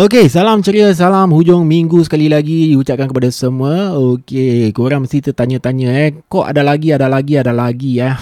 Okey, 0.00 0.32
salam 0.32 0.64
ceria, 0.64 0.88
salam 0.96 1.28
hujung 1.28 1.68
minggu 1.68 2.00
sekali 2.00 2.32
lagi 2.32 2.72
diucapkan 2.72 3.04
kepada 3.04 3.28
semua. 3.28 3.92
Okey, 4.00 4.72
korang 4.72 5.04
mesti 5.04 5.20
tertanya-tanya 5.20 5.92
eh, 5.92 6.16
kok 6.24 6.48
ada 6.48 6.64
lagi, 6.64 6.88
ada 6.96 7.04
lagi, 7.04 7.36
ada 7.36 7.52
lagi 7.52 8.00
eh. 8.00 8.08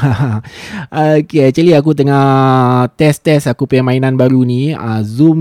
Okey, 1.22 1.38
actually 1.38 1.78
aku 1.78 1.94
tengah 1.94 2.90
test-test 2.98 3.46
aku 3.46 3.70
punya 3.70 3.86
mainan 3.86 4.18
baru 4.18 4.42
ni, 4.42 4.74
uh, 4.74 5.06
Zoom 5.06 5.38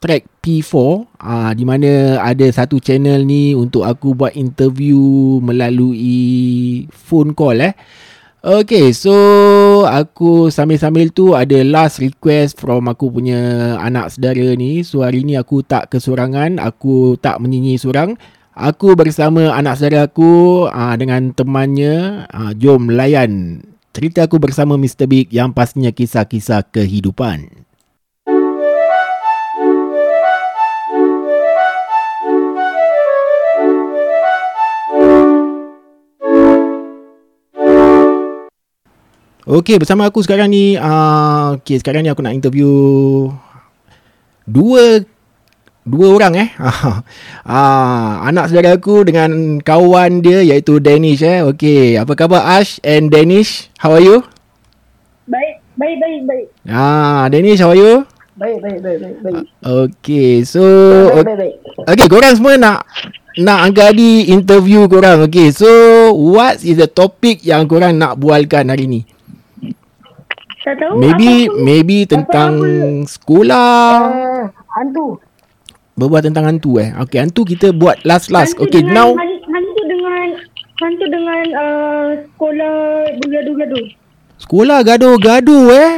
Track 0.00 0.40
P4 0.40 0.72
uh, 1.20 1.52
di 1.52 1.68
mana 1.68 2.16
ada 2.16 2.48
satu 2.48 2.80
channel 2.80 3.28
ni 3.28 3.52
untuk 3.52 3.84
aku 3.84 4.16
buat 4.16 4.32
interview 4.40 4.96
melalui 5.44 6.88
phone 6.88 7.36
call 7.36 7.60
eh. 7.60 7.76
Okay, 8.46 8.94
so 8.94 9.10
aku 9.90 10.54
sambil-sambil 10.54 11.10
tu 11.10 11.34
ada 11.34 11.66
last 11.66 11.98
request 11.98 12.54
from 12.54 12.86
aku 12.86 13.10
punya 13.10 13.74
anak 13.82 14.14
saudara 14.14 14.54
ni. 14.54 14.86
So 14.86 15.02
hari 15.02 15.26
ni 15.26 15.34
aku 15.34 15.66
tak 15.66 15.90
kesurangan, 15.90 16.62
aku 16.62 17.18
tak 17.18 17.42
menyanyi 17.42 17.74
seorang. 17.74 18.14
Aku 18.54 18.94
bersama 18.94 19.50
anak 19.50 19.82
saudara 19.82 20.06
aku 20.06 20.62
uh, 20.70 20.94
dengan 20.94 21.34
temannya, 21.34 22.30
uh, 22.30 22.54
jom 22.54 22.86
layan 22.94 23.66
cerita 23.90 24.30
aku 24.30 24.38
bersama 24.38 24.78
Mr. 24.78 25.10
Big 25.10 25.26
yang 25.34 25.50
pastinya 25.50 25.90
kisah-kisah 25.90 26.70
kehidupan. 26.70 27.65
Okey, 39.46 39.78
bersama 39.78 40.10
aku 40.10 40.26
sekarang 40.26 40.50
ni 40.50 40.74
uh, 40.74 41.54
okey, 41.54 41.78
sekarang 41.78 42.02
ni 42.02 42.10
aku 42.10 42.18
nak 42.18 42.34
interview 42.34 42.66
dua 44.42 45.06
dua 45.86 46.06
orang 46.18 46.34
eh. 46.34 46.48
uh, 46.58 46.98
anak 48.26 48.50
saudara 48.50 48.74
aku 48.74 49.06
dengan 49.06 49.62
kawan 49.62 50.18
dia 50.18 50.42
iaitu 50.42 50.82
Danish 50.82 51.22
eh. 51.22 51.46
Okey, 51.46 51.94
apa 51.94 52.10
khabar 52.18 52.42
Ash 52.58 52.82
and 52.82 53.06
Danish? 53.06 53.70
How 53.78 53.94
are 53.94 54.02
you? 54.02 54.26
Baik, 55.30 55.62
baik, 55.78 55.94
baik, 56.02 56.20
baik. 56.26 56.46
Ah, 56.66 57.30
Danish, 57.30 57.62
how 57.62 57.70
are 57.70 57.78
you? 57.78 58.02
Baik, 58.34 58.58
baik, 58.58 58.82
baik, 58.82 58.98
baik, 58.98 59.16
baik. 59.22 59.44
Okey, 59.62 60.42
so 60.42 60.58
Baik, 61.14 61.22
baik, 61.22 61.38
baik. 61.38 61.54
Okey, 61.94 62.06
korang 62.10 62.34
semua 62.34 62.58
nak 62.58 62.82
nak 63.38 63.62
angkadi 63.70 64.26
interview 64.26 64.90
korang. 64.90 65.22
Okey, 65.22 65.54
so 65.54 65.70
what 66.18 66.58
is 66.66 66.82
the 66.82 66.90
topic 66.90 67.46
yang 67.46 67.70
korang 67.70 67.94
nak 67.94 68.18
bualkan 68.18 68.74
hari 68.74 68.90
ni? 68.90 69.06
Tak 70.66 70.82
tahu. 70.82 70.98
Maybe 70.98 71.46
apa 71.46 71.62
maybe 71.62 71.98
tentang 72.10 72.58
apa-apa. 72.58 73.06
sekolah. 73.06 73.86
Uh, 74.02 74.44
hantu. 74.74 75.06
Berbual 75.94 76.26
tentang 76.26 76.50
hantu 76.50 76.82
eh. 76.82 76.90
Okey, 77.06 77.22
hantu 77.22 77.46
kita 77.46 77.70
buat 77.70 78.02
last 78.02 78.34
last. 78.34 78.58
Okey, 78.58 78.82
now 78.82 79.14
hantu 79.14 79.82
dengan 79.86 80.26
hantu 80.82 81.04
dengan 81.06 81.44
uh, 81.54 82.08
sekolah 82.18 82.74
gaduh-gaduh. 83.30 83.86
Sekolah 84.42 84.82
gaduh-gaduh 84.82 85.64
eh. 85.70 85.90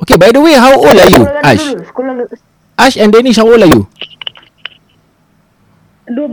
Okay, 0.00 0.16
by 0.16 0.30
the 0.30 0.40
way, 0.40 0.54
how 0.54 0.72
old 0.78 0.96
are 0.96 1.12
you, 1.12 1.26
Ash? 1.44 1.60
sekolah... 1.90 2.24
Ash 2.80 2.96
and 2.96 3.12
Danish, 3.12 3.36
how 3.36 3.44
old 3.44 3.60
are 3.60 3.68
you? 3.68 3.84
12. 6.06 6.24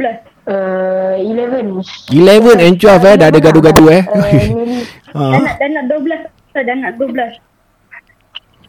Uh, 0.47 1.19
11. 1.19 1.83
11 2.15 2.63
and 2.63 2.75
12 2.79 3.09
eh, 3.09 3.15
dah 3.19 3.27
ada 3.27 3.39
gaduh-gaduh 3.41 3.87
eh. 3.89 4.03
Uh, 5.17 5.33
uh. 5.33 5.39
Dah 5.55 5.67
nak 5.71 5.87
12 5.89 6.36
besar 6.57 6.65
dah 6.65 6.73
anak 6.73 6.91
12. 6.97 7.37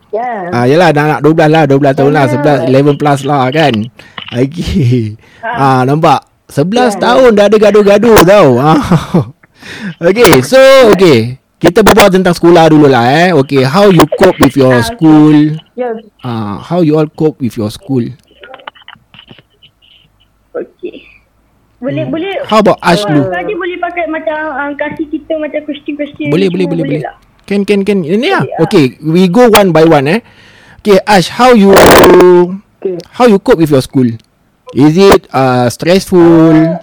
Ya. 0.09 0.25
Yeah. 0.25 0.41
Ah 0.53 0.65
yalah 0.65 0.89
dah 0.93 1.03
anak 1.05 1.21
12 1.25 1.49
lah, 1.53 1.65
12 1.65 1.81
yeah. 1.81 1.95
tahun 1.97 2.13
lah, 2.13 2.25
ya. 2.25 2.33
11 2.69 2.97
11 2.97 3.01
plus 3.01 3.21
lah 3.25 3.45
kan. 3.53 3.75
Lagi. 4.33 4.69
Ha. 5.45 5.51
Ah 5.57 5.81
nampak 5.89 6.21
11 6.53 6.69
yeah. 6.69 6.91
tahun 7.01 7.31
dah 7.37 7.45
ada 7.49 7.57
gaduh-gaduh 7.57 8.19
tau. 8.25 8.49
Ah, 8.61 8.81
okay, 10.09 10.41
so 10.45 10.61
okay. 10.93 11.41
Kita 11.59 11.83
berbual 11.83 12.15
tentang 12.15 12.39
sekolah 12.39 12.71
dulu 12.71 12.87
lah 12.87 13.11
eh. 13.11 13.29
Okay, 13.35 13.67
how 13.67 13.91
you 13.91 14.07
cope 14.15 14.39
with 14.39 14.55
your 14.55 14.79
ah, 14.79 14.87
school? 14.87 15.59
Ya. 15.75 15.91
Ah, 16.23 16.63
how 16.63 16.87
you 16.87 16.95
all 16.95 17.11
cope 17.11 17.43
with 17.43 17.59
your 17.59 17.67
school? 17.67 18.07
Okay. 20.55 21.03
Boleh, 21.83 22.07
hmm. 22.07 22.15
boleh. 22.15 22.35
How 22.47 22.63
about 22.63 22.79
Ashlu? 22.79 23.27
Tadi 23.27 23.55
boleh 23.59 23.75
pakai 23.79 24.07
macam 24.07 24.39
um, 24.55 24.71
kasih 24.79 25.07
kita 25.11 25.35
macam 25.35 25.67
question-question. 25.67 26.31
Boleh, 26.31 26.47
boleh, 26.47 26.67
boleh, 26.71 26.85
boleh. 26.87 27.03
boleh. 27.03 27.11
Lah. 27.11 27.28
Can, 27.49 27.65
can, 27.65 27.81
can. 27.81 28.05
Ini 28.05 28.29
lah. 28.29 28.45
Boleh, 28.45 28.57
ah. 28.61 28.65
Okay, 28.69 28.85
we 29.01 29.25
go 29.27 29.49
one 29.49 29.73
by 29.73 29.89
one 29.89 30.05
eh. 30.07 30.21
Okay, 30.85 31.01
Ash, 31.09 31.33
how 31.33 31.57
you 31.57 31.73
Okay. 32.79 32.95
how 33.11 33.25
you 33.25 33.41
cope 33.41 33.59
with 33.59 33.73
your 33.73 33.81
school? 33.81 34.07
Is 34.71 34.95
it 34.95 35.25
uh, 35.33 35.67
stressful? 35.73 36.77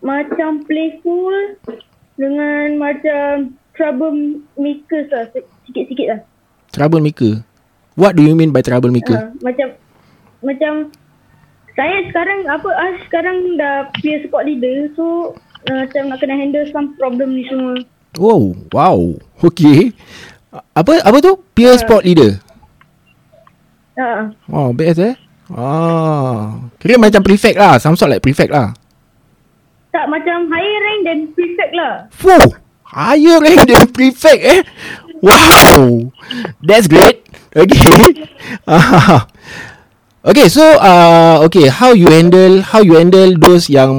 Macam 0.00 0.64
playful 0.64 1.60
dengan 2.14 2.76
macam 2.76 3.56
troublemaker 3.72 5.08
lah. 5.08 5.24
si- 5.32 5.48
Sikit-sikit 5.68 6.06
lah. 6.08 6.20
Troublemaker? 6.70 7.42
What 7.96 8.14
do 8.14 8.22
you 8.22 8.36
mean 8.36 8.52
by 8.52 8.62
troublemaker? 8.62 9.16
Ha, 9.16 9.32
macam 9.42 9.68
macam 10.40 10.72
saya 11.74 12.00
sekarang 12.08 12.48
apa 12.48 12.68
ah 12.70 12.92
sekarang 13.08 13.36
dah 13.56 13.88
peer 14.00 14.20
support 14.24 14.48
leader 14.48 14.88
so 14.94 15.36
uh, 15.68 15.84
macam 15.84 16.08
nak 16.08 16.18
kena 16.20 16.36
handle 16.36 16.64
some 16.70 16.94
problem 16.96 17.34
ni 17.34 17.44
semua. 17.48 17.80
Oh, 18.18 18.56
wow. 18.74 18.98
Okay. 19.38 19.94
Apa 20.74 20.98
apa 21.06 21.18
tu? 21.22 21.38
Peer 21.54 21.78
sport 21.78 22.02
leader. 22.02 22.42
Ha. 23.94 24.34
Oh, 24.50 24.74
best 24.74 24.98
eh. 24.98 25.14
Ah. 25.50 26.58
Kira 26.82 26.98
macam 26.98 27.22
prefect 27.22 27.58
lah. 27.58 27.78
Some 27.78 27.94
sort 27.94 28.10
like 28.10 28.24
prefect 28.24 28.50
lah. 28.50 28.74
Tak 29.90 30.06
macam 30.06 30.46
higher 30.50 30.80
rank 30.86 31.00
than 31.06 31.18
prefect 31.34 31.72
lah. 31.74 31.94
Fuh. 32.14 32.48
Higher 32.86 33.38
rank 33.38 33.62
than 33.66 33.86
prefect 33.90 34.42
eh. 34.42 34.60
Wow. 35.22 36.10
That's 36.64 36.90
great. 36.90 37.26
Okay. 37.54 38.26
Ah. 38.66 39.30
okay, 40.26 40.50
so 40.50 40.64
uh, 40.82 41.38
okay, 41.46 41.70
how 41.70 41.94
you 41.94 42.10
handle 42.10 42.66
how 42.66 42.82
you 42.82 42.98
handle 42.98 43.30
those 43.38 43.70
yang 43.70 43.94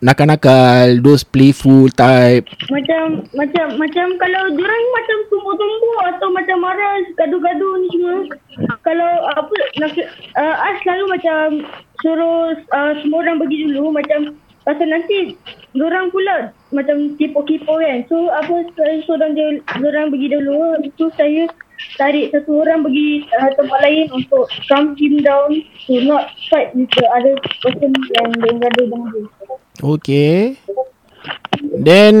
nakal-nakal, 0.00 0.96
those 1.04 1.24
playful 1.24 1.88
type. 1.92 2.48
Macam 2.72 3.24
macam 3.36 3.66
macam 3.76 4.06
kalau 4.16 4.42
diorang 4.56 4.84
macam 4.96 5.18
tumbuk-tumbuk 5.28 5.98
atau 6.16 6.28
macam 6.32 6.56
marah 6.64 6.94
gaduh-gaduh 7.20 7.74
ni 7.84 7.88
semua. 7.92 8.16
Kalau 8.80 9.10
apa 9.36 9.54
nak 9.76 9.92
uh, 10.40 10.54
ah 10.56 10.74
selalu 10.80 11.04
macam 11.12 11.44
suruh 12.00 12.56
uh, 12.72 12.92
semua 13.04 13.18
orang 13.28 13.38
pergi 13.44 13.68
dulu 13.68 13.92
macam 13.92 14.34
pasal 14.64 14.88
nanti 14.88 15.36
diorang 15.72 16.08
pula 16.08 16.52
macam 16.72 17.16
kipo-kipo 17.20 17.76
kan. 17.76 18.04
So 18.08 18.32
apa 18.32 18.72
saya 18.80 19.04
suruh 19.04 19.30
dia 19.36 19.60
diorang 19.76 20.08
pergi 20.08 20.28
dulu 20.32 20.80
tu 20.96 21.12
saya 21.20 21.44
tarik 21.96 22.32
satu 22.32 22.60
orang 22.60 22.84
pergi 22.84 23.24
uh, 23.36 23.50
tempat 23.56 23.78
lain 23.84 24.08
untuk 24.12 24.48
calm 24.68 24.96
him 24.96 25.20
down 25.24 25.52
to 25.88 25.96
not 26.04 26.32
fight 26.48 26.72
with 26.76 26.88
the 26.96 27.04
other 27.12 27.36
person 27.64 27.92
yang 28.16 28.28
yang 28.44 28.56
gaduh 28.60 28.86
dengan 28.88 29.12
dia. 29.12 29.28
Okay. 29.80 30.60
Then 31.80 32.14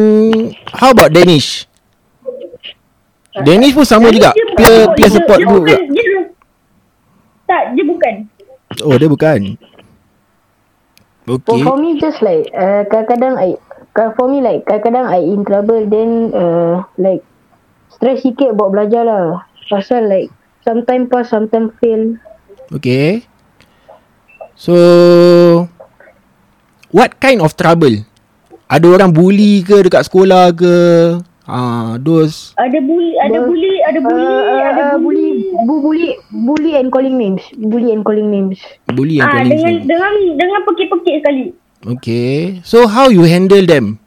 how 0.72 0.96
about 0.96 1.12
Danish? 1.12 1.68
Danish 3.44 3.76
pun 3.76 3.86
sama 3.86 4.10
juga. 4.10 4.32
Peer 4.34 4.90
peer 4.96 5.08
dia- 5.08 5.14
support 5.14 5.38
dia 5.38 5.46
group 5.48 5.62
bukan, 5.64 5.80
juga. 5.80 5.94
dia, 5.94 6.08
tak, 7.46 7.62
dia 7.76 7.84
bukan. 7.86 8.14
Oh, 8.84 8.96
dia 8.96 9.08
bukan. 9.08 9.40
Okay. 11.30 11.62
for 11.62 11.78
me 11.78 11.94
just 12.02 12.18
like 12.26 12.50
uh, 12.50 12.82
kadang-kadang 12.90 13.38
I 13.38 13.54
for 14.18 14.26
me 14.26 14.42
like 14.42 14.66
kadang-kadang 14.66 15.06
I 15.06 15.22
in 15.22 15.46
trouble 15.46 15.86
then 15.86 16.34
uh, 16.34 16.82
like 16.98 17.22
stress 17.94 18.26
sikit 18.26 18.58
buat 18.58 18.74
belajar 18.74 19.06
lah. 19.06 19.46
Pasal 19.70 20.10
like 20.10 20.32
sometime 20.66 21.06
pass 21.06 21.30
sometime 21.30 21.70
fail. 21.78 22.18
Okay. 22.74 23.22
So 24.58 25.69
what 26.90 27.18
kind 27.18 27.40
of 27.40 27.54
trouble? 27.54 28.02
Ada 28.66 28.86
orang 28.86 29.10
bully 29.10 29.62
ke 29.62 29.82
dekat 29.82 30.06
sekolah 30.06 30.54
ke? 30.54 30.74
Ah, 31.44 31.98
those 31.98 32.54
Ada 32.54 32.78
bully, 32.78 33.18
ada 33.18 33.42
bully, 33.42 33.74
ada 33.82 33.98
bully, 33.98 34.22
Uh, 34.22 34.62
ada 34.62 34.82
uh, 34.86 34.90
bully. 34.94 35.50
bully, 35.50 35.66
bu, 35.66 35.74
bully, 35.82 36.08
bully 36.30 36.72
and 36.78 36.88
calling 36.88 37.18
names, 37.18 37.42
bully 37.58 37.90
and 37.90 38.06
calling 38.06 38.30
names. 38.30 38.62
bully 38.86 39.18
yang 39.18 39.26
Ah, 39.26 39.42
kali 39.42 39.50
dengan 39.50 39.72
ni. 39.74 39.82
dengan 39.82 40.12
dengan 40.38 40.60
pekik-pekik 40.62 41.14
sekali. 41.18 41.44
Okay. 41.82 42.62
So 42.62 42.86
how 42.86 43.10
you 43.10 43.26
handle 43.26 43.66
them? 43.66 43.98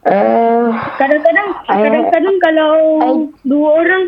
Uh, 0.00 0.72
Kadang-kadang 0.96 1.48
I- 1.66 1.80
kadang-kadang 1.80 2.36
kalau 2.38 2.72
I- 3.00 3.28
dua 3.44 3.68
orang 3.78 4.02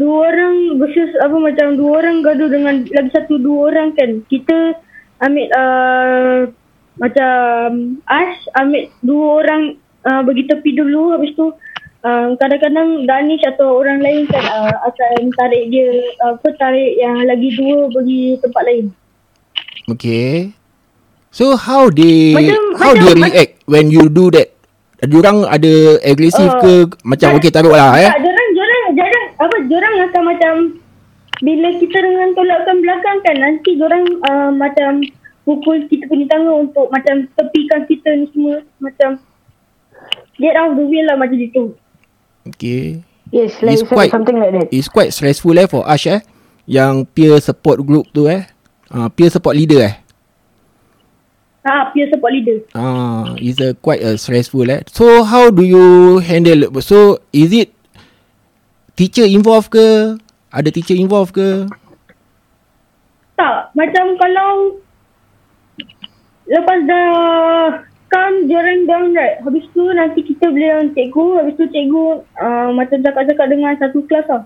dua 0.00 0.32
orang 0.32 0.80
versus 0.80 1.12
apa 1.20 1.36
macam 1.36 1.76
dua 1.76 2.00
orang 2.00 2.24
gaduh 2.24 2.48
dengan 2.48 2.88
lagi 2.88 3.10
satu 3.12 3.36
dua 3.36 3.68
orang 3.68 3.92
kan. 3.92 4.24
Kita 4.32 4.80
ambil 5.20 5.46
uh, 5.52 6.38
macam 6.96 8.00
Ash 8.08 8.40
ambil 8.56 8.88
dua 9.04 9.26
orang 9.44 9.62
uh, 10.08 10.24
bagi 10.24 10.48
tepi 10.48 10.72
dulu 10.72 11.12
habis 11.12 11.36
tu 11.36 11.52
uh, 12.00 12.28
kadang-kadang 12.40 13.04
Danish 13.04 13.44
atau 13.44 13.76
orang 13.76 14.00
lain 14.00 14.24
kan 14.32 14.40
uh, 14.40 14.72
akan 14.88 15.28
tarik 15.36 15.68
dia 15.68 15.92
apa 16.24 16.48
tarik 16.56 16.96
yang 16.96 17.20
lagi 17.28 17.52
dua 17.60 17.92
pergi 17.92 18.40
tempat 18.40 18.62
lain. 18.64 18.86
Okay. 19.92 20.56
So 21.28 21.54
how 21.54 21.92
they 21.92 22.32
Macam- 22.34 22.74
how 22.80 22.90
macam- 22.96 23.04
they 23.04 23.14
react 23.28 23.52
when 23.68 23.92
you 23.92 24.08
do 24.08 24.32
that? 24.32 24.56
Diorang 25.00 25.48
ada 25.48 25.96
agresif 26.04 26.44
Uh, 26.44 26.60
ke 26.60 26.72
macam 27.08 27.32
okay 27.40 27.48
taruh 27.48 27.72
lah 27.72 27.96
eh? 27.96 28.12
Tak, 28.12 28.20
apa, 29.40 29.56
jorang 29.66 29.94
akan 30.04 30.22
macam 30.22 30.52
bila 31.40 31.72
kita 31.80 31.96
dengan 31.96 32.36
tolakkan 32.36 32.76
belakang 32.84 33.18
kan 33.24 33.36
nanti 33.40 33.70
jorang 33.80 34.04
uh, 34.28 34.52
macam 34.52 35.00
pukul 35.48 35.88
kita 35.88 36.04
punya 36.04 36.28
tangan 36.28 36.68
untuk 36.68 36.92
macam 36.92 37.24
tepikan 37.32 37.88
kita 37.88 38.08
ni 38.12 38.28
semua 38.36 38.60
macam 38.76 39.16
get 40.36 40.52
out 40.54 40.72
of 40.72 40.76
the 40.76 40.84
way 40.84 41.00
lah 41.00 41.16
macam 41.16 41.40
itu. 41.40 41.72
Okay. 42.44 43.00
Yes, 43.32 43.56
like 43.64 43.80
It's 43.80 43.86
quite- 43.88 44.12
something 44.12 44.36
like 44.36 44.52
that. 44.52 44.68
It's 44.68 44.90
quite 44.90 45.16
stressful 45.16 45.56
eh 45.56 45.64
for 45.64 45.88
Ash 45.88 46.04
eh. 46.04 46.20
Yang 46.68 47.08
peer 47.16 47.34
support 47.40 47.80
group 47.80 48.12
tu 48.12 48.28
eh. 48.28 48.44
Uh, 48.92 49.08
peer 49.08 49.32
support 49.32 49.56
leader 49.56 49.80
eh. 49.80 49.94
Ha, 51.60 51.92
peer 51.92 52.08
support 52.08 52.32
leader. 52.32 52.64
Ah, 52.72 53.36
it's 53.36 53.60
a 53.60 53.76
quite 53.76 54.00
a 54.00 54.16
stressful 54.16 54.64
eh. 54.68 54.80
So 54.92 55.24
how 55.24 55.48
do 55.52 55.60
you 55.64 56.18
handle? 56.20 56.68
So 56.80 57.20
is 57.32 57.52
it 57.52 57.72
teacher 59.00 59.24
involved 59.24 59.72
ke? 59.72 60.20
Ada 60.52 60.68
teacher 60.68 60.92
involved 60.92 61.32
ke? 61.32 61.64
Tak, 63.40 63.72
macam 63.72 64.04
kalau 64.20 64.76
lepas 66.44 66.78
dah 66.84 67.08
kan 68.12 68.44
diorang 68.44 68.84
down 68.84 69.16
right, 69.16 69.40
habis 69.40 69.64
tu 69.72 69.88
nanti 69.96 70.20
kita 70.20 70.52
boleh 70.52 70.68
dengan 70.68 70.88
cikgu, 70.92 71.26
habis 71.40 71.54
tu 71.56 71.64
cikgu 71.72 72.06
uh, 72.44 72.68
macam 72.76 73.00
cakap-cakap 73.00 73.46
dengan 73.48 73.72
satu 73.80 74.04
kelas 74.04 74.26
lah. 74.28 74.44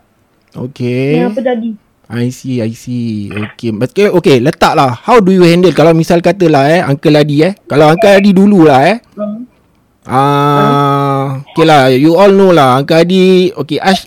Okay. 0.55 1.19
Yang 1.19 1.35
apa 1.35 1.41
jadi. 1.43 1.71
I 2.05 2.29
see, 2.31 2.63
I 2.63 2.71
see. 2.77 3.33
Okay. 3.35 3.75
Okay, 3.75 4.07
okay 4.13 4.37
letak 4.39 4.79
lah. 4.79 4.95
How 5.03 5.19
do 5.19 5.35
you 5.35 5.43
handle 5.43 5.75
kalau 5.75 5.97
misal 5.97 6.23
katalah 6.23 6.71
eh, 6.71 6.85
Uncle 6.85 7.17
Adi 7.19 7.43
eh. 7.43 7.59
Kalau 7.67 7.91
Uncle 7.91 8.13
Adi 8.13 8.31
dulu 8.31 8.71
lah 8.71 8.87
eh. 8.87 9.03
Hmm. 9.19 9.51
Ah, 10.05 11.43
okay 11.43 11.65
lah. 11.65 11.91
You 11.91 12.15
all 12.15 12.31
know 12.31 12.53
lah. 12.53 12.85
Uncle 12.85 13.01
Adi, 13.01 13.51
okay, 13.57 13.81
Ash, 13.81 14.05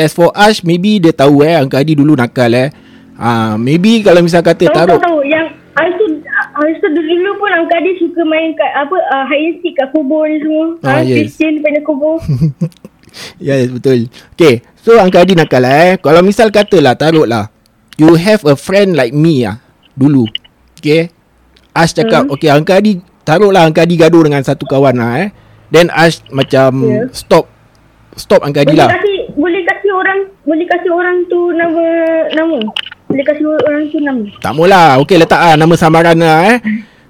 as 0.00 0.10
for 0.10 0.32
Ash, 0.32 0.62
maybe 0.62 0.96
dia 0.96 1.12
tahu 1.12 1.40
eh, 1.40 1.54
Uncle 1.54 1.76
Adi 1.76 1.92
dulu 1.92 2.12
nakal 2.12 2.48
eh. 2.50 2.68
Ah, 3.14 3.54
maybe 3.54 4.00
kalau 4.00 4.20
misal 4.20 4.40
kata 4.40 4.64
Tahu 4.64 4.72
taruh. 4.72 4.96
tahu 4.96 5.20
tahu 5.20 5.20
yang 5.24 5.46
Hari 5.70 5.92
tu, 5.94 6.06
hari 6.26 6.72
tu 6.76 6.88
dulu 6.90 7.30
pun 7.36 7.48
Angka 7.54 7.78
dia 7.78 7.94
suka 7.96 8.20
main 8.22 8.52
kat 8.52 8.68
apa 8.74 8.90
uh, 8.90 9.24
hide 9.24 9.44
and 9.46 9.56
seek 9.60 9.72
kat 9.72 9.88
kubur 9.90 10.26
ni 10.26 10.40
semua. 10.40 10.66
Ah, 10.82 10.88
Ah, 10.90 11.00
yes. 11.00 11.30
Christian 11.30 11.60
pada 11.60 11.78
kubur. 11.80 12.16
Yes, 13.38 13.66
betul. 13.68 14.06
Okay, 14.34 14.62
so 14.76 14.94
Uncle 14.94 15.18
Adi 15.18 15.34
nakal 15.34 15.60
lah 15.60 15.74
eh. 15.84 15.92
Kalau 15.96 16.22
misal 16.22 16.46
katalah, 16.48 16.94
taruh 16.94 17.26
lah. 17.26 17.50
You 17.98 18.14
have 18.14 18.46
a 18.46 18.54
friend 18.54 18.94
like 18.94 19.10
me 19.10 19.42
ah 19.42 19.58
dulu. 19.92 20.30
Okay. 20.74 21.10
Ash 21.70 21.90
cakap, 21.90 22.26
Hmm. 22.26 22.34
okay, 22.34 22.50
Uncle 22.50 22.72
Adi, 22.72 22.92
taruh 23.20 23.50
lah 23.50 23.64
Uncle 23.64 23.82
Adi 23.82 23.94
gaduh 23.94 24.22
dengan 24.22 24.40
satu 24.40 24.62
kawan 24.64 24.94
lah 24.94 25.12
eh. 25.20 25.28
Then 25.68 25.90
Ash 25.90 26.22
macam 26.28 26.70
Yeah. 26.82 27.06
stop. 27.10 27.46
Stop 28.14 28.42
Uncle 28.42 28.60
Adi 28.60 28.74
boleh 28.74 28.80
lah. 28.80 28.90
kasih 28.92 29.18
boleh 29.32 29.62
kasih 29.64 29.79
orang 29.92 30.18
boleh 30.46 30.66
kasih 30.66 30.90
orang 30.90 31.16
tu 31.26 31.52
nama 31.54 31.84
nama. 32.32 32.58
Boleh 33.10 33.24
kasih 33.26 33.44
orang 33.46 33.84
tu 33.90 33.98
nama. 33.98 34.24
Tak 34.38 34.52
maulah. 34.54 35.02
Okey 35.02 35.16
letak 35.18 35.40
lah 35.40 35.54
nama 35.58 35.74
samaran 35.74 36.16
lah 36.16 36.38
eh. 36.56 36.58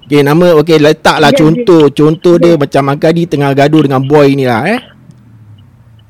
Okey 0.09 0.21
nama 0.25 0.47
okey 0.61 0.77
letak 0.81 1.17
lah 1.21 1.31
Ya, 1.31 1.39
contoh. 1.39 1.87
Contoh 1.93 2.35
dia 2.41 2.57
macam 2.57 2.83
Angkadi 2.91 3.29
tengah 3.29 3.53
gaduh 3.53 3.85
dengan 3.85 4.01
boy 4.01 4.33
ni 4.33 4.45
lah 4.49 4.65
eh. 4.65 4.79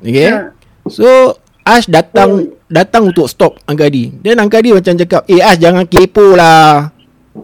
Okey. 0.01 0.29
Ha. 0.31 0.55
So 0.89 1.37
Ash 1.61 1.85
datang 1.85 2.57
datang 2.65 3.13
untuk 3.13 3.29
stop 3.29 3.61
Angkadi. 3.69 4.25
Then 4.25 4.41
Angkadi 4.41 4.73
macam 4.73 4.97
cakap, 4.97 5.29
"Eh 5.29 5.37
Ash 5.37 5.61
jangan 5.61 5.85
kepo 5.85 6.33
lah. 6.33 6.89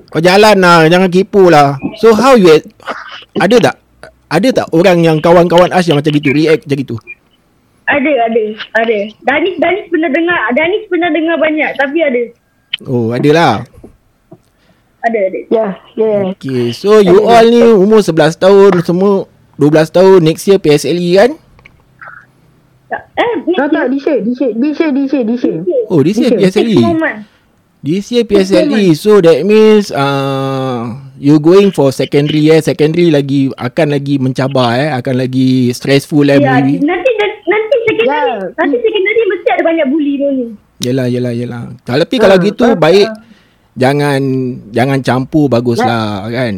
Kau 0.10 0.18
jalan 0.18 0.58
lah, 0.58 0.90
jangan 0.90 1.12
kepo 1.14 1.54
lah." 1.54 1.78
So 2.02 2.18
how 2.18 2.34
you 2.34 2.58
ada 3.38 3.56
tak 3.62 3.76
ada 4.28 4.48
tak 4.52 4.68
orang 4.74 5.06
yang 5.06 5.18
kawan-kawan 5.22 5.70
Ash 5.70 5.86
yang 5.88 6.02
macam 6.02 6.12
gitu 6.12 6.34
react 6.34 6.66
macam 6.66 6.78
gitu? 6.82 6.96
Ada 7.88 8.12
ada 8.28 8.44
ada. 8.84 8.98
Danis 9.24 9.56
Danis 9.58 9.86
pernah 9.88 10.12
dengar 10.12 10.40
Danis 10.52 10.84
pernah 10.92 11.10
dengar 11.10 11.36
banyak 11.40 11.72
tapi 11.80 11.98
ada. 12.04 12.22
Oh, 12.84 13.16
adalah. 13.16 13.64
Ada 15.02 15.20
ada. 15.32 15.40
Yeah, 15.48 15.72
yeah. 15.96 16.22
Okay, 16.36 16.76
so 16.76 17.00
you 17.00 17.24
all 17.24 17.48
ni 17.48 17.64
umur 17.64 18.04
11 18.04 18.36
tahun, 18.38 18.84
semua 18.84 19.26
12 19.56 19.88
tahun 19.90 20.20
next 20.20 20.44
year 20.46 20.60
PSLE 20.60 21.10
kan? 21.16 21.32
Tak, 22.88 23.04
eh 23.16 23.32
ni 23.44 23.54
Tak 23.56 23.68
tak, 23.72 23.86
this 23.92 24.04
year, 24.04 24.20
this 24.24 24.38
year, 24.40 24.52
this 24.54 24.78
year, 24.80 24.92
this 24.92 25.12
year, 25.12 25.24
this 25.26 25.42
year. 25.44 25.60
Oh, 25.88 26.00
this 26.04 26.18
year 26.20 26.32
This 26.36 26.56
PSLE. 26.56 26.76
This 27.78 28.06
year 28.12 28.26
PSLE. 28.26 28.84
So 28.98 29.22
that 29.22 29.46
means 29.46 29.94
uh, 29.94 30.92
you 31.16 31.38
going 31.40 31.72
for 31.72 31.94
secondary 31.94 32.50
eh. 32.52 32.60
Secondary 32.60 33.14
lagi 33.14 33.54
akan 33.54 33.96
lagi 33.96 34.18
mencabar 34.20 34.76
eh, 34.76 34.90
akan 34.92 35.24
lagi 35.24 35.72
stressful 35.72 36.26
eh 36.28 36.42
Ya, 36.42 36.58
maybe. 36.58 36.82
nanti 36.82 37.12
nanti 37.16 37.37
Ya. 38.08 38.24
nanti 38.56 38.76
secondary 38.80 39.22
mesti 39.28 39.50
ada 39.52 39.64
banyak 39.64 39.88
bully 39.92 40.14
pun 40.16 40.32
ni. 40.34 40.48
Yelah, 40.78 41.08
yelah, 41.10 41.34
yelah. 41.34 41.64
Tapi 41.84 42.16
kalau 42.16 42.38
Ah, 42.38 42.44
gitu 42.44 42.64
ah, 42.64 42.78
baik 42.78 43.10
jangan 43.76 44.22
jangan 44.72 45.00
campur 45.04 45.52
baguslah 45.52 46.26
kan. 46.30 46.56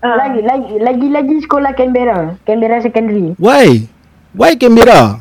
Ah. 0.00 0.16
Lagi, 0.16 0.40
lagi, 0.40 0.74
lagi, 0.80 1.06
lagi 1.12 1.36
sekolah 1.44 1.76
Canberra. 1.76 2.38
Canberra 2.48 2.80
Secondary. 2.80 3.36
Why? 3.36 3.84
Why 4.32 4.56
Canberra? 4.56 5.20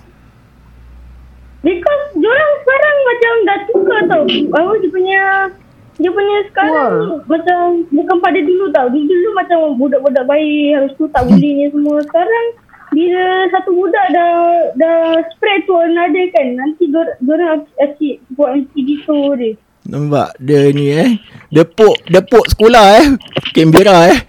Because 1.66 2.06
diorang 2.16 2.54
sekarang 2.64 2.96
macam 3.04 3.34
dah 3.44 3.60
tukar 3.68 4.02
tau. 4.08 4.24
Apa 4.56 4.72
dia 4.80 4.90
punya 4.94 5.22
dia 5.98 6.14
punya 6.14 6.38
sekarang 6.54 6.94
Wah. 7.18 7.26
macam 7.26 7.58
bukan 7.90 8.18
pada 8.22 8.40
dulu 8.40 8.66
tau. 8.70 8.88
Dulu, 8.88 9.04
dulu 9.04 9.30
macam 9.34 9.58
budak-budak 9.76 10.26
baik 10.30 10.68
habis 10.78 10.94
tu 10.96 11.10
tak 11.10 11.26
bully 11.28 11.50
ni 11.58 11.66
semua. 11.74 11.98
Sekarang 12.06 12.46
bila 12.92 13.24
satu 13.52 13.70
budak 13.76 14.08
dah 14.16 14.32
dah 14.80 15.00
spread 15.36 15.64
to 15.68 15.76
another 15.76 16.26
kan 16.32 16.48
nanti 16.56 16.88
dior- 16.88 17.18
diorang 17.20 17.68
asyik 17.84 18.24
buat 18.34 18.56
macam 18.56 18.80
gitu 18.80 19.18
dia. 19.36 19.52
Nampak 19.88 20.36
dia 20.44 20.68
ni 20.76 20.92
eh. 20.92 21.16
Depuk 21.48 21.96
depuk 22.12 22.44
sekolah 22.52 22.86
eh. 23.00 23.08
Canberra 23.56 24.12
eh. 24.12 24.20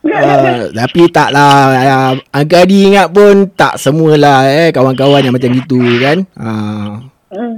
Uh, 0.00 0.72
tapi 0.72 1.12
tak 1.12 1.28
lah 1.28 1.76
uh, 1.76 2.12
Angka 2.32 2.64
Adi 2.64 2.88
ingat 2.88 3.12
pun 3.12 3.52
Tak 3.52 3.76
semualah 3.76 4.48
eh 4.48 4.72
Kawan-kawan 4.72 5.20
yang 5.20 5.36
macam 5.36 5.52
gitu 5.52 5.76
kan 6.00 6.24
uh. 6.40 7.04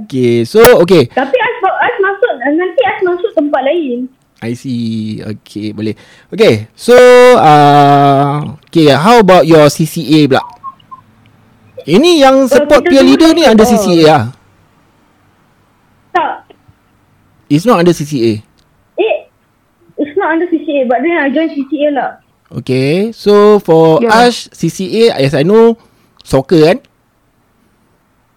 Okay 0.03 0.43
So 0.43 0.59
okay 0.83 1.07
Tapi 1.07 1.35
As, 1.39 1.55
As 1.63 1.95
masuk 2.03 2.33
nanti 2.43 2.81
As 2.83 2.99
masuk 2.99 3.31
tempat 3.31 3.63
lain. 3.63 4.11
I 4.43 4.51
see 4.53 5.23
Okay 5.23 5.71
boleh 5.71 5.95
Okay 6.27 6.67
So 6.75 6.91
uh, 7.39 8.59
Okay 8.67 8.91
how 8.91 9.23
about 9.23 9.47
your 9.47 9.71
CCA 9.71 10.27
pula 10.27 10.43
Ini 11.83 12.19
yang 12.19 12.43
support 12.47 12.83
kita 12.83 12.91
peer 12.91 13.03
leader 13.03 13.31
ni. 13.31 13.43
Under 13.43 13.63
Oh. 13.63 13.71
CCA 13.71 13.99
lah 14.03 14.23
Tak. 16.11 16.51
It's 17.47 17.63
not 17.63 17.79
under 17.79 17.95
CCA 17.95 18.43
Eh, 18.99 19.15
it's 19.95 20.15
not 20.15 20.35
under 20.35 20.47
CCA 20.47 20.85
but 20.85 20.99
then 20.99 21.15
I 21.15 21.31
join 21.31 21.47
CCA 21.47 21.87
lah. 21.89 22.11
Okay 22.51 23.15
So 23.15 23.57
for 23.57 24.03
Yeah. 24.03 24.27
Ash 24.27 24.51
CCA 24.51 25.15
As 25.15 25.31
I 25.31 25.41
know 25.41 25.79
Soccer 26.19 26.59
kan 26.61 26.77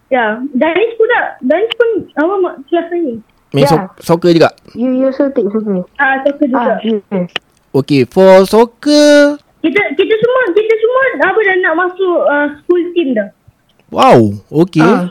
Ya, 0.07 0.39
Danis 0.55 0.95
pun 0.95 1.03
tak. 1.11 1.43
Danis 1.43 1.67
pun 1.75 1.89
apa 2.15 2.33
mak 2.39 2.55
kelas 2.71 2.87
ni. 2.95 3.19
Main 3.49 3.63
Yeah. 3.63 3.71
so- 3.71 4.15
soccer 4.15 4.31
juga 4.31 4.51
You, 4.73 4.91
you 4.93 5.07
also 5.07 5.31
take 5.31 5.47
soccer. 5.47 5.87
Ah, 5.95 6.19
soccer 6.19 6.47
Ah, 6.51 6.77
juga. 6.77 6.99
yes. 7.09 7.31
Okay 7.71 8.03
for 8.03 8.43
soccer 8.43 9.39
Kita 9.59 9.81
kita 9.93 10.13
semua 10.15 10.41
kita 10.51 10.73
semua 10.75 11.01
apa 11.23 11.39
dah 11.41 11.55
nak 11.57 11.73
masuk 11.77 12.17
uh, 12.23 12.47
school 12.57 12.83
team 12.91 13.13
dah. 13.13 13.27
Wow 13.87 14.35
Okay 14.47 14.83
Ah. 14.83 15.07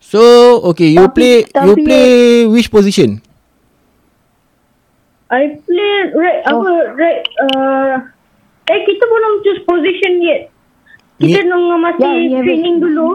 So 0.00 0.20
okay 0.64 0.88
you 0.88 1.04
Tapi- 1.04 1.14
play 1.14 1.34
You 1.44 1.72
tapi- 1.74 1.84
play 1.84 2.08
Which 2.46 2.68
position 2.68 3.20
I 5.28 5.60
play 5.60 5.94
right 6.14 6.40
Oh. 6.48 6.64
apa 6.64 6.70
right 6.94 7.20
uh, 7.46 7.94
eh 8.66 8.80
kita 8.82 9.04
belum 9.04 9.32
choose 9.42 9.60
position 9.62 10.12
yet. 10.18 10.48
Kita 11.18 11.44
nunggu 11.44 11.76
masih 11.78 12.00
Yeah, 12.00 12.32
have 12.32 12.46
training 12.46 12.74
it. 12.74 12.82
dulu. 12.82 13.08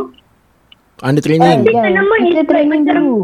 Under 1.01 1.17
Ah, 1.17 1.25
training 1.25 1.57
Kita 1.63 1.73
Yeah, 1.73 1.89
nama 1.91 2.13
kita 2.15 2.21
is 2.21 2.35
like 2.35 2.47
training 2.47 2.83
macam- 2.85 3.01
dulu. 3.01 3.19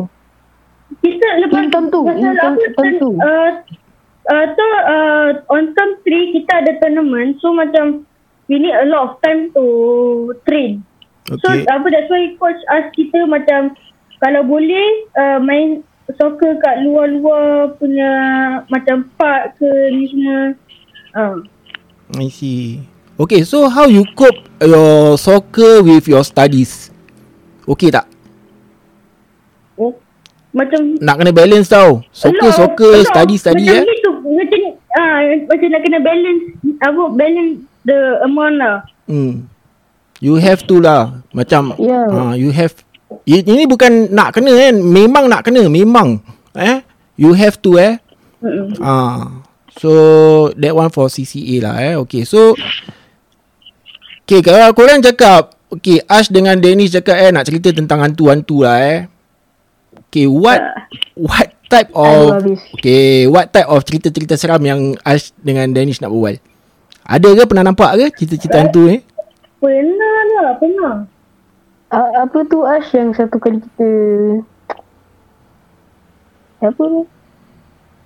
Kita 0.99 1.27
lepas 1.47 1.63
In 1.63 1.71
term 1.71 1.85
two, 1.87 2.03
in 2.11 2.19
pasal 2.19 2.35
term- 2.35 2.59
apa, 2.59 2.83
two. 2.99 3.13
Uh, 3.15 3.51
uh, 4.27 4.45
so 4.51 4.65
uh, 4.83 5.29
on 5.47 5.71
term 5.71 5.91
3 6.03 6.35
kita 6.35 6.51
ada 6.59 6.71
tournament 6.83 7.39
so 7.39 7.55
macam 7.55 8.03
we 8.51 8.59
need 8.59 8.75
a 8.75 8.87
lot 8.89 9.01
of 9.07 9.11
time 9.23 9.47
to 9.55 9.63
train. 10.43 10.83
So 11.29 11.47
Okay 11.53 11.63
apa 11.69 11.87
that's 11.87 12.09
why 12.11 12.35
coach 12.35 12.59
ask 12.73 12.91
kita 12.97 13.29
macam 13.29 13.77
kalau 14.19 14.43
boleh 14.43 15.07
uh, 15.15 15.39
main 15.39 15.85
soccer 16.17 16.57
kat 16.59 16.83
luar-luar 16.83 17.77
punya 17.77 18.11
macam 18.67 19.07
park 19.15 19.55
ke 19.61 19.69
ni 19.93 20.09
semua. 20.09 20.57
Uh. 21.15 21.37
I 22.17 22.27
see 22.33 22.81
Okay, 23.19 23.43
so 23.43 23.67
how 23.67 23.83
you 23.85 24.07
cope 24.15 24.47
your 24.63 25.19
soccer 25.19 25.83
with 25.83 26.07
your 26.07 26.23
studies? 26.23 26.89
Okay 27.67 27.93
tak? 27.93 28.08
Macam 30.59 30.79
Nak 30.99 31.15
kena 31.15 31.31
balance 31.31 31.71
tau. 31.71 32.03
Soccer, 32.11 32.51
soccer, 32.51 32.99
study, 33.07 33.39
study 33.39 33.63
macam 33.63 33.79
eh. 33.79 33.83
Gitu, 33.87 34.11
macam 34.11 34.59
ah 34.99 35.17
macam 35.47 35.67
nak 35.71 35.81
kena 35.87 35.99
balance 36.03 36.41
apa 36.83 37.03
balance 37.15 37.53
the 37.87 37.99
amount 38.27 38.55
lah. 38.59 38.77
Hmm. 39.07 39.47
You 40.19 40.35
have 40.35 40.67
to 40.67 40.83
lah. 40.83 41.23
Macam 41.31 41.71
ah, 41.79 42.35
you 42.35 42.51
have 42.51 42.75
ini 43.23 43.63
bukan 43.63 44.11
nak 44.11 44.35
kena 44.35 44.51
kan. 44.51 44.75
Memang 44.83 45.31
nak 45.31 45.47
kena, 45.47 45.65
memang. 45.71 46.19
Eh? 46.59 46.83
You 47.15 47.31
have 47.31 47.55
to 47.63 47.79
eh. 47.79 47.95
Ah. 48.83 49.47
So 49.79 50.51
that 50.59 50.75
one 50.75 50.91
for 50.91 51.07
CCA 51.07 51.55
lah 51.63 51.75
eh. 51.79 51.95
Okay, 52.03 52.27
so 52.27 52.51
Okay, 54.27 54.45
kalau 54.45 54.75
korang 54.77 55.01
cakap 55.01 55.57
Okay, 55.73 56.05
Ash 56.05 56.29
dengan 56.29 56.53
Dennis 56.61 56.93
cakap 56.93 57.17
eh 57.17 57.33
Nak 57.33 57.49
cerita 57.49 57.73
tentang 57.73 57.97
hantu-hantu 58.05 58.61
lah 58.61 58.77
eh 58.77 59.09
Okay, 60.09 60.25
what 60.25 60.57
What 61.13 61.53
type 61.69 61.93
of. 61.93 62.41
Okay, 62.81 63.29
what 63.29 63.53
type 63.53 63.69
of 63.69 63.85
cerita-cerita 63.85 64.33
seram 64.35 64.57
Yang 64.65 64.97
Ash 65.05 65.29
dengan 65.37 65.69
Dennis 65.69 66.01
nak 66.01 66.09
berbual 66.09 66.41
Ada 67.05 67.29
ke 67.37 67.43
pernah 67.45 67.65
nampak 67.69 67.93
ke 67.93 68.05
Cerita-cerita 68.17 68.57
hantu 68.57 68.89
ni 68.89 68.97
Pernah 69.61 70.17
lah, 70.33 70.49
pernah. 70.57 70.95
Uh, 71.89 72.09
apa 72.25 72.37
tu 72.45 72.65
Ash 72.65 72.89
yang 72.93 73.13
satu 73.13 73.37
kali 73.37 73.61
kita 73.61 73.89
Apa 76.59 76.81
tu? 76.81 77.01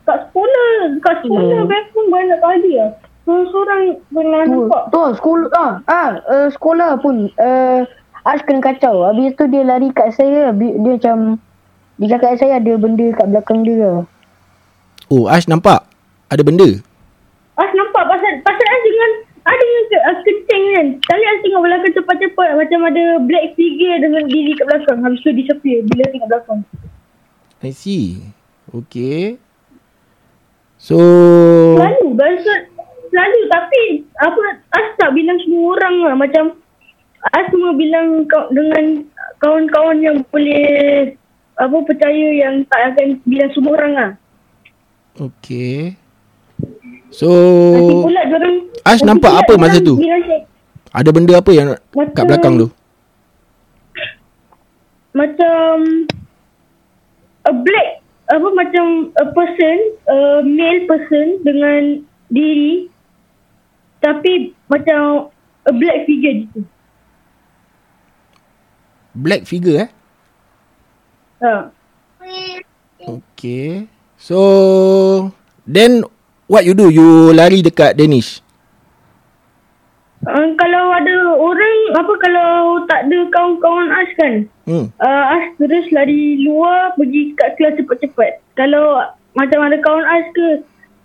Kat 0.04 0.20
sekolah, 0.28 1.00
kat 1.00 1.16
sekolah 1.24 1.64
Hmm. 1.64 1.72
best 1.72 1.88
pun 1.96 2.06
banyak 2.12 2.40
kali 2.44 2.72
lah. 2.76 2.92
Seorang 3.24 3.82
pernah 4.12 4.44
Tu, 4.44 4.52
nampak. 4.52 4.84
tu 4.92 5.00
sekolah 5.16 5.48
ah, 5.56 5.74
ah 5.88 6.10
uh, 6.28 6.48
sekolah 6.52 7.00
pun 7.00 7.32
uh, 7.40 7.88
Ash 8.24 8.44
kena 8.44 8.60
kacau. 8.60 9.08
Habis 9.08 9.40
tu 9.40 9.48
dia 9.48 9.64
lari 9.64 9.96
kat 9.96 10.12
saya, 10.12 10.52
Habis 10.52 10.76
dia 10.76 10.92
macam 11.00 11.40
dia 12.02 12.08
cakap 12.18 12.42
saya 12.42 12.58
ada 12.58 12.74
benda 12.82 13.06
kat 13.14 13.28
belakang 13.30 13.62
dia. 13.62 13.78
lah. 13.78 14.02
Oh, 15.14 15.30
Ash 15.30 15.46
nampak 15.46 15.86
Ada 16.34 16.42
benda 16.42 16.66
As 17.54 17.70
nampak 17.78 18.04
pasal 18.10 18.34
pasal 18.42 18.66
As 18.66 18.82
dengan 18.82 19.12
ada 19.44 19.60
dengan 19.60 19.84
ke, 19.92 19.98
uh, 20.00 20.18
kencing 20.24 20.64
kan. 20.74 20.88
Kali 21.06 21.24
As 21.28 21.40
tengok 21.46 21.62
belakang 21.62 21.94
cepat-cepat 21.94 22.50
macam 22.58 22.80
ada 22.90 23.04
black 23.22 23.46
figure 23.54 23.98
dengan 24.02 24.24
diri 24.26 24.58
kat 24.58 24.66
belakang. 24.66 24.98
Habis 25.06 25.22
tu 25.22 25.30
disappear 25.38 25.86
bila 25.86 26.04
tengok 26.10 26.30
belakang. 26.34 26.60
I 27.64 27.72
see 27.72 28.20
Okay 28.74 29.40
So 30.76 31.00
Selalu 31.80 32.18
biasa 32.18 32.52
selalu 33.14 33.40
tapi 33.48 33.84
apa 34.18 34.42
As 34.74 34.88
tak 34.98 35.14
bilang 35.14 35.38
semua 35.46 35.78
orang 35.78 35.96
lah 36.10 36.16
macam 36.18 36.58
As 37.32 37.48
cuma 37.54 37.72
bilang 37.78 38.26
kau 38.28 38.52
dengan 38.52 39.08
kawan-kawan 39.40 40.04
yang 40.04 40.18
boleh 40.28 41.16
apa 41.54 41.78
percaya 41.86 42.28
yang 42.34 42.66
tak 42.66 42.94
akan 42.94 43.22
bilang 43.24 43.52
semua 43.54 43.72
orang 43.78 43.94
lah. 43.94 44.12
Okay 45.14 45.94
So 47.14 47.30
Nanti 47.70 47.94
pula 48.02 48.22
diorang 48.26 48.56
Ash 48.82 49.06
nampak 49.06 49.30
pula 49.30 49.42
apa 49.46 49.54
masa 49.62 49.78
tu? 49.78 50.02
Ada 50.90 51.10
benda 51.14 51.38
apa 51.38 51.52
yang 51.54 51.78
kat 51.78 51.82
Macam- 51.94 52.26
belakang 52.26 52.54
tu 52.58 52.68
Macam 55.14 55.74
a 57.46 57.52
black 57.54 57.90
apa 58.24 58.48
macam 58.56 59.14
a 59.20 59.26
person, 59.36 59.78
a 60.10 60.18
male 60.42 60.90
person 60.90 61.44
dengan 61.46 62.02
diri 62.34 62.90
tapi 64.02 64.58
macam 64.68 65.30
a 65.64 65.72
black 65.72 66.10
figure 66.10 66.44
gitu. 66.44 66.60
Black 69.14 69.46
figure 69.46 69.86
eh 69.86 69.90
Okay 73.04 73.92
So 74.18 74.40
Then 75.68 76.08
What 76.54 76.68
you 76.68 76.76
do? 76.76 76.92
You 76.92 77.32
lari 77.32 77.64
dekat 77.64 77.96
Danish? 77.96 78.44
Uh, 80.24 80.56
kalau 80.56 80.94
ada 80.96 81.18
orang 81.36 81.78
apa 82.00 82.14
kalau 82.20 82.52
tak 82.88 83.10
ada 83.10 83.20
kawan-kawan 83.32 83.90
Ash 83.92 84.14
kan? 84.16 84.34
Hmm. 84.70 84.86
Uh, 85.02 85.26
Ash 85.34 85.48
terus 85.60 85.88
lari 85.92 86.40
luar 86.46 86.96
pergi 86.96 87.36
kat 87.36 87.60
kelas 87.60 87.76
cepat-cepat. 87.80 88.32
Kalau 88.56 89.04
macam 89.36 89.60
ada 89.66 89.82
kawan 89.84 90.06
Ash 90.06 90.30
ke 90.36 90.48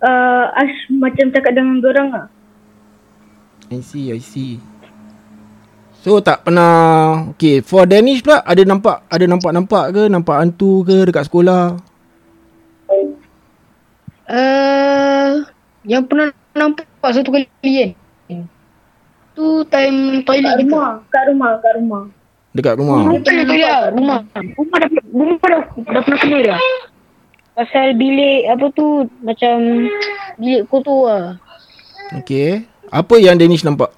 uh, 0.03 0.45
Ash 0.55 0.77
macam 0.91 1.31
cakap 1.31 1.55
dengan 1.55 1.83
orang 1.83 2.07
lah. 2.13 2.25
I 3.73 3.81
see 3.81 4.11
I 4.13 4.21
see 4.21 4.61
So 5.99 6.23
tak 6.23 6.47
pernah 6.47 6.71
Okay 7.35 7.59
For 7.59 7.83
Danish 7.83 8.23
pula 8.23 8.39
Ada 8.47 8.63
nampak 8.63 9.03
Ada 9.11 9.27
nampak-nampak 9.27 9.85
ke 9.91 10.01
Nampak 10.07 10.35
hantu 10.39 10.87
ke 10.87 11.03
Dekat 11.03 11.27
sekolah 11.27 11.89
Uh, 14.29 15.41
yang 15.89 16.05
pernah 16.05 16.29
nampak 16.53 16.85
satu 17.01 17.33
kali 17.33 17.49
kan. 17.57 17.89
Tu 19.33 19.47
time 19.73 20.21
Kat 20.21 20.25
toilet 20.29 20.53
kita. 20.53 20.61
rumah, 20.69 20.89
kat 21.09 21.23
rumah, 21.33 21.51
kat 21.57 21.73
rumah. 21.81 22.03
Dekat 22.53 22.73
rumah 22.77 22.97
Bukan 23.09 23.21
toilet 23.25 23.57
lah, 23.57 23.89
rumah. 23.89 24.19
Rumah 24.53 24.77
dah, 24.77 24.89
rumah 25.09 25.47
dah, 25.49 25.63
dah 25.81 26.01
pernah 26.05 26.19
kena 26.21 26.39
dah. 26.45 26.59
Pasal 27.57 27.97
bilik 27.97 28.45
apa 28.53 28.65
tu 28.77 29.09
macam 29.25 29.55
bilik 30.37 30.61
kotor 30.69 31.09
lah. 31.09 31.25
Okay 32.21 32.69
Apa 32.93 33.17
yang 33.17 33.33
Danish 33.33 33.65
nampak 33.65 33.89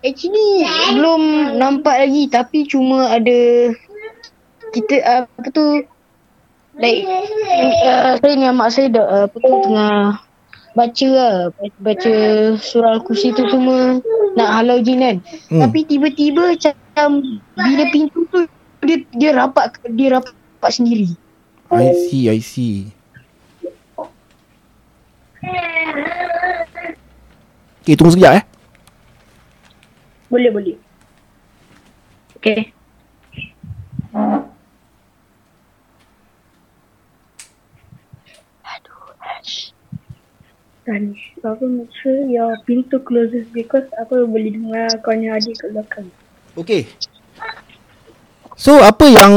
Actually 0.00 0.64
belum 0.96 1.22
nampak 1.60 2.08
lagi. 2.08 2.24
Tapi 2.32 2.64
cuma 2.64 3.12
ada 3.12 3.70
kita 4.72 4.94
uh, 5.04 5.22
apa 5.28 5.48
tu 5.52 5.84
like 6.78 7.04
uh, 7.84 8.16
saya 8.16 8.32
dengan 8.32 8.54
mak 8.56 8.70
saya 8.72 8.88
dah 8.88 9.04
uh, 9.04 9.24
apa 9.28 9.36
tu 9.36 9.52
tengah 9.68 9.96
baca 10.72 11.08
lah. 11.10 11.34
Baca, 11.82 12.14
surah 12.56 12.96
al-kursi 12.96 13.34
tu 13.36 13.44
semua 13.50 14.00
nak 14.38 14.50
halau 14.56 14.80
jin 14.80 15.02
kan. 15.02 15.16
Hmm. 15.50 15.60
tapi 15.68 15.84
tiba-tiba 15.84 16.56
macam 16.56 17.12
bila 17.58 17.84
pintu 17.90 18.24
tu 18.30 18.46
dia 18.86 19.04
dia 19.12 19.30
rapat 19.36 19.76
dia 19.92 20.16
rapat 20.16 20.70
sendiri. 20.72 21.12
I 21.70 21.92
see 22.08 22.24
I 22.30 22.40
see. 22.40 22.88
Okay 27.80 27.96
tunggu 27.96 28.12
sekejap 28.14 28.32
eh 28.38 28.49
Boleh, 30.30 30.50
boleh. 30.50 30.76
okay 32.36 32.72
Dan 40.80 41.12
apa 41.44 41.64
make 41.68 41.92
sure 41.92 42.24
your 42.26 42.56
pintu 42.64 42.98
closes 43.04 43.44
because 43.52 43.84
apa 43.94 44.24
boleh 44.24 44.50
dengar 44.50 44.88
kau 45.04 45.12
punya 45.12 45.36
adik 45.36 45.54
kat 45.54 45.70
belakang. 45.70 46.06
Okay 46.56 46.88
So 48.56 48.76
apa 48.76 49.06
yang 49.06 49.32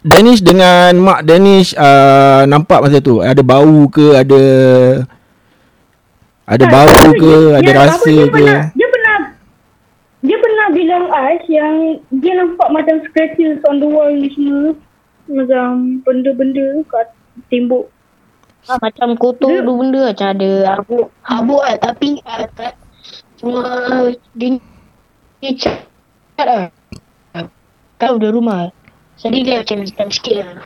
Danish 0.00 0.40
dengan 0.40 0.94
Mak 0.96 1.22
Danish 1.22 1.74
uh, 1.74 2.42
Nampak 2.44 2.82
masa 2.82 2.98
tu? 2.98 3.20
Ada 3.20 3.42
bau 3.42 3.86
ke? 3.86 4.14
Ada 4.14 4.42
Ada 6.46 6.64
bau 6.66 6.88
ke? 7.12 7.32
dia- 7.34 7.54
Ada 7.54 7.62
dia- 7.64 7.76
rasa 7.76 7.94
apa, 7.96 8.06
dia 8.06 8.24
ke 8.24 8.30
Pernah, 8.30 8.64
dia 8.72 8.83
pernah 10.64 10.80
bilang 10.80 11.04
Ash 11.12 11.44
yang 11.52 12.00
dia 12.24 12.32
nampak 12.40 12.72
macam 12.72 12.96
scratches 13.04 13.60
on 13.68 13.84
the 13.84 13.88
wall 13.88 14.08
ni 14.08 14.32
semua. 14.32 14.72
Macam 15.28 16.00
benda-benda 16.04 16.80
kat 16.88 17.12
tembok. 17.52 17.92
Ah, 18.64 18.80
macam 18.80 19.12
kotor 19.20 19.52
Dia- 19.52 19.60
tu 19.60 19.76
benda 19.76 20.00
macam 20.08 20.28
ada 20.32 20.50
habuk. 20.72 21.06
Habuk 21.20 21.60
lah 21.68 21.76
tapi 21.76 22.16
uh, 22.24 22.48
tak, 22.56 22.72
cuma 23.36 23.60
dia 24.32 24.56
dia 25.44 25.52
cat 25.52 25.84
lah 26.40 26.64
kau 28.00 28.16
dah 28.16 28.32
rumah 28.32 28.72
jadi 29.20 29.38
dia 29.44 29.54
macam 29.60 29.84
hitam 29.84 30.08
sikit 30.08 30.36
lah 30.40 30.64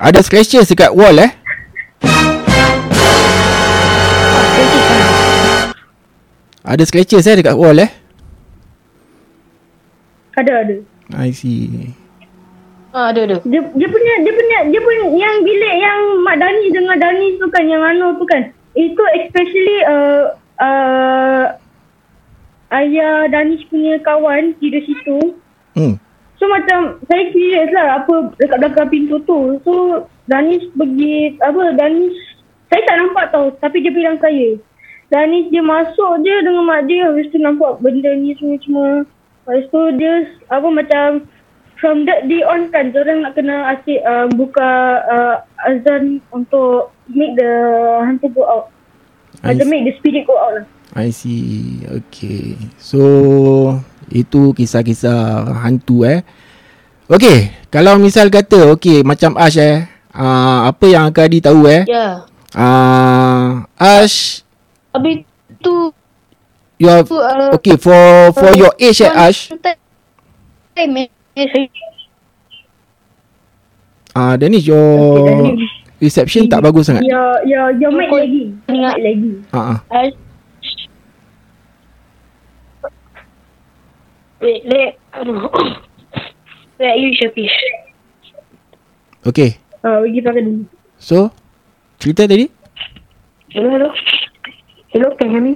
Ada 0.00 0.24
scratches 0.24 0.72
dekat 0.72 0.96
wall 0.96 1.20
eh 1.20 1.36
Ada 6.68 6.84
scratches 6.84 7.24
eh 7.24 7.40
dekat 7.40 7.56
wall 7.56 7.80
eh 7.80 7.88
Ada 10.36 10.52
ada. 10.68 10.76
I 11.16 11.32
see 11.32 11.96
ah, 12.92 13.08
ada 13.08 13.24
ada 13.24 13.36
Dia 13.48 13.64
dia 13.72 13.88
punya 13.88 14.14
dia 14.20 14.32
punya 14.36 14.58
dia 14.68 14.80
punya 14.84 15.04
yang 15.16 15.36
bilik 15.40 15.74
yang 15.80 16.00
Mak 16.20 16.36
Dani 16.36 16.66
dengan 16.68 16.96
Dani 17.00 17.26
tu 17.40 17.46
kan 17.48 17.64
yang 17.64 17.80
anu 17.80 18.20
tu 18.20 18.28
kan. 18.28 18.52
Itu 18.76 19.02
especially 19.16 19.78
uh, 19.88 20.36
uh, 20.60 21.44
ayah 22.76 23.32
Danish 23.32 23.64
punya 23.72 23.96
kawan 24.04 24.52
tidur 24.60 24.84
situ. 24.84 25.18
Hmm 25.72 25.96
So 26.38 26.46
macam 26.46 27.02
saya 27.10 27.34
curious 27.34 27.70
lah 27.74 27.98
apa 28.02 28.30
dekat 28.38 28.58
belakang 28.62 28.90
pintu 28.94 29.18
tu. 29.26 29.58
So 29.66 30.06
Danish 30.30 30.70
pergi 30.78 31.34
apa 31.42 31.74
Danish 31.74 32.18
Saya 32.70 32.84
tak 32.86 32.96
nampak 33.00 33.24
tau. 33.34 33.50
Tapi 33.58 33.82
dia 33.82 33.90
bilang 33.90 34.20
saya. 34.22 34.54
Danis 35.08 35.48
dia 35.48 35.64
masuk 35.64 36.20
je 36.20 36.36
dengan 36.44 36.68
mak 36.68 36.84
dia. 36.84 37.08
Habis 37.08 37.32
tu 37.32 37.40
nampak 37.40 37.80
benda 37.80 38.12
ni 38.12 38.36
semua-semua. 38.36 39.08
Lepas 39.48 39.64
tu 39.72 39.80
dia 39.96 40.28
apa 40.52 40.68
macam 40.68 41.24
from 41.80 42.04
that 42.04 42.28
day 42.28 42.44
on 42.44 42.68
kan 42.68 42.92
orang 42.92 43.24
nak 43.24 43.32
kena 43.32 43.72
asyik 43.72 44.04
uh, 44.04 44.28
buka 44.36 44.70
uh, 45.08 45.36
azan 45.64 46.20
untuk 46.28 46.92
make 47.08 47.32
the 47.40 47.52
hantu 48.04 48.28
go 48.36 48.44
out. 48.44 48.66
Macam 49.40 49.64
see. 49.64 49.72
make 49.72 49.84
the 49.88 49.92
spirit 49.96 50.28
go 50.28 50.36
out 50.36 50.52
lah. 50.60 50.66
I 50.92 51.08
see. 51.08 51.80
Okay. 51.88 52.60
So 52.76 53.00
itu 54.12 54.52
kisah-kisah 54.52 55.48
hantu 55.64 56.04
eh. 56.04 56.20
Okay, 57.08 57.56
kalau 57.72 57.96
misal 57.96 58.28
kata 58.28 58.68
okay 58.76 59.00
macam 59.00 59.32
Ash 59.40 59.56
eh. 59.56 59.88
Uh, 60.12 60.68
apa 60.68 60.84
yang 60.84 61.08
Kadi 61.08 61.40
tahu 61.40 61.64
eh? 61.64 61.88
Ya. 61.88 62.28
Uh, 62.52 63.64
Ash 63.80 64.44
Habis 64.92 65.16
tu 65.60 65.92
you 66.78 66.88
have 66.88 67.08
uh, 67.10 67.52
okay 67.54 67.76
for 67.76 68.32
for 68.32 68.50
your 68.56 68.72
age 68.78 69.02
eh 69.02 69.10
Ash. 69.10 69.52
Ah 74.14 74.32
uh, 74.32 74.34
Danish 74.40 74.64
your 74.66 74.80
Okay, 75.22 75.68
reception 76.00 76.48
tak 76.48 76.64
bagus 76.64 76.88
sangat. 76.88 77.04
Ya, 77.06 77.22
ya, 77.44 77.60
your 77.76 77.92
mic 77.94 78.08
lagi. 78.10 78.54
ingat- 78.66 78.98
Mic 78.98 79.04
lagi. 79.04 79.30
Ah 79.52 79.58
uh, 79.58 79.66
uh. 79.74 79.78
Ash. 79.94 80.14
Wait, 84.38 84.62
let. 84.70 84.94
Aduh. 85.18 85.50
Let 86.78 86.94
you 87.02 87.10
Shafish. 87.18 87.50
Okay. 89.26 89.58
Ah, 89.82 89.98
bagi 89.98 90.22
pakai 90.22 90.46
dulu. 90.46 90.62
So 91.02 91.34
cerita 91.98 92.22
tadi? 92.22 92.46
Hello, 93.50 93.66
hello. 93.66 93.90
Hello, 94.98 95.14
can 95.14 95.30
you 95.30 95.38
hear 95.38 95.44
me? 95.46 95.54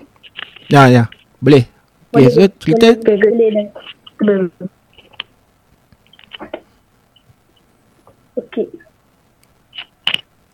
Ya 0.71 0.87
ya. 0.87 1.11
Boleh. 1.43 1.67
Okay, 2.15 2.31
so 2.31 2.47
cerita 2.63 2.95
Boleh. 2.95 4.55
Okay. 8.39 8.67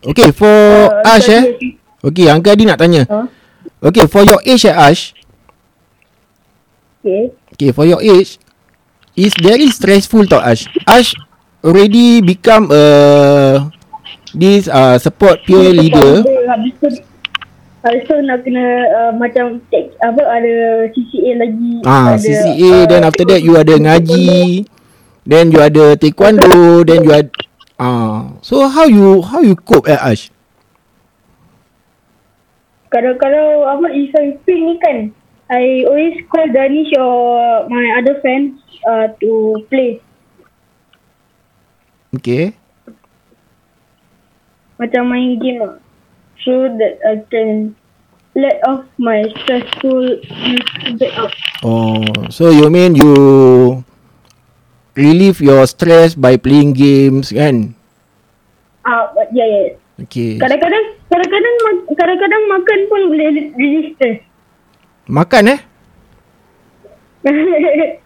Okay 0.09 0.29
for 0.33 0.49
Ah, 1.05 1.21
Ash 1.21 1.29
eh. 1.29 1.53
Okay, 2.01 2.33
Uncle 2.33 2.49
Adi 2.49 2.65
nak 2.65 2.81
tanya. 2.81 3.05
Ha? 3.05 3.29
Okay, 3.93 4.09
for 4.09 4.25
your 4.25 4.41
age 4.41 4.65
eh 4.65 4.73
Ash. 4.73 5.13
Okay. 7.05 7.29
Okay, 7.53 7.69
for 7.69 7.85
your 7.85 8.01
age, 8.01 8.41
it's 9.13 9.37
very 9.37 9.69
stressful 9.69 10.25
tau 10.25 10.41
Ash. 10.41 10.65
Ash 10.89 11.13
already 11.61 12.25
become 12.25 12.73
a 12.73 12.81
this 14.33 14.65
uh, 14.65 14.97
support 14.97 15.45
peer 15.45 15.77
leader. 15.77 16.25
Tu 17.79 18.15
nak 18.27 18.43
kena 18.43 18.65
uh, 18.91 19.11
macam 19.15 19.63
take, 19.71 19.95
apa 20.03 20.19
ada 20.19 20.83
CCA 20.91 21.31
lagi. 21.39 21.79
Ah, 21.87 22.11
ada, 22.11 22.19
CCA, 22.19 22.71
uh, 22.75 22.83
then 22.91 23.03
after 23.07 23.23
that 23.23 23.39
you 23.39 23.55
ada 23.55 23.71
ngaji, 23.79 24.67
then 25.23 25.47
you 25.47 25.63
ada 25.63 25.95
taekwondo, 25.95 26.83
then 26.83 27.07
you 27.07 27.15
ada 27.15 27.31
ah. 27.79 28.35
So 28.43 28.67
how 28.67 28.83
you 28.83 29.23
how 29.23 29.39
you 29.39 29.55
cope 29.55 29.87
eh 29.87 29.95
Ash? 29.95 30.27
Kalau-kalau 32.91 33.63
apa 33.63 33.87
if 33.95 34.11
I 34.11 34.35
free 34.43 34.59
ni 34.59 34.75
kan, 34.83 35.15
I 35.47 35.87
always 35.87 36.19
call 36.27 36.51
Danish 36.51 36.91
or 36.99 37.63
my 37.71 37.95
other 37.95 38.19
friends 38.19 38.59
uh, 38.83 39.07
to 39.23 39.63
play. 39.71 40.03
Okay. 42.11 42.51
Macam 44.75 45.15
main 45.15 45.39
game 45.39 45.63
lah. 45.63 45.79
So 46.45 46.71
that 46.79 47.03
I 47.03 47.19
can 47.27 47.75
let 48.35 48.63
off 48.63 48.85
my 48.95 49.27
stressful 49.43 50.23
bit 50.95 51.13
out. 51.19 51.33
Oh, 51.63 52.03
so 52.31 52.49
you 52.49 52.69
mean 52.69 52.95
you 52.95 53.83
relieve 54.95 55.41
your 55.43 55.67
stress 55.67 56.15
by 56.15 56.37
playing 56.39 56.73
games 56.73 57.35
kan? 57.35 57.75
Ah, 58.87 59.11
uh, 59.11 59.27
yeah, 59.35 59.47
yeah. 59.47 59.67
Okay. 60.07 60.39
Kadang-kadang 60.39 60.85
kadang-kadang 61.11 61.55
ma- 61.67 61.87
kadang-kadang 61.91 62.43
makan 62.47 62.79
pun 62.87 63.01
boleh 63.11 63.27
re- 63.35 63.51
release 63.59 63.91
stress. 63.99 64.23
Makan 65.11 65.43
eh? 65.51 65.59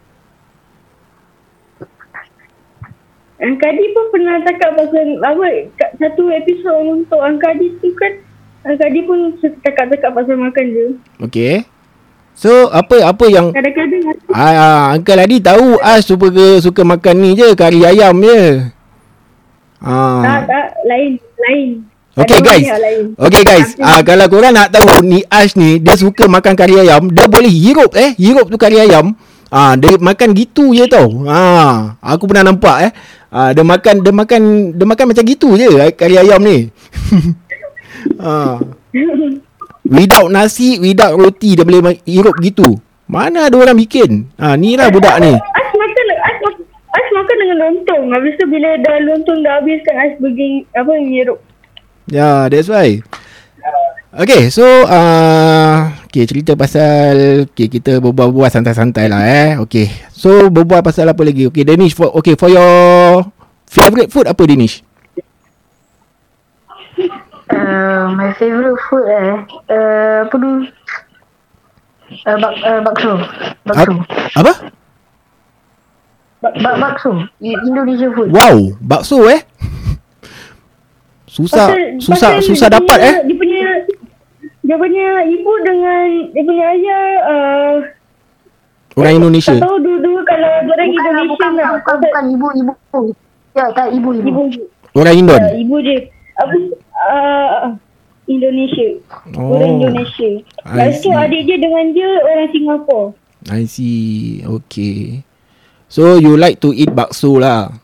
Angkadi 3.43 3.84
pun 3.91 4.06
pernah 4.08 4.39
cakap 4.48 4.72
pasal 4.80 5.19
apa 5.19 5.67
satu 6.00 6.32
episod 6.32 6.96
untuk 6.96 7.19
Angkadi 7.19 7.76
tu 7.84 7.91
kan 8.00 8.23
Angkadi 8.63 8.99
pun 9.04 9.19
cakap-cakap 9.43 10.12
pasal 10.15 10.39
makan 10.39 10.65
je. 10.71 10.86
Okay. 11.19 11.67
So 12.34 12.71
apa 12.73 13.06
apa 13.06 13.26
yang 13.30 13.54
Kadang-kadang 13.54 14.10
ah 14.34 14.97
Uncle 14.97 15.21
Adi 15.21 15.38
tahu 15.38 15.78
Ash 15.84 16.10
suka 16.10 16.34
ke 16.34 16.47
suka 16.65 16.82
makan 16.82 17.15
ni 17.21 17.38
je 17.38 17.54
kari 17.54 17.86
ayam 17.86 18.17
je. 18.23 18.73
tak 19.78 19.86
Ah. 19.86 20.41
tak 20.47 20.67
lain 20.88 21.19
lain. 21.38 21.69
Okay 22.13 22.39
guys. 22.41 22.65
banyak 22.65 22.82
lain. 22.82 23.04
Okay 23.19 23.43
guys. 23.45 23.67
Ah 23.78 24.02
kalau 24.02 24.26
korang 24.32 24.54
nak 24.56 24.73
tahu 24.73 25.06
ni 25.06 25.21
Ash 25.30 25.54
ni 25.54 25.78
dia 25.78 25.93
suka 25.93 26.26
makan 26.26 26.58
kari 26.58 26.88
ayam, 26.88 27.12
dia 27.12 27.30
boleh 27.30 27.52
hirup 27.52 27.93
eh, 27.93 28.17
hirup 28.17 28.49
tu 28.49 28.58
kari 28.58 28.82
ayam. 28.82 29.13
Ah 29.54 29.78
dia 29.78 29.93
makan 30.02 30.34
gitu 30.34 30.73
je 30.73 30.89
tau. 30.89 31.30
Ah 31.30 31.99
aku 32.02 32.26
pernah 32.26 32.49
nampak 32.49 32.89
eh. 32.89 32.91
Ah 33.30 33.54
dia 33.54 33.62
makan 33.62 34.02
dia 34.02 34.13
makan 34.13 34.41
dia 34.73 34.86
makan 34.89 35.06
macam 35.13 35.23
gitu 35.28 35.54
je 35.54 35.69
eh, 35.69 35.93
kari 35.93 36.17
ayam 36.17 36.41
ni. 36.41 36.73
ah. 38.20 38.58
Without 39.84 40.32
nasi, 40.32 40.80
without 40.80 41.13
roti 41.20 41.60
dia 41.60 41.68
boleh 41.68 42.00
hirup 42.08 42.39
gitu. 42.39 42.80
Mana 43.04 43.52
ada 43.52 43.56
orang 43.60 43.76
bikin? 43.76 44.32
Ah 44.39 44.56
ni 44.56 44.80
lah 44.80 44.88
budak 44.88 45.20
ni. 45.20 45.36
Ais 45.36 45.72
makan 45.76 46.06
Ais 46.24 46.39
makan 46.39 46.63
Ais 46.94 47.10
makan 47.12 47.36
dengan 47.36 47.58
lontong. 47.68 48.04
Habis 48.16 48.34
tu 48.39 48.46
bila 48.48 48.70
dah 48.80 48.98
lontong 49.04 49.39
dah 49.44 49.54
habis 49.60 49.80
kan 49.84 49.96
Ais 50.00 50.16
pergi 50.18 50.63
apa 50.72 50.92
ngirup. 50.96 51.39
Yeah, 52.08 52.48
that's 52.48 52.72
why. 52.72 53.04
Okay, 54.13 54.54
so 54.54 54.62
uh, 54.86 55.89
okay, 56.06 56.30
cerita 56.30 56.54
pasal 56.54 57.50
okay, 57.50 57.66
kita 57.66 57.98
berbual-bual 57.98 58.46
santai-santai 58.46 59.10
lah 59.10 59.26
eh. 59.26 59.50
Okay, 59.66 59.89
so 60.13 60.54
berbual 60.54 60.86
pasal 60.86 61.10
apa 61.10 61.26
lagi? 61.26 61.50
Okay, 61.50 61.66
Danish, 61.66 61.98
for, 61.98 62.13
okay, 62.22 62.38
for 62.38 62.54
your 62.54 63.26
favourite 63.66 64.13
food 64.13 64.30
apa 64.30 64.46
Danish? 64.46 64.86
Uh, 67.46 68.08
my 68.14 68.32
favourite 68.34 68.80
food 68.88 69.06
eh. 69.06 69.32
Uh, 69.68 70.18
apa 70.24 70.36
tu? 70.36 70.52
Uh, 72.24 72.38
bak, 72.40 72.54
uh, 72.62 72.80
bakso. 72.82 73.12
Bakso. 73.66 73.92
Ap- 73.94 74.40
apa? 74.40 74.54
Bak, 76.40 76.54
bak, 76.60 76.76
bakso. 76.78 77.12
Indonesia 77.42 78.08
food. 78.12 78.32
Wow, 78.32 78.76
bakso 78.80 79.28
eh. 79.28 79.44
Susah, 81.26 81.74
Pasal- 81.74 81.98
susah, 81.98 82.32
pasal 82.38 82.46
susah 82.46 82.68
dia 82.70 82.76
dapat 82.78 82.98
punya, 82.98 83.10
eh. 83.10 83.16
Dia 83.26 83.36
punya 83.36 83.60
dia 84.64 84.76
punya 84.80 85.08
ibu 85.28 85.54
dengan 85.66 86.06
dia 86.32 86.44
punya 86.46 86.66
ayah 86.72 87.04
uh, 87.26 87.76
Orang 88.94 89.18
Indonesia. 89.18 89.58
tak 89.58 89.66
tahu 89.66 89.82
dulu-dulu 89.82 90.22
kalau 90.24 90.48
orang 90.48 90.64
Bukan, 90.64 90.78
lah, 90.78 90.86
Indonesia 90.86 91.26
bukan, 91.28 91.50
nak 91.52 91.66
bukan, 91.82 91.96
bukan, 92.00 92.24
ibu, 92.30 92.48
ibu. 92.54 92.74
Ya, 93.54 93.66
tak, 93.74 93.88
ibu, 93.92 94.10
ibu. 94.14 94.30
ibu 94.30 94.42
Orang 94.94 95.16
Indon. 95.18 95.42
uh, 95.42 95.54
ibu 95.58 95.76
je 95.82 95.96
apa 96.34 96.54
uh, 97.06 97.76
Indonesia 98.26 99.00
Oh. 99.36 99.56
orang 99.60 99.84
Indonesia 99.84 100.30
I 100.63 100.89
lepas 100.89 101.04
tu 101.04 101.10
see. 101.12 101.20
adik 101.20 101.42
dia 101.46 101.58
dengan 101.60 101.86
dia 101.92 102.10
orang 102.24 102.50
Singapura 102.52 103.06
I 103.52 103.68
see. 103.68 104.39
Okay. 104.39 105.20
So 105.92 106.16
you 106.16 106.39
like 106.39 106.63
to 106.63 106.72
eat 106.72 106.96
bakso 106.96 107.36
lah. 107.36 107.76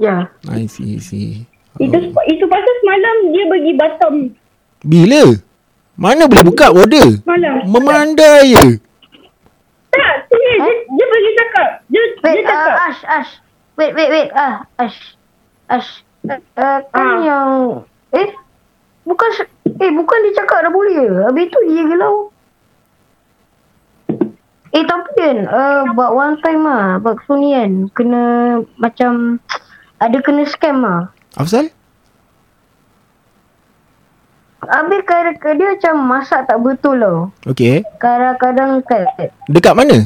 Ya. 0.00 0.32
I 0.48 0.64
see, 0.64 0.96
see. 0.96 1.44
itu 1.76 1.98
itu 2.24 2.44
pasal 2.48 2.74
semalam 2.82 3.16
dia 3.30 3.44
pergi 3.46 3.72
Batam 3.76 4.14
Bila? 4.80 5.22
Mana 5.94 6.24
boleh 6.24 6.46
buka 6.46 6.70
order? 6.72 7.20
malam 7.22 7.66
Memandai 7.68 8.54
je. 8.54 8.66
tak 9.92 10.14
serius 10.30 10.58
dia, 10.62 10.74
dia 10.88 11.06
pergi 11.06 11.30
cakap 11.36 11.68
dia 11.86 12.02
dia 12.02 12.22
Wait, 12.24 12.44
cakap 12.46 12.72
uh, 12.72 12.86
Ash, 12.88 13.02
Ash. 13.04 13.30
Wait, 13.76 13.92
wait, 13.94 14.08
wait. 14.10 14.28
Ah, 14.32 14.64
Ash. 14.80 14.98
Ash. 15.68 16.02
Uh, 16.28 16.80
kan 16.92 17.06
Ah. 17.08 17.16
yang... 17.24 17.50
Eh? 18.12 18.28
Bukan... 19.04 19.28
Eh, 19.78 19.90
bukan 19.94 20.18
dia 20.26 20.36
cakap 20.36 20.68
dah 20.68 20.72
boleh? 20.72 21.24
Habis 21.24 21.48
tu 21.48 21.60
dia 21.64 21.84
gelau. 21.86 22.28
Eh, 24.68 24.84
tapi 24.84 25.08
kan, 25.16 25.36
uh, 25.48 25.82
buat 25.96 26.12
one 26.12 26.36
time 26.44 26.60
lah, 26.60 27.00
bakso 27.00 27.40
ni 27.40 27.56
kan, 27.56 27.72
kena 27.96 28.22
macam, 28.76 29.40
ada 29.96 30.18
kena 30.20 30.44
scam 30.44 30.84
lah. 30.84 31.08
Afsal? 31.40 31.72
Habis 34.60 35.00
kadang 35.08 35.56
dia 35.56 35.72
macam 35.72 35.94
masak 36.04 36.44
tak 36.44 36.60
betul 36.60 37.00
tau. 37.00 37.18
Okay. 37.48 37.80
Kadang-kadang 37.96 38.84
kan, 38.84 39.08
Dekat 39.48 39.72
mana? 39.72 40.04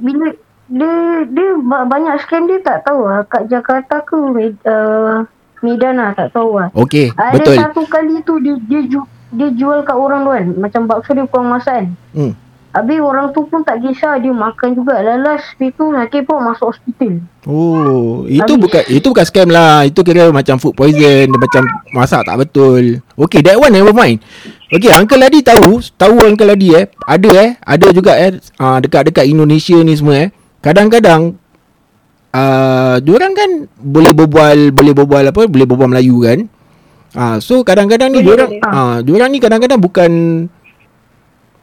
bila 0.00 0.32
dia 0.72 0.94
dia 1.28 1.48
ba- 1.60 1.84
banyak 1.84 2.16
scam 2.24 2.48
dia 2.48 2.58
tak 2.64 2.80
tahu 2.88 3.04
lah 3.04 3.28
kat 3.28 3.44
Jakarta 3.52 4.00
ke 4.00 4.16
uh, 4.64 5.20
Medan 5.62 5.94
lah 5.94 6.10
tak 6.16 6.34
tahu 6.34 6.58
lah. 6.58 6.68
Okey, 6.74 7.14
Ada 7.14 7.38
betul. 7.38 7.56
satu 7.60 7.82
kali 7.86 8.18
tu 8.26 8.34
dia 8.42 8.58
dia, 8.66 8.82
ju, 8.82 9.06
dia 9.30 9.48
jual 9.54 9.86
kat 9.86 9.94
orang 9.94 10.26
tu 10.26 10.32
kan. 10.34 10.46
Macam 10.58 10.80
bakso 10.90 11.14
dia 11.14 11.22
kurang 11.30 11.54
masak 11.54 11.74
kan. 11.78 11.86
Hmm. 12.10 12.32
Habis 12.72 12.98
orang 13.04 13.30
tu 13.36 13.44
pun 13.46 13.60
tak 13.62 13.84
kisah 13.84 14.18
dia 14.18 14.32
makan 14.32 14.74
juga. 14.74 14.98
Lalas 15.04 15.44
itu 15.60 15.92
sakit 15.92 16.24
pun 16.24 16.40
masuk 16.40 16.72
hospital. 16.72 17.20
Oh, 17.46 18.24
itu 18.26 18.42
Habis. 18.42 18.62
bukan 18.64 18.82
itu 18.90 19.06
bukan 19.12 19.26
scam 19.28 19.48
lah. 19.54 19.86
Itu 19.86 20.00
kira 20.02 20.34
macam 20.34 20.58
food 20.58 20.74
poison, 20.74 21.30
dia 21.30 21.38
macam 21.38 21.62
masak 21.94 22.26
tak 22.26 22.42
betul. 22.42 22.98
Okay, 23.14 23.44
that 23.44 23.60
one 23.60 23.70
never 23.70 23.94
mind. 23.94 24.18
Okay, 24.66 24.90
Uncle 24.90 25.20
Ladi 25.20 25.46
tahu, 25.46 25.78
tahu 25.94 26.26
Uncle 26.26 26.48
Ladi 26.48 26.74
eh, 26.74 26.90
ada 27.06 27.30
eh, 27.38 27.50
ada 27.60 27.86
juga 27.92 28.16
eh 28.18 28.40
uh, 28.58 28.80
dekat-dekat 28.82 29.30
Indonesia 29.30 29.78
ni 29.78 29.94
semua 29.94 30.26
eh. 30.26 30.28
Kadang-kadang 30.62 31.34
uh, 32.30 32.96
diorang 33.02 33.34
kan 33.34 33.50
boleh 33.82 34.14
berbual 34.14 34.70
boleh 34.70 34.94
berbual 34.94 35.24
apa? 35.34 35.42
Boleh 35.50 35.66
berbual 35.66 35.90
Melayu 35.90 36.22
kan? 36.22 36.38
Ah, 37.12 37.36
uh, 37.36 37.36
so 37.44 37.60
kadang-kadang 37.60 38.08
ni 38.08 38.24
Boleh, 38.24 38.26
diorang 38.26 38.50
boleh. 38.56 38.64
ah 38.64 38.78
uh, 38.78 38.96
diorang 39.04 39.28
ni 39.34 39.38
kadang-kadang 39.42 39.80
bukan 39.82 40.12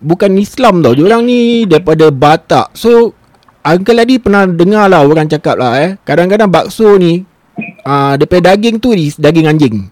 bukan 0.04 0.32
Islam 0.38 0.84
tau. 0.84 0.94
Diorang 0.94 1.26
ni 1.26 1.64
daripada 1.66 2.12
Batak. 2.14 2.76
So 2.78 3.16
Uncle 3.66 3.98
Ladi 3.98 4.20
pernah 4.22 4.48
dengar 4.48 4.88
lah 4.92 5.04
orang 5.04 5.32
cakap 5.32 5.56
lah 5.58 5.80
eh. 5.80 5.92
Kadang-kadang 6.04 6.52
bakso 6.52 6.96
ni 7.00 7.24
uh, 7.88 8.14
daripada 8.20 8.54
daging 8.54 8.84
tu 8.84 8.92
is 8.94 9.16
daging 9.16 9.48
anjing. 9.48 9.90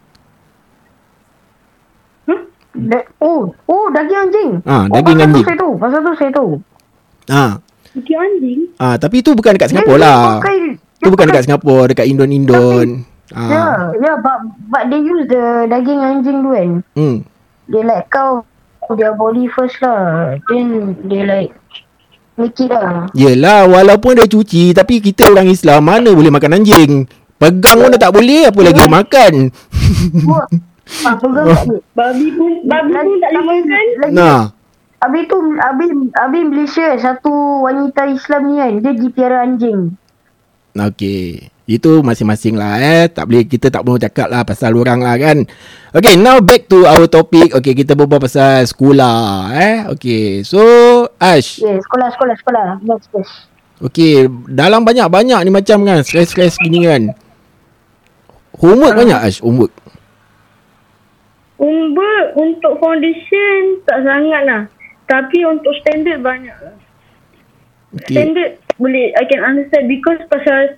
Da, 2.78 3.02
oh, 3.18 3.50
oh 3.66 3.86
daging 3.90 4.20
anjing. 4.30 4.52
Ah, 4.62 4.86
oh, 4.86 4.94
daging 4.94 5.18
pasal 5.18 5.26
anjing. 5.26 5.44
tu 5.44 5.48
saya 5.50 5.58
tahu. 5.58 5.74
Pasal 5.82 6.00
tu 6.00 6.12
saya 6.14 6.32
tahu. 6.32 6.52
Ah, 7.28 7.52
Dia 7.98 8.18
anjing. 8.20 8.60
ah 8.78 8.96
tapi 8.96 9.20
tu 9.20 9.34
bukan 9.34 9.54
dekat 9.54 9.70
Singapura 9.70 9.98
lah. 9.98 10.20
pakai- 10.38 10.78
Tu 10.98 11.00
dia 11.00 11.10
bukan 11.10 11.26
dekat 11.26 11.44
Singapura, 11.44 11.84
dekat 11.88 12.06
Indon-Indon. 12.06 12.88
Ya, 13.28 13.36
Ah. 13.36 13.92
ya, 13.94 14.12
but, 14.18 14.40
but 14.68 14.84
they 14.88 14.98
use 14.98 15.26
the 15.26 15.44
daging 15.66 16.00
anjing 16.00 16.40
tu 16.40 16.50
kan. 16.50 16.70
Hmm. 16.94 17.16
They 17.68 17.82
like 17.82 18.08
cow 18.08 18.42
their 18.90 19.14
body 19.14 19.46
first 19.48 19.78
lah. 19.78 20.34
Then 20.48 20.68
they 21.04 21.22
like 21.22 21.52
make 22.34 22.56
it 22.56 22.72
lah. 22.72 23.12
Yelah, 23.12 23.68
walaupun 23.68 24.16
dia 24.16 24.26
cuci 24.26 24.72
tapi 24.72 24.98
kita 25.00 25.28
orang 25.28 25.48
Islam 25.48 25.84
mana 25.84 26.10
boleh 26.10 26.30
makan 26.30 26.56
anjing. 26.56 27.04
Pegang 27.36 27.78
pun 27.78 27.92
dah 27.92 28.02
tak 28.02 28.12
boleh, 28.12 28.48
apa 28.48 28.60
lagi 28.60 28.80
dia 28.80 28.90
makan. 28.90 29.34
Buat. 30.24 30.48
Ah, 31.04 31.14
pegang 31.22 31.46
boleh. 31.46 31.82
Babi 31.94 32.28
pun, 32.32 32.52
babi 32.64 32.92
pun 32.92 33.18
tak 33.20 33.30
boleh 33.32 33.44
makan. 33.44 33.86
Lagi, 34.00 34.14
Nah. 34.16 34.40
Habis 34.98 35.24
tu, 35.30 35.38
habis, 35.62 35.92
habis 36.18 36.44
Malaysia 36.50 36.98
satu 36.98 37.62
wanita 37.62 38.10
Islam 38.10 38.42
ni 38.50 38.56
kan, 38.58 38.74
dia 38.82 38.92
pergi 38.98 39.10
piara 39.14 39.38
anjing. 39.46 39.94
Okay. 40.74 41.54
Itu 41.68 42.00
masing-masing 42.00 42.56
lah 42.56 42.80
eh. 42.80 43.12
Tak 43.12 43.28
boleh, 43.28 43.44
kita 43.44 43.68
tak 43.68 43.84
perlu 43.84 44.00
cakap 44.00 44.32
lah 44.32 44.48
pasal 44.48 44.72
orang 44.72 45.04
lah 45.04 45.20
kan. 45.20 45.44
Okay, 45.92 46.16
now 46.16 46.40
back 46.40 46.72
to 46.72 46.88
our 46.88 47.12
topic. 47.12 47.52
Okay, 47.52 47.76
kita 47.76 47.92
berbual 47.92 48.24
pasal 48.24 48.64
sekolah 48.64 49.52
eh. 49.52 49.78
Okay, 49.92 50.48
so 50.48 50.64
Ash. 51.20 51.60
Yeah, 51.60 51.76
sekolah, 51.84 52.08
sekolah, 52.16 52.36
sekolah. 52.40 52.66
Next, 52.88 53.12
next. 53.12 53.52
Okay, 53.84 54.32
dalam 54.48 54.88
banyak-banyak 54.88 55.44
ni 55.44 55.52
macam 55.52 55.84
kan, 55.84 56.02
stress-stress 56.08 56.56
gini 56.58 56.88
kan. 56.88 57.12
Homework 58.58 58.96
banyak 58.96 59.20
Ash, 59.20 59.44
homework. 59.44 59.76
Umber 61.60 62.32
untuk 62.40 62.80
foundation 62.80 63.84
tak 63.84 64.08
sangat 64.08 64.42
lah. 64.48 64.62
Tapi 65.08 65.48
untuk 65.48 65.72
standard 65.82 66.20
banyak 66.20 66.58
lah. 66.60 66.76
Okay. 67.96 68.14
Standard 68.14 68.52
boleh 68.78 69.16
I 69.16 69.26
can 69.26 69.42
understand 69.42 69.90
because 69.90 70.22
pasal 70.30 70.78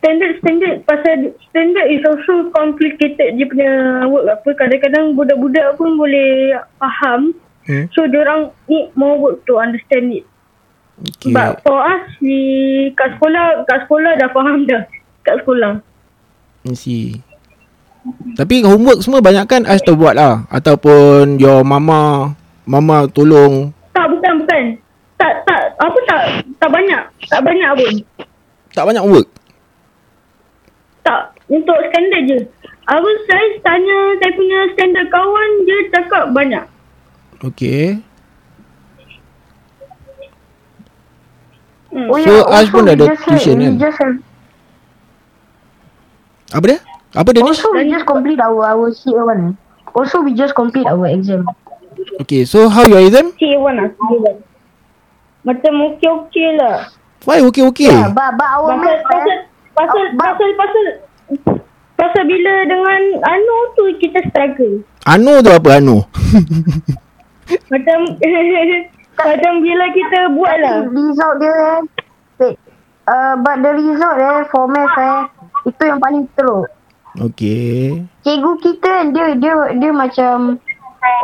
standard 0.00 0.40
standard 0.40 0.86
pasal 0.88 1.36
standard 1.50 1.86
is 1.92 2.00
also 2.06 2.48
complicated 2.54 3.36
dia 3.36 3.46
punya 3.46 3.72
work 4.08 4.26
apa 4.30 4.48
kadang-kadang 4.56 5.12
budak-budak 5.12 5.76
pun 5.76 5.96
boleh 5.96 6.56
faham 6.80 7.34
Hmm. 7.64 7.88
so 7.96 8.04
orang 8.04 8.52
need 8.68 8.92
more 8.92 9.16
work 9.16 9.40
to 9.48 9.56
understand 9.56 10.12
it 10.12 10.28
Okay. 11.00 11.32
but 11.32 11.64
for 11.64 11.80
us 11.80 12.04
di 12.20 12.92
kat 12.92 13.16
sekolah 13.16 13.64
kat 13.64 13.88
sekolah 13.88 14.12
dah 14.20 14.28
faham 14.36 14.68
dah 14.68 14.84
kat 15.24 15.40
sekolah 15.40 15.80
I 16.64 16.72
see. 16.72 17.20
Tapi 18.36 18.64
homework 18.64 19.04
semua 19.04 19.20
banyak 19.20 19.44
kan 19.44 19.62
Ash 19.68 19.84
tu 19.84 19.96
buat 19.96 20.16
lah. 20.16 20.48
Ataupun 20.48 21.36
your 21.36 21.60
mama, 21.60 22.32
mama 22.64 23.04
tolong. 23.12 23.72
tak 23.92 24.06
bukan 24.10 24.32
bukan 24.44 24.62
tak 25.20 25.32
tak 25.46 25.60
apa 25.78 25.98
tak 26.08 26.22
tak 26.58 26.70
banyak 26.72 27.02
tak 27.28 27.40
banyak 27.44 27.70
pun 27.76 27.94
Tak 28.74 28.84
banyak 28.90 29.02
homework. 29.06 29.30
Tak, 31.06 31.30
untuk 31.46 31.78
standard 31.92 32.26
je. 32.26 32.38
Aku 32.90 33.08
saya 33.30 33.46
tanya 33.62 33.96
saya 34.18 34.32
punya 34.34 34.58
standard 34.74 35.08
kawan, 35.14 35.50
dia 35.62 35.78
cakap 35.94 36.24
banyak. 36.34 36.64
Okay. 37.38 38.02
Hmm. 41.94 42.10
Oh 42.10 42.18
So, 42.18 42.50
Ash 42.50 42.68
pun 42.74 42.90
we 42.90 42.98
ada 42.98 43.06
just 43.06 43.22
tuition 43.22 43.62
kan? 43.62 43.74
Have, 43.78 44.18
Apa 46.58 46.64
dia? 46.66 46.78
Apa 47.14 47.28
dia 47.30 47.46
ni? 47.46 47.54
also, 47.54 47.70
we 47.70 47.86
just 47.86 48.02
complete 48.10 48.42
our 48.42 48.58
our 48.66 48.90
year 48.90 49.22
one. 49.22 49.54
Also, 49.94 50.18
we 50.26 50.34
just 50.34 50.58
complete 50.58 50.90
our 50.90 51.06
exam. 51.06 51.46
Okay, 52.22 52.44
so 52.44 52.68
how 52.68 52.84
your 52.86 53.02
exam? 53.02 53.32
C1 53.36 53.74
lah, 53.74 53.88
C1. 53.94 54.36
Macam 55.44 55.72
okey-okey 55.92 56.48
lah. 56.56 56.88
Why 57.24 57.40
okay-okay? 57.40 57.88
Yeah, 57.88 58.12
but, 58.12 58.36
but 58.36 58.48
our 58.48 58.68
Pasal, 58.68 58.84
math, 58.84 59.02
pasal, 59.08 59.36
pasal, 59.72 60.04
Ah, 60.12 60.32
pasal, 60.36 60.50
pasal, 60.60 60.84
pasal 61.96 62.22
bila 62.28 62.52
dengan 62.68 63.00
Anu 63.24 63.56
tu 63.76 63.84
kita 63.96 64.20
struggle. 64.28 64.84
Anu 65.08 65.40
tu 65.40 65.50
apa 65.52 65.80
Anu? 65.80 66.04
Macam, 67.44 67.98
macam 69.20 69.52
bila 69.60 69.84
kita 69.92 70.32
buat 70.32 70.56
lah. 70.64 70.88
result 70.88 71.34
dia 71.44 71.52
eh, 71.52 71.80
wait, 72.40 72.56
uh, 73.04 73.36
but 73.36 73.60
the 73.60 73.70
result 73.84 74.16
eh, 74.16 74.48
for 74.48 74.64
math 74.64 74.96
eh, 74.96 75.28
itu 75.68 75.82
yang 75.84 76.00
paling 76.00 76.24
teruk. 76.32 76.72
Okay. 77.20 78.00
Cikgu 78.24 78.52
kita 78.64 78.80
kan, 78.80 79.12
dia, 79.12 79.36
dia, 79.36 79.54
dia 79.76 79.92
macam, 79.92 80.56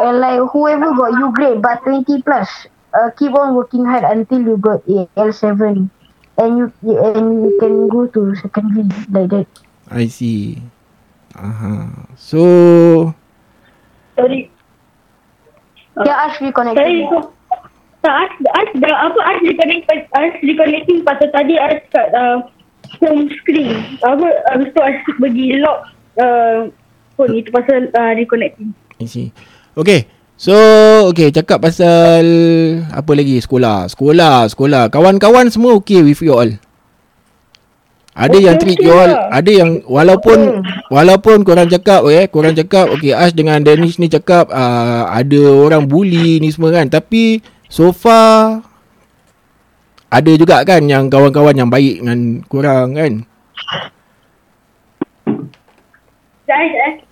uh, 0.01 0.13
like 0.17 0.41
whoever 0.53 0.93
got 0.95 1.13
you 1.19 1.29
grade 1.33 1.63
but 1.63 1.83
20 1.85 2.23
plus, 2.23 2.49
uh, 2.95 3.11
keep 3.19 3.33
on 3.35 3.55
working 3.55 3.85
hard 3.85 4.05
until 4.05 4.41
you 4.41 4.57
got 4.57 4.85
L7. 5.17 5.89
And 6.41 6.53
you 6.57 6.73
and 6.97 7.45
you 7.45 7.53
can 7.61 7.89
go 7.93 8.07
to 8.09 8.33
secondary 8.41 8.89
like 9.13 9.29
that. 9.29 9.49
I 9.93 10.07
see. 10.09 10.63
Aha. 11.37 12.09
So, 12.17 13.13
Sorry. 14.17 14.49
Yeah, 16.01 16.17
Ash 16.17 16.41
Saya 16.41 16.49
reconnected. 16.49 16.87
ikut 17.05 17.25
tak 18.01 18.15
Ash, 18.25 18.35
Ash 18.57 18.73
dah 18.81 18.95
apa 19.05 19.19
Ash 19.21 19.41
reconnect 19.45 19.85
Ash 20.17 20.37
reconnecting 20.41 21.05
pasal 21.05 21.29
tadi 21.29 21.61
Ash 21.61 21.85
kat 21.93 22.09
uh, 22.17 22.41
home 23.05 23.29
screen 23.37 23.77
apa 24.01 24.27
habis 24.49 24.73
tu 24.73 24.81
Ash 24.81 24.97
pergi 25.21 25.61
lock 25.61 25.93
uh, 26.17 26.73
phone 27.21 27.37
itu 27.37 27.53
pasal 27.53 27.93
uh, 27.93 28.13
reconnecting 28.17 28.73
I 28.97 29.05
see. 29.05 29.29
Okay. 29.79 30.11
So, 30.41 30.57
okay, 31.13 31.29
cakap 31.29 31.61
pasal 31.61 32.25
apa 32.89 33.13
lagi? 33.13 33.37
Sekolah. 33.45 33.93
Sekolah, 33.93 34.49
sekolah. 34.49 34.89
Kawan-kawan 34.89 35.53
semua 35.53 35.77
okay 35.77 36.01
with 36.01 36.25
you 36.25 36.33
all? 36.33 36.49
Ada 38.17 38.37
Okay, 38.37 38.45
yang 38.49 38.57
treat 38.59 38.81
okay 38.81 38.89
you 38.89 38.97
all, 38.97 39.07
lah. 39.07 39.31
ada 39.31 39.51
yang 39.53 39.71
walaupun 39.87 40.67
walaupun 40.91 41.47
korang 41.47 41.71
cakap 41.71 42.03
eh, 42.11 42.27
korang 42.27 42.59
cakap 42.59 42.91
okay 42.91 43.15
Ash 43.15 43.31
dengan 43.33 43.63
Danish 43.63 44.03
ni 44.03 44.11
cakap 44.11 44.51
uh, 44.51 45.07
ada 45.09 45.41
orang 45.47 45.87
bully 45.87 46.43
ni 46.43 46.51
semua 46.51 46.75
kan, 46.75 46.91
tapi 46.91 47.39
so 47.71 47.95
far 47.95 48.67
ada 50.11 50.31
juga 50.35 50.67
kan 50.67 50.83
yang 50.91 51.07
kawan-kawan 51.07 51.55
yang 51.55 51.71
baik 51.71 52.03
dengan 52.03 52.43
korang 52.51 52.99
kan. 52.99 53.13
Ash 56.51 56.75
eh 56.77 57.10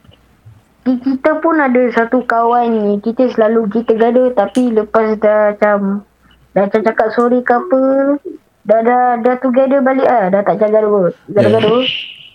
Kita 0.88 1.36
pun 1.44 1.60
ada 1.60 1.82
satu 1.92 2.24
kawan 2.24 2.68
ni, 2.72 2.90
kita 3.04 3.28
selalu 3.36 3.68
kita 3.68 3.92
gaduh 3.92 4.32
tapi 4.32 4.72
lepas 4.72 5.20
dah 5.20 5.52
macam 5.52 6.08
dah 6.56 6.64
macam 6.64 6.80
cakap 6.80 7.08
sorry 7.12 7.44
ke 7.44 7.52
apa, 7.52 7.82
dah 8.64 8.80
dah 8.80 9.04
dah 9.20 9.36
together 9.44 9.84
balik 9.84 10.08
ah, 10.08 10.32
dah 10.32 10.40
tak 10.40 10.56
jaga 10.64 10.80
gaduh. 10.80 11.12
Gaduh-gaduh. 11.28 11.84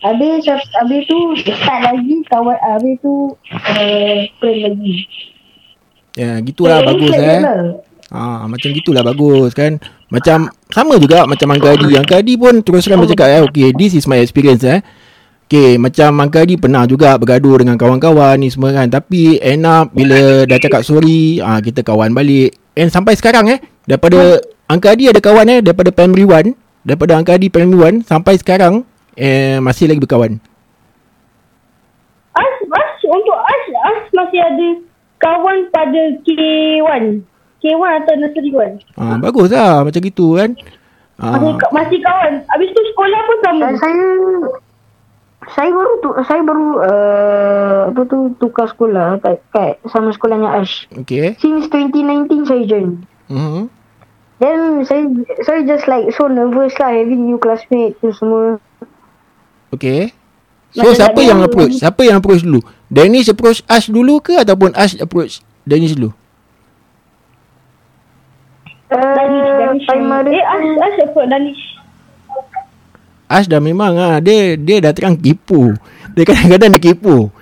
Habis 0.04 0.46
habis 0.46 1.02
tu 1.10 1.18
start 1.42 1.82
lagi 1.82 2.22
kawan 2.30 2.60
habis 2.62 3.00
tu 3.02 3.34
uh, 3.50 4.18
friend 4.38 4.60
lagi. 4.70 4.94
Ya, 6.14 6.38
gitulah 6.46 6.86
bagus 6.86 7.10
Friend 7.10 7.26
eh. 7.26 7.42
lah. 7.42 7.60
Ha, 8.14 8.46
macam 8.46 8.70
gitulah 8.70 9.02
bagus 9.02 9.58
kan. 9.58 9.82
Macam 10.14 10.54
sama 10.70 11.02
juga 11.02 11.26
macam 11.26 11.50
Angka 11.50 11.74
Adi. 11.74 11.98
Angka 11.98 12.22
Adi 12.22 12.38
pun 12.38 12.62
terus 12.62 12.86
terang 12.86 13.02
bercakap 13.02 13.26
eh. 13.34 13.42
Okay, 13.50 13.74
this 13.74 13.98
is 13.98 14.06
my 14.06 14.22
experience 14.22 14.62
eh. 14.62 14.86
Okay, 15.44 15.78
macam 15.78 16.18
Angka 16.18 16.42
Adi 16.48 16.58
pernah 16.58 16.88
juga 16.90 17.14
bergaduh 17.20 17.62
dengan 17.62 17.78
kawan-kawan 17.78 18.42
ni 18.42 18.50
semua 18.50 18.74
kan. 18.74 18.90
Tapi 18.90 19.38
end 19.38 19.68
up 19.70 19.94
bila 19.94 20.50
dah 20.50 20.58
cakap 20.58 20.82
sorry, 20.82 21.38
ah 21.44 21.62
kita 21.62 21.86
kawan 21.86 22.16
balik. 22.16 22.58
And 22.74 22.90
sampai 22.90 23.14
sekarang 23.14 23.52
eh. 23.54 23.60
Daripada 23.86 24.42
Angka 24.66 24.98
Adi 24.98 25.12
ada 25.12 25.22
kawan 25.22 25.46
eh. 25.54 25.60
Daripada 25.62 25.94
primary 25.94 26.26
1. 26.26 26.58
Daripada 26.88 27.20
Angka 27.20 27.38
Adi 27.38 27.54
primary 27.54 28.02
1 28.02 28.10
sampai 28.10 28.40
sekarang. 28.42 28.82
Eh, 29.14 29.62
masih 29.62 29.92
lagi 29.92 30.02
berkawan. 30.02 30.42
As 33.84 34.08
masih 34.16 34.40
ada 34.40 34.68
kawan 35.20 35.68
pada 35.70 36.02
K1. 36.24 37.04
K1 37.60 37.92
atau 38.04 38.14
nursery 38.16 38.52
1. 38.52 38.80
Ah, 38.96 39.20
bagus 39.20 39.52
lah 39.52 39.84
macam 39.84 40.02
gitu 40.04 40.40
kan. 40.40 40.56
Masih, 41.20 41.52
Ah, 41.54 41.72
masih 41.72 42.00
kawan. 42.00 42.34
Habis 42.48 42.70
tu 42.72 42.82
sekolah 42.96 43.20
pun 43.28 43.38
sama. 43.44 43.68
Saya 43.76 44.04
saya 45.52 45.70
baru 45.76 45.92
tu 46.00 46.10
saya 46.24 46.42
baru 46.46 46.68
uh, 46.80 47.80
apa 47.92 48.02
tu 48.08 48.32
tukar 48.40 48.72
sekolah 48.72 49.20
kat, 49.20 49.44
kat 49.52 49.74
sama 49.92 50.16
sekolahnya 50.16 50.64
Ash. 50.64 50.88
okay. 50.96 51.36
Since 51.44 51.68
2019 51.68 52.48
saya 52.48 52.64
join. 52.64 53.04
Mhm. 53.28 53.68
Then 54.40 54.84
saya 54.88 55.04
saya 55.44 55.60
just 55.68 55.88
like 55.88 56.08
so 56.16 56.28
nervous 56.32 56.76
lah 56.80 56.92
having 56.92 57.28
new 57.28 57.40
classmate 57.40 57.96
tu 58.00 58.12
semua. 58.16 58.60
Okay. 59.72 60.12
So 60.74 60.90
Macam 60.90 60.98
siapa 60.98 61.20
yang 61.22 61.40
approach? 61.46 61.74
Siapa 61.78 62.02
yang 62.02 62.18
approach 62.18 62.42
dulu? 62.42 62.66
Dennis 62.90 63.30
approach 63.30 63.62
Ash 63.70 63.88
dulu 63.88 64.18
ke 64.20 64.42
ataupun 64.42 64.74
Ash 64.74 64.98
approach 64.98 65.46
Dennis 65.64 65.94
dulu? 65.94 66.12
Uh, 68.90 69.14
Danish, 69.18 69.50
Danish. 69.58 69.86
primary 69.90 70.38
Eh, 70.38 70.44
As, 70.46 70.66
As 70.82 70.96
apa 71.10 71.22
Danish? 71.30 71.62
Ash 73.34 73.48
dah 73.48 73.58
memang 73.58 73.94
ah 73.96 74.18
dia 74.20 74.54
dia 74.54 74.78
dah 74.80 74.94
terang 74.94 75.18
kipu. 75.18 75.74
Dia 76.14 76.24
kadang-kadang 76.24 76.70
dia 76.72 76.84
kipu. 76.86 77.34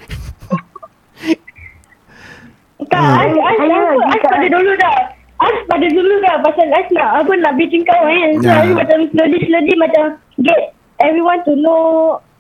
Tak, 2.82 2.98
As, 2.98 3.32
As, 3.32 3.56
saya 3.56 3.72
apa? 3.72 3.92
As 3.94 4.12
dekat- 4.12 4.32
pada 4.32 4.48
dulu 4.50 4.72
dah. 4.76 4.96
As 5.38 5.56
pada 5.66 5.88
dulu 5.88 6.14
dah 6.20 6.36
pasal 6.40 6.68
As 6.70 6.88
nak 6.92 7.10
apa 7.18 7.32
nak 7.36 7.54
bikin 7.56 7.82
kawan 7.82 8.10
kan. 8.12 8.32
So, 8.36 8.48
Ya. 8.48 8.54
As 8.58 8.70
macam 8.74 9.00
slowly-slowly 9.10 9.74
macam 9.76 10.04
get 10.40 10.62
everyone 11.00 11.40
to 11.44 11.54
know 11.56 11.82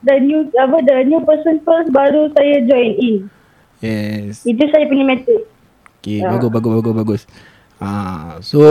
the 0.01 0.17
new 0.17 0.41
apa 0.55 0.77
the 0.81 1.05
new 1.05 1.21
person 1.21 1.61
first 1.61 1.89
baru 1.89 2.29
saya 2.31 2.61
join 2.63 2.91
in. 2.95 3.15
Yes. 3.79 4.43
Itu 4.43 4.63
saya 4.67 4.85
punya 4.85 5.05
method. 5.05 5.41
Okay, 5.99 6.19
Ya. 6.19 6.29
bagus 6.29 6.49
bagus 6.49 6.71
bagus 6.75 6.93
bagus. 6.95 7.21
Ah, 7.77 8.37
so 8.39 8.61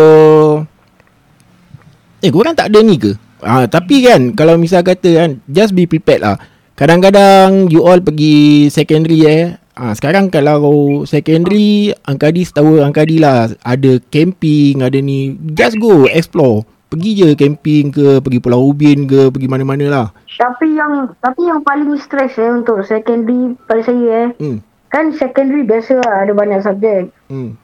Eh, 2.20 2.28
korang 2.28 2.52
tak 2.52 2.68
ada 2.68 2.78
ni 2.80 2.94
ke? 2.94 3.16
Ah, 3.40 3.64
tapi 3.68 4.04
kan 4.04 4.36
kalau 4.36 4.60
misal 4.60 4.84
kata 4.84 5.10
kan 5.16 5.30
just 5.48 5.72
be 5.72 5.88
prepared 5.88 6.20
lah. 6.24 6.36
Kadang-kadang 6.76 7.68
you 7.68 7.84
all 7.84 8.00
pergi 8.00 8.68
secondary 8.72 9.24
eh. 9.28 9.44
Ah, 9.76 9.92
sekarang 9.96 10.28
kalau 10.28 11.04
secondary 11.08 11.92
Angkadi 12.04 12.44
setahu 12.44 12.84
Angkadi 12.84 13.20
lah 13.20 13.52
ada 13.64 14.00
camping, 14.12 14.84
ada 14.84 14.96
ni. 15.00 15.36
Just 15.56 15.80
go 15.80 16.08
explore. 16.08 16.64
Pergi 16.90 17.10
je 17.16 17.28
camping 17.38 17.94
ke, 17.94 18.18
pergi 18.18 18.42
Pulau 18.42 18.66
Ubin 18.66 19.06
ke, 19.06 19.30
pergi 19.30 19.46
mana-mana 19.46 19.86
lah. 19.86 20.06
Tapi 20.40 20.74
yang 20.74 21.12
tapi 21.20 21.46
yang 21.46 21.60
paling 21.62 21.94
stress 22.00 22.34
eh 22.40 22.50
untuk 22.50 22.82
secondary 22.82 23.54
pada 23.68 23.84
saya 23.84 24.08
eh. 24.08 24.28
Hmm. 24.40 24.58
Kan 24.90 25.14
secondary 25.14 25.68
biasa 25.68 26.00
lah 26.00 26.26
ada 26.26 26.32
banyak 26.34 26.60
subjek. 26.64 27.12
Hmm. 27.30 27.54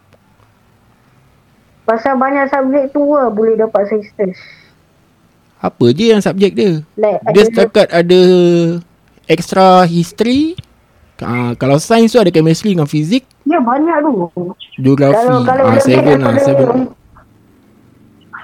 Pasal 1.88 2.20
banyak 2.20 2.52
subjek 2.52 2.92
tu 2.92 3.02
lah 3.02 3.32
boleh 3.32 3.58
dapat 3.58 3.88
saya 3.88 4.04
stress. 4.04 4.38
Apa 5.58 5.88
je 5.90 6.04
yang 6.08 6.20
subjek 6.20 6.52
dia? 6.52 6.84
Like 6.94 7.20
Dia 7.24 7.30
ada 7.32 7.40
setakat 7.42 7.86
ada 7.90 8.20
extra 9.26 9.66
history. 9.84 10.54
Uh, 11.16 11.56
kalau 11.56 11.76
sains 11.76 12.12
tu 12.12 12.20
ada 12.20 12.28
chemistry 12.28 12.70
dengan 12.70 12.84
fizik, 12.84 13.24
Ya 13.42 13.56
banyak 13.56 14.04
tu. 14.04 14.12
geografi. 14.76 15.16
Kalau 15.16 15.40
kalau 15.42 15.64
Ah, 15.64 15.72
lebih 15.72 15.80
seven 15.82 16.04
lah, 16.14 16.28
daripada 16.28 16.44
seven. 16.44 16.68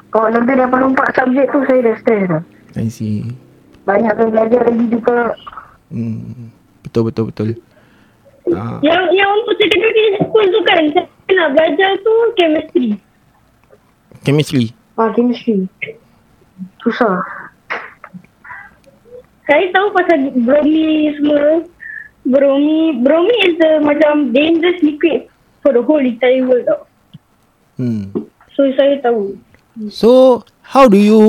kalau 0.08 0.28
lebih 0.30 0.54
daripada 0.56 0.84
empat 0.86 1.08
subjek 1.12 1.46
tu 1.48 1.58
saya 1.62 1.80
dah 1.82 1.94
stress 1.98 2.22
dah. 2.26 2.42
I 2.74 2.88
see. 2.88 3.28
Banyak 3.82 4.12
kena 4.14 4.28
belajar 4.30 4.60
lagi 4.64 4.84
juga. 4.88 5.18
Hmm. 5.88 6.48
Betul 6.82 7.02
betul 7.06 7.24
betul. 7.28 7.48
Ah, 8.48 8.80
Yang 8.80 9.02
yang 9.12 9.30
untuk 9.36 9.54
secondary 9.54 10.04
school 10.18 10.46
tu 10.48 10.60
kan 10.64 10.82
saya 10.88 11.04
nak 11.34 11.48
belajar 11.52 11.90
tu 11.98 12.12
chemistry. 12.34 12.88
chemistry. 14.22 14.64
Ah, 14.94 15.12
chemistry. 15.12 15.68
Susah. 16.82 17.22
Saya 19.46 19.64
tahu 19.74 19.86
pasal 19.94 20.18
bromi 20.42 21.12
semua. 21.18 21.66
Bromi, 22.22 23.02
bromi 23.02 23.36
is 23.50 23.58
the 23.58 23.82
macam 23.82 24.30
dangerous 24.30 24.78
liquid 24.78 25.26
for 25.58 25.74
the 25.74 25.82
whole 25.82 25.98
entire 25.98 26.46
world 26.46 26.62
tau. 26.66 26.80
Hmm. 27.78 28.14
So 28.54 28.70
saya 28.78 29.02
tahu. 29.02 29.34
So, 29.88 30.44
how 30.60 30.84
do 30.84 31.00
you 31.00 31.22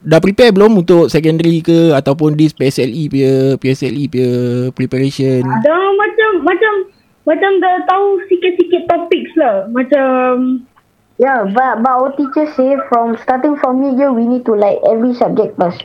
dah 0.00 0.16
prepare 0.16 0.48
belum 0.48 0.80
untuk 0.80 1.12
secondary 1.12 1.60
ke 1.60 1.92
ataupun 1.92 2.32
this 2.32 2.56
PSLE 2.56 3.12
punya 3.12 3.60
PSLE 3.60 4.08
punya 4.08 4.32
preparation? 4.72 5.44
Dah 5.44 5.86
macam 5.92 6.30
macam 6.40 6.72
macam 7.28 7.50
dah 7.60 7.76
tahu 7.84 8.06
sikit-sikit 8.32 8.88
topics 8.88 9.32
lah. 9.36 9.68
Macam 9.68 10.64
Yeah, 11.20 11.44
but 11.52 11.84
but 11.84 11.92
our 11.92 12.16
teacher 12.16 12.48
say 12.56 12.80
from 12.88 13.12
starting 13.20 13.60
from 13.60 13.84
mid 13.84 14.00
year 14.00 14.08
we 14.08 14.24
need 14.24 14.48
to 14.48 14.56
like 14.56 14.80
every 14.88 15.12
subject 15.12 15.52
pass. 15.60 15.76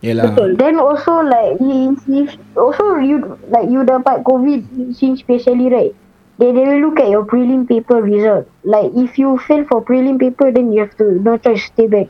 Yalah. 0.00 0.32
betul. 0.32 0.56
Then 0.56 0.80
also 0.80 1.20
like 1.20 1.60
if, 1.60 2.00
if 2.08 2.28
also 2.56 2.96
you 2.96 3.36
like 3.52 3.68
you 3.68 3.84
dapat 3.84 4.24
COVID 4.24 4.64
since 4.96 5.20
PSLE 5.20 5.68
right? 5.68 5.92
They 6.40 6.50
they 6.56 6.64
will 6.64 6.80
look 6.88 6.96
at 6.96 7.12
your 7.12 7.28
prelim 7.28 7.68
paper 7.68 8.00
result. 8.00 8.48
Like 8.64 8.88
if 8.96 9.20
you 9.20 9.36
fail 9.44 9.68
for 9.68 9.84
prelim 9.84 10.16
paper 10.16 10.48
then 10.48 10.72
you 10.72 10.80
have 10.80 10.96
to 10.96 11.20
no 11.20 11.36
choice 11.36 11.68
stay 11.68 11.84
back. 11.84 12.08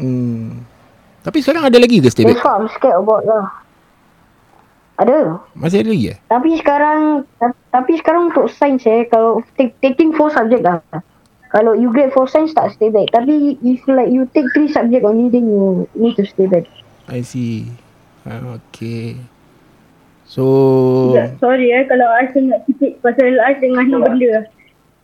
Hmm. 0.00 0.64
Tapi 1.20 1.44
sekarang 1.44 1.68
ada 1.68 1.76
lagi 1.76 2.00
ke 2.00 2.08
stay 2.08 2.24
That's 2.24 2.40
back? 2.40 2.48
what 2.48 2.64
I'm 2.64 2.68
scared 2.72 2.96
about 2.96 3.28
lah. 3.28 3.44
Ada. 5.04 5.36
Masih 5.52 5.84
ada 5.84 5.90
lagi 5.92 6.16
eh? 6.16 6.18
Tapi 6.32 6.50
sekarang 6.56 7.28
ta- 7.36 7.60
tapi 7.68 8.00
sekarang 8.00 8.32
untuk 8.32 8.48
sains 8.48 8.88
eh 8.88 9.04
kalau 9.04 9.44
take, 9.60 9.76
taking 9.84 10.16
four 10.16 10.32
subject 10.32 10.64
lah. 10.64 10.80
Kalau 11.52 11.76
you 11.76 11.92
grade 11.92 12.10
for 12.10 12.24
science 12.24 12.56
tak 12.56 12.72
stay 12.72 12.88
back. 12.88 13.12
Tapi 13.12 13.60
if 13.60 13.84
like 13.84 14.08
you 14.08 14.24
take 14.32 14.48
three 14.56 14.72
subject 14.72 15.04
only 15.04 15.28
then 15.28 15.46
you 15.46 15.84
need 15.92 16.16
to 16.16 16.24
stay 16.24 16.48
back. 16.48 16.64
I 17.06 17.20
see. 17.20 17.68
Ah, 18.24 18.56
okay. 18.56 19.20
So, 20.24 21.12
Ya, 21.12 21.28
sorry 21.36 21.68
eh 21.68 21.84
kalau 21.84 22.08
Aish 22.16 22.32
nak 22.40 22.64
sikit 22.64 22.96
pasal 23.04 23.36
Aish 23.36 23.60
dengan 23.60 23.84
no 23.84 24.00
benda. 24.00 24.48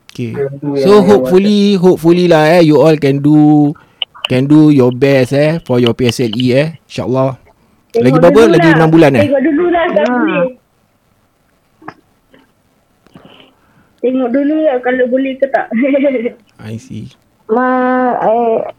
okay. 0.09 0.33
So 0.81 1.05
hopefully, 1.05 1.77
hopefully 1.77 2.25
lah 2.25 2.57
eh, 2.57 2.65
you 2.65 2.81
all 2.81 2.97
can 2.97 3.21
do 3.21 3.69
can 4.25 4.49
do 4.49 4.73
your 4.73 4.89
best 4.89 5.37
eh 5.37 5.61
for 5.61 5.77
your 5.77 5.93
PSLE 5.93 6.47
eh. 6.57 6.67
InsyaAllah. 6.81 7.37
Lagi 7.93 8.17
berapa? 8.17 8.41
Lagi 8.49 8.69
lah. 8.73 8.89
6 8.89 8.93
bulan 8.93 9.11
eh? 9.17 9.23
Tengok 9.29 9.41
dulu 9.45 9.65
lah 9.69 9.85
Ha. 9.85 10.01
boleh. 10.01 10.41
Tengok 13.99 14.29
dulu 14.31 14.55
lah 14.63 14.79
kalau 14.79 15.05
boleh 15.11 15.35
ke 15.35 15.47
tak. 15.51 15.67
I 16.71 16.79
see. 16.79 17.11
Ma, 17.51 17.67
I 18.15 18.71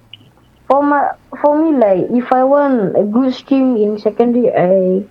for 0.64 0.80
my 0.80 1.12
for 1.42 1.58
me 1.60 1.76
like 1.76 2.08
if 2.08 2.30
I 2.32 2.40
want 2.46 2.96
a 2.96 3.04
good 3.04 3.34
stream 3.36 3.76
in 3.76 4.00
secondary, 4.00 4.48
I 4.48 5.04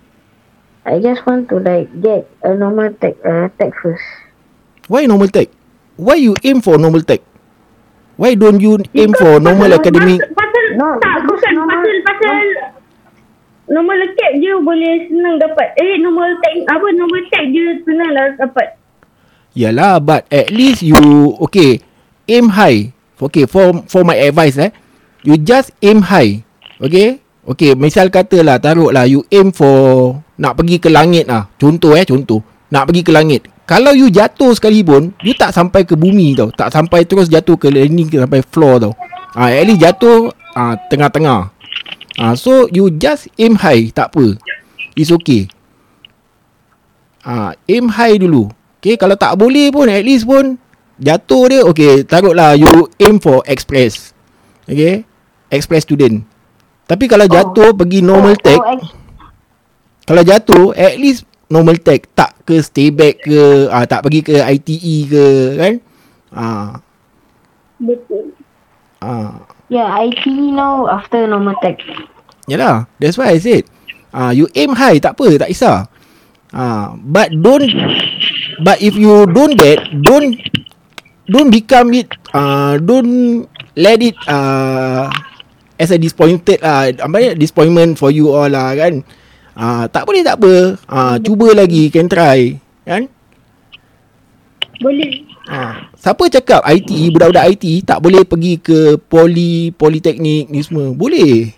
I 0.87 0.97
just 0.97 1.21
want 1.29 1.45
to 1.53 1.61
like 1.61 1.91
get 2.01 2.25
a 2.41 2.57
normal 2.57 2.89
tech 2.97 3.21
uh, 3.21 3.53
tech 3.61 3.75
first. 3.77 4.01
Why 4.89 5.05
normal 5.05 5.29
tech? 5.29 5.53
Why 5.99 6.17
you 6.17 6.33
aim 6.41 6.63
for 6.63 6.79
normal 6.81 7.05
tech? 7.05 7.21
Why 8.17 8.33
don't 8.33 8.57
you 8.57 8.81
aim 8.95 9.13
for 9.13 9.37
normal 9.37 9.75
academic? 9.75 10.19
Pasal, 10.19 10.33
pasal 10.33 10.65
No, 10.79 10.95
tak, 11.03 11.23
because 11.23 11.43
bukan 11.43 11.51
normal- 11.59 11.83
pasal, 11.83 12.01
pasal 12.07 12.45
normal 13.69 13.99
tech 14.15 14.31
je 14.39 14.51
boleh 14.63 14.93
senang 15.11 15.35
dapat. 15.37 15.67
Eh, 15.77 15.99
normal 15.99 16.33
tech, 16.41 16.55
apa, 16.71 16.87
normal 16.95 17.21
tech 17.29 17.45
je 17.51 17.63
senang 17.83 18.11
lah 18.15 18.27
dapat. 18.39 18.78
Yalah, 19.57 19.97
but 19.97 20.29
at 20.29 20.53
least 20.53 20.85
you 20.85 20.97
okay, 21.41 21.81
aim 22.29 22.53
high. 22.53 22.93
Okay, 23.19 23.49
for 23.49 23.83
for 23.89 24.07
my 24.07 24.15
advice 24.15 24.55
eh, 24.55 24.71
you 25.25 25.35
just 25.35 25.73
aim 25.83 26.05
high. 26.05 26.45
Okay? 26.79 27.19
Okay, 27.49 27.73
misal 27.73 28.13
katalah 28.13 28.61
taruh 28.61 28.93
lah 28.93 29.09
you 29.09 29.25
aim 29.33 29.49
for 29.49 30.21
nak 30.37 30.55
pergi 30.55 30.77
ke 30.77 30.87
langit 30.87 31.25
lah. 31.25 31.49
Contoh 31.57 31.97
eh, 31.97 32.05
contoh. 32.05 32.39
Nak 32.69 32.85
pergi 32.87 33.01
ke 33.01 33.11
langit. 33.11 33.49
Kalau 33.65 33.93
you 33.93 34.09
jatuh 34.09 34.53
sekali 34.57 34.81
pun, 34.81 35.13
you 35.21 35.33
tak 35.37 35.53
sampai 35.53 35.85
ke 35.85 35.93
bumi 35.93 36.33
tau. 36.33 36.49
Tak 36.49 36.73
sampai 36.73 37.05
terus 37.05 37.29
jatuh 37.29 37.53
ke 37.53 37.69
landing 37.69 38.09
ke 38.09 38.17
sampai 38.17 38.41
floor 38.41 38.81
tau. 38.81 38.93
Ah, 39.37 39.53
at 39.53 39.65
least 39.65 39.81
jatuh 39.81 40.33
ah 40.57 40.73
tengah-tengah. 40.89 41.53
Ah, 42.17 42.33
so 42.33 42.65
you 42.73 42.89
just 42.89 43.29
aim 43.37 43.57
high, 43.57 43.93
tak 43.93 44.13
apa. 44.13 44.37
It's 44.97 45.13
okay. 45.13 45.49
Ah, 47.21 47.53
aim 47.69 47.93
high 47.93 48.17
dulu. 48.17 48.49
Okay, 48.79 48.95
kalau 48.95 49.19
tak 49.19 49.35
boleh 49.35 49.67
pun 49.75 49.91
at 49.91 49.99
least 50.07 50.23
pun 50.23 50.55
jatuh 50.95 51.43
dia 51.51 51.61
okay, 51.67 52.03
taruhlah 52.07 52.55
you 52.55 52.87
aim 53.03 53.19
for 53.19 53.43
express. 53.43 54.15
Okay? 54.63 55.03
Express 55.51 55.83
student. 55.83 56.23
Tapi 56.87 57.05
kalau 57.11 57.27
jatuh 57.27 57.75
pergi 57.75 57.99
normal 57.99 58.33
Oh, 58.33 58.41
tech, 58.41 58.59
oh, 58.59 58.71
ex- 58.79 58.95
kalau 60.07 60.23
jatuh 60.23 60.71
at 60.73 60.95
least 60.95 61.27
normal 61.51 61.75
tech 61.77 62.07
tak 62.15 62.33
ke 62.47 62.63
stay 62.63 62.89
back 62.89 63.19
ke 63.21 63.67
ah, 63.67 63.83
tak 63.83 64.01
pergi 64.07 64.25
ke 64.25 64.35
ITE 64.41 64.95
ke 65.11 65.25
kan? 65.59 65.73
Ah, 66.31 66.69
Betul. 67.83 68.31
ah. 69.03 69.43
yeah, 69.67 69.91
IT 70.01 70.23
now 70.55 70.87
after 70.87 71.27
normal 71.27 71.53
tech. 71.59 71.83
Yalah, 72.49 72.87
that's 72.97 73.19
why 73.19 73.35
I 73.35 73.43
said. 73.43 73.67
Ah, 74.09 74.31
you 74.33 74.49
aim 74.57 74.73
high 74.73 74.97
tak 74.97 75.13
apa, 75.19 75.35
tak 75.37 75.51
kisah. 75.53 75.85
Ah, 76.49 76.97
but 76.97 77.29
don't 77.29 77.69
but 78.65 78.81
if 78.81 78.97
you 78.97 79.29
don't 79.29 79.53
get 79.53 79.77
don't 80.01 80.33
don't 81.29 81.53
become 81.53 81.93
it 81.93 82.09
uh, 82.33 82.81
don't 82.81 83.45
let 83.77 84.01
it 84.01 84.17
uh, 84.25 85.05
as 85.77 85.93
a 85.93 86.01
disappointed 86.01 86.57
lah 86.65 86.89
apa 86.89 87.15
ni 87.21 87.27
disappointment 87.37 88.01
for 88.01 88.09
you 88.09 88.33
all 88.33 88.49
lah 88.49 88.73
kan 88.73 89.05
uh, 89.53 89.85
tak 89.93 90.09
boleh 90.09 90.25
tak 90.25 90.41
apa 90.41 90.53
uh, 90.89 91.15
cuba 91.21 91.53
lagi 91.53 91.93
can 91.93 92.09
try 92.09 92.57
kan 92.81 93.05
Boleh. 94.79 95.27
Ha. 95.51 95.91
Siapa 95.99 96.23
cakap 96.31 96.63
IT 96.63 97.11
Budak-budak 97.11 97.51
IT 97.51 97.83
Tak 97.83 97.99
boleh 97.99 98.23
pergi 98.23 98.63
ke 98.63 98.95
Poli 98.95 99.75
Politeknik 99.75 100.47
ni 100.47 100.63
semua 100.63 100.95
Boleh 100.95 101.51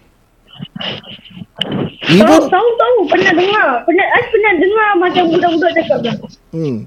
Tahu, 2.02 2.18
Even 2.18 2.42
tahu, 2.50 2.70
tahu. 2.82 2.98
Pernah 3.10 3.32
dengar. 3.38 3.68
Pernah, 3.86 4.06
I 4.10 4.22
pernah 4.26 4.54
dengar 4.58 4.90
macam 4.98 5.24
budak-budak 5.30 5.72
cakap 5.78 6.16
hmm. 6.50 6.78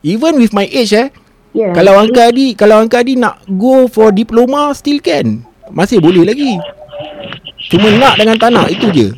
Even 0.00 0.32
with 0.38 0.54
my 0.54 0.66
age 0.70 0.94
eh 0.94 1.10
Yeah. 1.50 1.74
Kalau 1.74 1.98
Angka 1.98 2.30
Adi 2.30 2.54
Kalau 2.54 2.78
Angka 2.78 3.02
Adi 3.02 3.18
nak 3.18 3.42
go 3.58 3.90
for 3.90 4.14
diploma 4.14 4.70
Still 4.70 5.02
can 5.02 5.42
Masih 5.74 5.98
boleh 5.98 6.22
lagi 6.22 6.54
Cuma 7.74 7.90
nak 7.98 8.22
dengan 8.22 8.38
tak 8.38 8.54
nak 8.54 8.70
Itu 8.70 8.86
je 8.94 9.10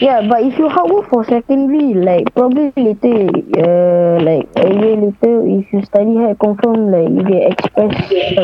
Yeah, 0.00 0.24
but 0.24 0.40
if 0.40 0.56
you 0.56 0.72
hard 0.72 0.88
work 0.88 1.12
for 1.12 1.28
secondary, 1.28 1.92
like 1.92 2.32
probably 2.32 2.72
later, 2.72 3.28
uh, 3.60 4.16
like 4.24 4.48
a 4.56 4.72
year 4.72 4.96
later, 4.96 5.44
if 5.44 5.68
you 5.76 5.84
study 5.84 6.16
hard, 6.16 6.40
confirm 6.40 6.88
like 6.88 7.12
you 7.12 7.20
get 7.20 7.52
express 7.52 7.92
subject 8.08 8.40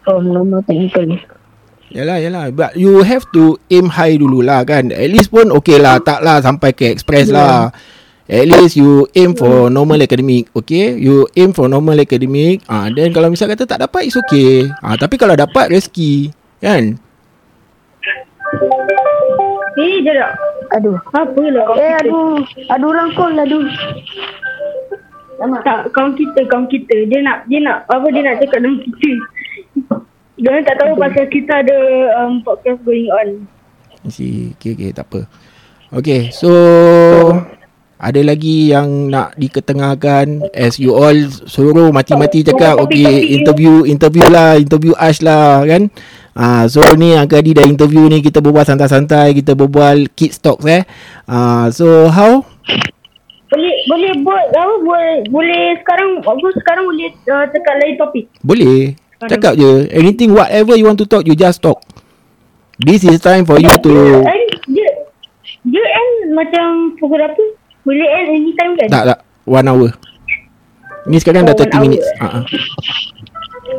from 0.00 0.32
normal 0.32 0.64
technical. 0.64 1.20
Yalah 1.92 2.18
yalah 2.24 2.44
But 2.52 2.74
you 2.80 3.04
have 3.04 3.28
to 3.36 3.60
Aim 3.68 3.92
high 3.92 4.16
dululah 4.16 4.64
kan 4.64 4.88
At 4.92 5.08
least 5.12 5.28
pun 5.28 5.52
Okay 5.62 5.76
lah 5.76 6.00
Tak 6.00 6.24
lah 6.24 6.40
sampai 6.40 6.72
ke 6.72 6.88
express 6.88 7.28
lah 7.28 7.68
At 8.32 8.44
least 8.48 8.80
you 8.80 9.04
aim 9.12 9.36
for 9.36 9.68
normal 9.68 10.00
academic 10.00 10.48
Okay 10.56 10.96
You 10.96 11.28
aim 11.36 11.52
for 11.52 11.68
normal 11.68 12.00
academic 12.00 12.64
ah, 12.70 12.88
Then 12.88 13.12
kalau 13.12 13.28
misal 13.28 13.50
kata 13.52 13.68
tak 13.68 13.84
dapat 13.84 14.08
It's 14.08 14.16
okay 14.16 14.72
ah, 14.80 14.96
Tapi 14.96 15.20
kalau 15.20 15.36
dapat 15.36 15.68
rezeki 15.68 16.32
Kan 16.62 16.96
Eh, 19.72 20.04
jap. 20.04 20.36
Aduh. 20.76 21.00
Apa 21.16 21.42
lah 21.48 21.64
Eh, 21.80 21.80
kita. 21.80 22.04
aduh. 22.04 22.36
Aduh, 22.68 22.88
orang 22.92 23.10
call, 23.16 23.32
aduh. 23.40 23.64
Tak, 25.64 25.90
kawan 25.96 26.12
kita, 26.14 26.40
kawan 26.46 26.68
kita. 26.68 27.08
Dia 27.08 27.24
nak, 27.24 27.48
dia 27.48 27.58
nak, 27.64 27.88
apa 27.88 28.06
dia 28.12 28.22
nak 28.22 28.36
cakap 28.38 28.60
dengan 28.62 28.78
kita. 28.84 29.10
Dia 30.42 30.58
tak 30.66 30.74
tahu 30.82 30.98
pasal 30.98 31.24
kita 31.30 31.62
ada 31.62 31.78
um, 32.18 32.42
podcast 32.42 32.82
going 32.82 33.06
on. 33.14 33.46
Si 34.10 34.50
Okay 34.58 34.74
okay 34.74 34.90
tak 34.90 35.06
apa. 35.06 35.30
Okay 35.94 36.34
so 36.34 36.50
Ada 38.02 38.18
lagi 38.26 38.74
yang 38.74 39.06
nak 39.14 39.38
diketengahkan? 39.38 40.50
As 40.50 40.82
you 40.82 40.90
all 40.90 41.14
suruh 41.46 41.94
mati-mati 41.94 42.42
cakap 42.42 42.82
Okay 42.90 43.38
interview 43.38 43.86
Interview 43.86 44.26
lah 44.26 44.58
Interview 44.58 44.90
Ash 44.98 45.22
lah 45.22 45.62
kan? 45.62 45.86
Ah, 46.34 46.66
so 46.66 46.82
ni 46.98 47.14
Angka 47.14 47.38
Adi 47.38 47.54
dah 47.54 47.62
interview 47.62 48.10
ni 48.10 48.18
Kita 48.18 48.42
berbual 48.42 48.66
santai-santai 48.66 49.38
Kita 49.38 49.54
berbual 49.54 50.10
kids 50.18 50.42
talks 50.42 50.66
eh? 50.66 50.82
Ah, 51.30 51.70
So 51.70 52.10
how? 52.10 52.42
Boleh, 53.52 53.76
boleh 53.84 54.12
buat, 54.24 54.44
apa, 54.48 54.74
boleh, 54.80 55.16
boleh 55.28 55.76
sekarang, 55.84 56.24
aku 56.24 56.48
sekarang 56.56 56.88
boleh 56.88 57.12
uh, 57.28 57.44
cakap 57.52 57.74
lain 57.84 57.94
topik. 58.00 58.24
Boleh 58.40 58.96
Cakap 59.28 59.54
je 59.54 59.86
Anything 59.94 60.34
whatever 60.34 60.74
you 60.74 60.86
want 60.86 60.98
to 60.98 61.06
talk 61.06 61.22
You 61.26 61.38
just 61.38 61.62
talk 61.62 61.78
This 62.82 63.06
is 63.06 63.22
time 63.22 63.46
for 63.46 63.62
you 63.62 63.70
to 63.70 63.92
Dia, 64.26 64.34
dia, 64.66 64.88
dia 65.62 65.84
end 65.84 66.34
macam 66.34 66.96
pukul 66.98 67.22
berapa? 67.22 67.44
Boleh 67.86 68.08
end 68.08 68.28
anytime 68.42 68.72
kan? 68.78 68.88
Tak 68.90 69.04
tak 69.14 69.18
One 69.46 69.68
hour 69.68 69.90
Ni 71.06 71.18
sekarang 71.18 71.46
dah 71.46 71.54
Oh, 71.54 71.58
one 71.58 71.74
30 71.74 71.82
minutes. 71.82 72.06
Ah, 72.22 72.38
ah. 72.38 72.42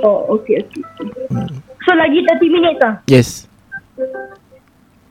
Oh, 0.03 0.35
okay, 0.35 0.59
okay. 0.59 0.83
So, 1.87 1.95
lagi 1.95 2.19
30 2.19 2.51
minit 2.51 2.75
lah? 2.83 2.99
Yes 3.07 3.47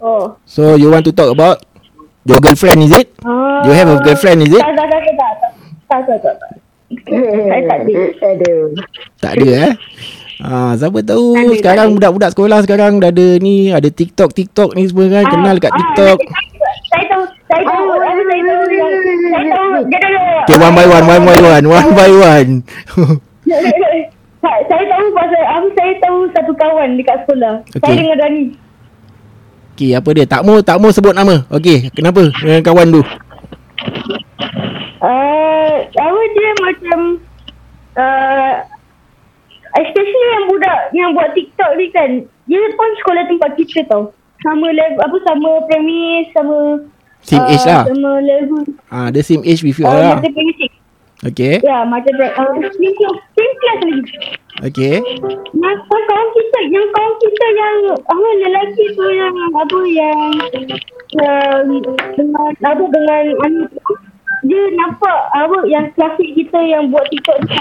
Oh. 0.03 0.35
So 0.45 0.75
you 0.75 0.91
want 0.91 1.07
to 1.09 1.15
talk 1.15 1.31
about 1.33 1.63
Your 2.23 2.39
girlfriend 2.39 2.87
is 2.87 2.93
it? 2.95 3.11
Ah. 3.27 3.65
You 3.67 3.73
have 3.75 3.91
a 3.91 3.99
girlfriend 3.99 4.47
is 4.47 4.55
it? 4.55 4.63
Tak, 4.63 4.77
tak, 4.77 4.87
tak, 4.87 5.01
tak, 5.03 5.15
tak. 5.17 5.53
Tak, 5.89 6.01
tak, 6.07 6.19
tak, 6.21 6.35
tak. 6.37 6.53
Ada. 8.23 8.53
Tak 9.17 9.33
ada 9.41 9.49
eh 9.49 9.73
Ah, 10.43 10.75
siapa 10.75 10.99
tahu 11.01 11.33
Tak 11.33 11.45
ada, 11.45 11.55
sekarang 11.57 11.87
tak 11.87 11.95
budak-budak 11.95 12.31
sekolah 12.35 12.59
sekarang 12.61 12.93
dah 12.99 13.09
ada 13.09 13.27
ni 13.39 13.71
ada 13.71 13.87
TikTok 13.87 14.31
TikTok 14.33 14.75
ni 14.75 14.85
semua 14.85 15.07
kan 15.09 15.25
kenal 15.29 15.57
kat 15.57 15.71
Ah, 15.71 15.79
TikTok. 15.79 16.19
ah, 16.19 16.43
Saya 16.91 17.05
tahu, 17.07 17.23
saya 17.47 17.63
tahu, 17.63 17.85
Ah, 17.95 18.15
saya 18.19 18.43
tahu, 18.43 18.63
saya 19.25 19.45
tahu, 19.49 19.67
dia 19.87 19.99
dah 20.03 20.43
Okay 20.43 20.59
one 20.59 20.75
by 20.75 20.85
one 20.85 21.07
one 21.07 21.23
by 21.23 21.39
one 21.39 21.65
one 21.65 21.89
by 21.93 22.11
one. 22.11 22.51
Sa- 24.43 24.63
Saya 24.69 24.85
tahu 24.85 25.07
pasal, 25.13 25.39
apa 25.41 25.67
saya 25.73 25.93
tahu 26.03 26.19
satu 26.29 26.53
kawan 26.53 26.99
dekat 26.99 27.15
sekolah. 27.23 27.55
Saya 27.71 27.79
Okey. 27.79 27.95
dengan 27.97 28.19
Dani. 28.19 28.43
okay 29.73 29.91
apa 29.95 30.09
dia? 30.11 30.27
Tak 30.27 30.43
mau 30.43 30.59
tak 30.59 30.77
mau 30.77 30.91
sebut 30.91 31.15
nama. 31.15 31.47
Okay 31.49 31.87
kenapa 31.89 32.27
dengan 32.35 32.59
kawan 32.61 32.91
tu? 32.91 33.03
Uh, 34.99 35.75
apa 35.89 36.21
dia 36.33 36.51
macam 36.59 36.99
uh, 37.97 38.55
especially 39.79 40.29
yang 40.35 40.45
budak 40.51 40.79
yang 40.93 41.11
buat 41.17 41.31
TikTok 41.33 41.71
ni 41.81 41.87
kan 41.93 42.11
dia 42.49 42.61
pun 42.77 42.91
sekolah 43.01 43.25
tempat 43.29 43.51
kita 43.57 43.87
tau 43.89 44.13
sama 44.43 44.69
level 44.75 45.01
apa 45.01 45.17
sama 45.25 45.51
premis 45.71 46.27
sama 46.35 46.59
Same 47.23 47.47
age 47.55 47.65
lah. 47.71 47.87
sama 47.87 48.19
level 48.19 48.63
Ah 48.91 49.09
dia 49.15 49.23
same 49.23 49.47
age 49.47 49.63
with 49.63 49.79
you 49.79 49.87
uh, 49.87 49.95
lah. 49.95 50.19
macam 50.19 50.33
premis 50.35 50.57
six. 50.59 50.73
Okay. 51.23 51.63
ya 51.63 51.87
macam 51.87 52.13
uh, 52.19 52.51
same 52.75 52.95
class 52.99 53.17
same 53.39 53.55
class 53.63 53.79
lagi 53.87 54.41
Okay. 54.61 55.01
Yang 55.57 55.79
kawan 55.89 56.29
kita, 56.37 56.59
yang 56.71 56.87
kawan 56.93 57.15
kita 57.19 57.47
yang 57.57 57.77
apa 58.05 58.29
lelaki 58.47 58.85
tu 58.93 59.07
yang 59.11 59.35
apa 59.57 59.79
yang 59.89 60.29
yang 61.17 61.67
dengan 62.15 62.53
apa 62.61 62.85
dengan 62.85 63.25
anu 63.49 63.65
tu, 63.73 63.93
dia 64.45 64.63
nampak 64.77 65.19
apa 65.33 65.59
yang 65.67 65.89
klasik 65.97 66.31
kita 66.37 66.61
yang 66.63 66.93
buat 66.93 67.09
TikTok 67.09 67.49
tu 67.49 67.57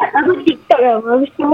Apa 0.00 0.32
TikTok 0.44 0.80
lah 0.80 0.96
habis 1.04 1.30
tu 1.36 1.50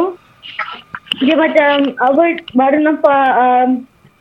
dia 1.23 1.35
macam 1.35 1.97
apa 1.97 2.23
baru 2.55 2.79
nampak 2.85 3.27
um, 3.41 3.71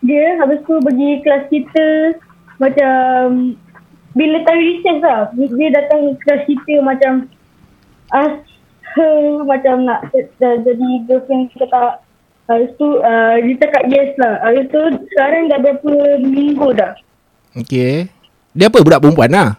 dia 0.01 0.39
habis 0.41 0.63
tu 0.65 0.79
pergi 0.81 1.21
kelas 1.21 1.45
kita 1.51 1.87
macam 2.57 2.95
bila 4.15 4.37
time 4.47 4.63
recess 4.63 4.99
lah 5.03 5.29
dia 5.35 5.69
datang 5.75 6.15
kelas 6.23 6.41
kita 6.47 6.73
macam 6.81 7.13
ask 8.15 8.41
her 8.95 9.43
macam 9.43 9.83
nak 9.83 10.07
jadi 10.39 10.89
girlfriend 11.05 11.51
ke 11.51 11.67
tak. 11.67 12.01
Habis 12.45 12.71
tu 12.77 12.87
uh, 13.01 13.35
dia 13.41 13.55
cakap 13.57 13.83
yes 13.89 14.13
lah. 14.21 14.37
Habis 14.45 14.69
tu 14.69 14.81
sekarang 15.11 15.49
dah 15.49 15.59
berapa 15.59 15.91
minggu 16.21 16.67
dah. 16.77 16.93
Okay. 17.57 18.07
Dia 18.55 18.71
apa 18.71 18.79
budak 18.85 19.01
perempuan 19.03 19.31
lah? 19.33 19.49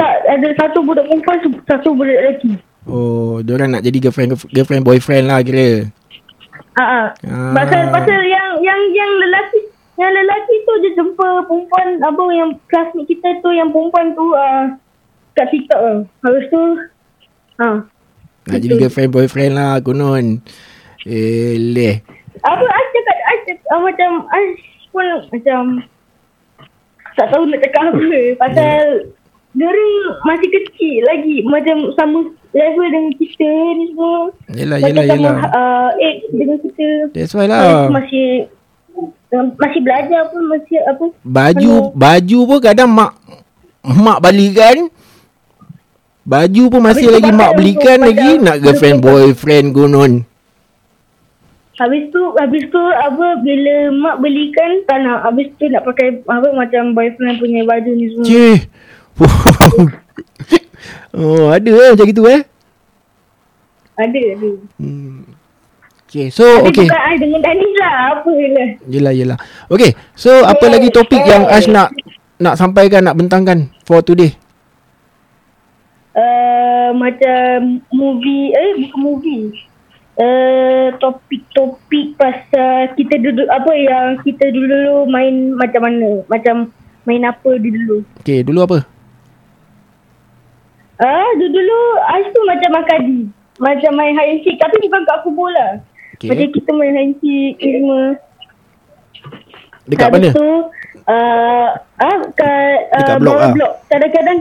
Tak, 0.00 0.14
ada 0.26 0.48
satu 0.56 0.80
budak 0.80 1.04
perempuan, 1.06 1.38
satu 1.68 1.92
budak 1.92 2.16
lelaki. 2.16 2.56
Oh, 2.88 3.44
dia 3.44 3.52
orang 3.60 3.76
nak 3.76 3.84
jadi 3.84 4.08
girlfriend 4.08 4.40
girlfriend 4.48 4.84
boyfriend 4.84 5.28
lah 5.28 5.44
kira. 5.44 5.92
Ah, 6.78 6.82
ah. 6.82 7.06
Ah. 7.28 7.52
Pasal 7.52 7.92
pasal 7.92 8.20
yang 8.24 8.56
yang 8.64 8.80
yang 8.96 9.10
lelaki 9.20 9.60
yang 10.00 10.12
lelaki 10.16 10.54
tu 10.64 10.72
dia 10.80 10.92
jumpa 10.96 11.44
perempuan 11.44 12.00
apa 12.00 12.22
yang 12.32 12.50
classmate 12.72 13.04
kita 13.04 13.36
tu 13.44 13.52
yang 13.52 13.68
perempuan 13.68 14.16
tu 14.16 14.24
uh, 14.32 14.72
kat 15.36 15.46
TikTok 15.52 15.80
lah. 15.80 15.98
Habis 16.24 16.44
tu 16.48 16.62
ah. 17.60 17.76
Nak 18.48 18.58
jadi 18.64 18.74
girlfriend 18.80 19.12
boyfriend 19.12 19.52
lah 19.60 19.76
konon. 19.84 20.40
Eh 21.04 21.60
leh. 21.60 22.00
Apa 22.40 22.64
Ais 22.64 22.88
cakap 22.96 23.16
cakap, 23.44 23.58
uh, 23.76 23.80
macam 23.84 24.10
Ais 24.32 24.56
pun 24.88 25.06
macam 25.28 25.62
tak 27.18 27.26
tahu 27.28 27.44
nak 27.44 27.60
cakap 27.60 27.82
apa 27.92 28.20
pasal 28.40 28.80
orang 29.58 29.92
masih 30.22 30.48
kecil 30.48 30.98
lagi 31.10 31.36
macam 31.42 31.76
sama 31.98 32.18
level 32.54 32.86
dengan 32.86 33.12
kita 33.18 33.50
ni 33.74 33.84
semua. 33.90 34.14
Yelah 34.50 34.78
macam 34.78 34.88
yelah 34.90 35.04
sama 35.06 35.18
yelah. 35.18 35.36
uh, 35.50 35.88
dengan 36.30 36.58
kita. 36.62 36.88
That's 37.10 37.34
why 37.34 37.46
lah. 37.50 37.90
masih 37.90 38.46
uh, 39.34 39.44
masih 39.54 39.80
belajar 39.82 40.20
pun 40.30 40.42
masih 40.50 40.78
apa 40.86 41.04
Baju 41.22 41.74
baju 41.94 42.38
pun 42.46 42.58
kadang 42.62 42.90
mak 42.90 43.12
mak 43.82 44.18
balikan. 44.22 44.86
Baju 46.22 46.62
pun 46.70 46.80
masih 46.84 47.10
Habis 47.10 47.16
lagi 47.18 47.30
mak 47.34 47.50
belikan 47.58 47.98
lagi 48.06 48.30
macam- 48.38 48.44
nak 48.46 48.56
girlfriend 48.62 48.98
boyfriend 49.02 49.66
konon. 49.74 50.12
Habis 51.80 52.12
tu 52.12 52.22
habis 52.36 52.68
tu 52.68 52.76
apa 52.76 53.40
bila 53.40 53.74
mak 53.88 54.16
belikan 54.20 54.84
tak 54.84 55.00
nak 55.00 55.24
habis 55.24 55.48
tu 55.56 55.64
nak 55.72 55.80
pakai 55.82 56.20
apa 56.22 56.48
macam 56.52 56.92
boyfriend 56.92 57.40
punya 57.40 57.64
baju 57.64 57.90
ni 57.90 58.06
semua. 58.12 58.26
Cih. 58.28 58.58
oh, 61.20 61.52
ada 61.52 61.72
eh 61.72 61.90
macam 61.92 62.06
gitu 62.08 62.22
eh. 62.28 62.40
Ada 64.00 64.20
ada. 64.36 64.50
Hmm. 64.80 65.28
Okay, 66.10 66.26
so 66.26 66.42
Tapi 66.42 66.74
okay. 66.74 66.90
bukan 66.90 67.02
Ais 67.06 67.18
dengan 67.22 67.38
Danis 67.38 67.72
lah 67.78 67.94
apa 68.18 68.32
lah. 68.34 68.68
Yelah 68.90 69.12
yelah. 69.14 69.38
Okay, 69.70 69.94
so 70.18 70.42
apa 70.42 70.66
lagi 70.66 70.90
topik 70.90 71.22
yang 71.22 71.46
Ash 71.46 71.70
nak 71.70 71.94
nak 72.42 72.58
sampaikan 72.58 73.06
nak 73.06 73.14
bentangkan 73.14 73.70
for 73.86 74.02
today? 74.02 74.34
Uh, 76.10 76.90
macam 76.98 77.78
movie, 77.94 78.50
eh 78.50 78.70
bukan 78.82 78.98
movie. 78.98 79.44
Uh, 80.18 80.90
topik-topik 80.98 82.18
pasal 82.18 82.90
kita 82.98 83.14
dulu 83.22 83.46
apa 83.46 83.72
yang 83.72 84.18
kita 84.26 84.50
dulu 84.50 85.06
main 85.08 85.54
macam 85.56 85.80
mana 85.86 86.26
macam 86.28 86.68
main 87.08 87.24
apa 87.24 87.56
dulu 87.56 88.04
Okay, 88.20 88.44
dulu 88.44 88.60
apa? 88.66 88.84
Ah 91.00 91.30
dulu 91.34 91.50
dulu 91.50 91.80
Ais 92.06 92.26
tu 92.28 92.40
macam 92.44 92.70
Makadi 92.72 93.18
macam 93.58 93.92
main 93.92 94.14
hide 94.14 94.30
and 94.30 94.40
seek 94.40 94.56
tapi 94.56 94.76
bukan 94.80 95.02
kat 95.04 95.18
kubur 95.22 95.50
lah 95.50 95.80
Okay. 96.20 96.28
macam 96.28 96.52
kita 96.52 96.70
main 96.72 96.92
hide 96.92 97.04
and 97.08 97.16
seek 97.18 97.56
semua 97.56 98.02
Dekat 99.88 100.06
Habis 100.12 100.20
mana? 100.22 100.36
tu 100.36 100.48
uh, 101.08 101.68
ah 101.98 102.18
kat 102.32 102.76
Dekat 102.92 103.16
uh, 103.16 103.18
blok 103.18 103.34
bawah 103.34 103.48
ah? 103.48 103.52
blok. 103.56 103.72
Kadang-kadang 103.88 104.38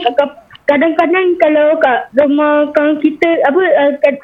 kadang-kadang 0.68 1.26
kalau 1.42 1.68
kat 1.82 2.00
rumah 2.14 2.70
kawan 2.76 3.02
kita 3.02 3.30
apa 3.48 3.58
uh, 3.58 3.92
kat 4.04 4.16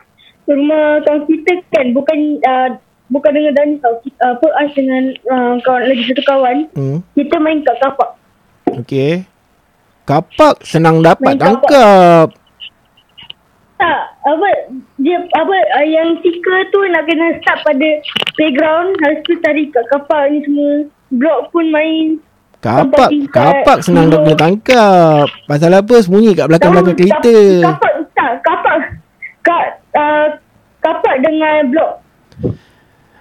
rumah 0.46 1.02
kawan 1.02 1.24
kita 1.26 1.52
kan 1.74 1.86
bukan 1.96 2.20
uh, 2.46 2.70
bukan 3.10 3.32
dengan 3.34 3.54
Dani 3.56 3.76
tau. 3.82 3.96
Kita, 4.04 4.38
apa 4.38 4.48
Ais 4.60 4.74
dengan 4.78 5.04
uh, 5.32 5.54
kawan 5.64 5.84
lagi 5.90 6.04
satu 6.12 6.24
kawan 6.28 6.58
Hmm. 6.78 7.00
kita 7.18 7.36
main 7.40 7.66
kat 7.66 7.78
kapak. 7.82 8.10
Okay. 8.86 9.26
Kapak 10.06 10.62
senang 10.62 11.02
dapat 11.02 11.34
Main 11.34 11.42
tangkap. 11.42 12.30
Tak, 13.76 14.02
apa 14.22 14.50
dia 15.02 15.18
apa 15.34 15.56
uh, 15.82 15.86
yang 15.86 16.16
tiga 16.22 16.56
tu 16.70 16.80
nak 16.94 17.04
kena 17.10 17.36
start 17.42 17.60
pada 17.66 17.90
playground 18.38 18.94
habis 19.02 19.20
tu 19.26 19.34
cari 19.42 19.68
kat 19.74 19.82
kapak 19.90 20.30
ni 20.30 20.46
semua. 20.46 20.74
Blok 21.10 21.50
pun 21.50 21.74
main. 21.74 22.22
Kapak, 22.62 23.10
kapak 23.30 23.78
senang 23.86 24.10
dua. 24.10 24.26
nak 24.26 24.38
tangkap. 24.42 25.26
Pasal 25.46 25.74
apa? 25.74 25.96
Sembunyi 26.02 26.34
kat 26.34 26.50
belakang-belakang 26.50 26.98
kereta. 26.98 27.38
kap- 27.62 27.66
Kapak 27.66 27.94
tak, 28.14 28.32
kapak 28.42 28.78
kat 29.46 29.68
uh, 29.94 30.28
kapak 30.82 31.16
dengan 31.22 31.70
blok. 31.70 31.92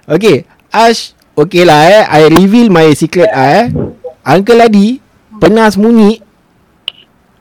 Okay. 0.04 0.44
Ash, 0.68 1.12
okay 1.32 1.64
lah 1.64 1.80
eh. 1.88 2.02
I 2.08 2.28
reveal 2.28 2.72
my 2.72 2.92
secret 2.96 3.28
ah 3.32 3.64
eh. 3.64 3.64
Uncle 4.24 4.64
Adi 4.64 5.00
pernah 5.36 5.68
sembunyi. 5.68 6.23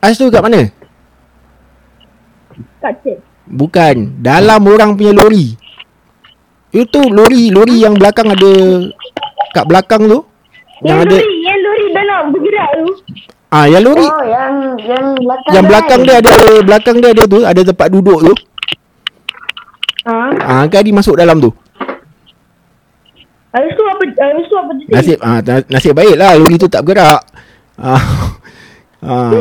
Ash 0.03 0.19
tu 0.19 0.27
kat 0.27 0.43
mana? 0.43 0.67
Kat 2.83 2.93
cik. 3.03 3.17
Bukan. 3.47 4.19
Dalam 4.19 4.61
orang 4.67 4.99
punya 4.99 5.15
lori. 5.15 5.55
Itu 6.73 7.07
lori, 7.07 7.53
lori 7.53 7.85
yang 7.85 7.95
belakang 7.95 8.33
ada 8.33 8.51
kat 9.53 9.65
belakang 9.69 10.03
tu. 10.09 10.19
Yang 10.83 10.99
Yang, 10.99 11.07
ada 11.07 11.17
lori, 11.17 11.35
yang 11.47 11.59
lori 11.63 11.85
dah 11.95 12.03
nak 12.03 12.21
bergerak 12.35 12.69
tu. 12.75 12.85
ah 13.53 13.65
yang 13.69 13.83
lori 13.85 14.07
Oh, 14.09 14.23
yang 14.25 14.53
yang 14.83 15.05
belakang 15.15 15.53
yang 15.55 15.65
belakang 15.69 15.99
kan? 16.01 16.07
dia 16.09 16.15
ada 16.19 16.33
belakang 16.65 16.95
dia 16.99 17.09
ada 17.15 17.23
tu, 17.29 17.39
ada 17.45 17.61
tempat 17.63 17.87
duduk 17.93 18.19
tu. 18.19 18.33
Ha. 20.03 20.13
Ah 20.43 20.65
Adi 20.67 20.91
masuk 20.91 21.15
dalam 21.15 21.39
tu. 21.39 21.53
Habis 23.53 23.71
tu 23.77 23.83
apa 23.85 24.03
habis 24.03 24.45
tu 24.49 24.55
apa 24.57 24.71
dia? 24.75 24.87
Nasib 24.91 25.17
ah 25.21 25.39
na- 25.39 25.67
nasib 25.69 25.93
baik 25.95 26.15
lah 26.17 26.35
lori 26.35 26.57
tu 26.59 26.67
tak 26.67 26.83
bergerak. 26.83 27.21
Ah. 27.77 28.03
ah. 29.05 29.31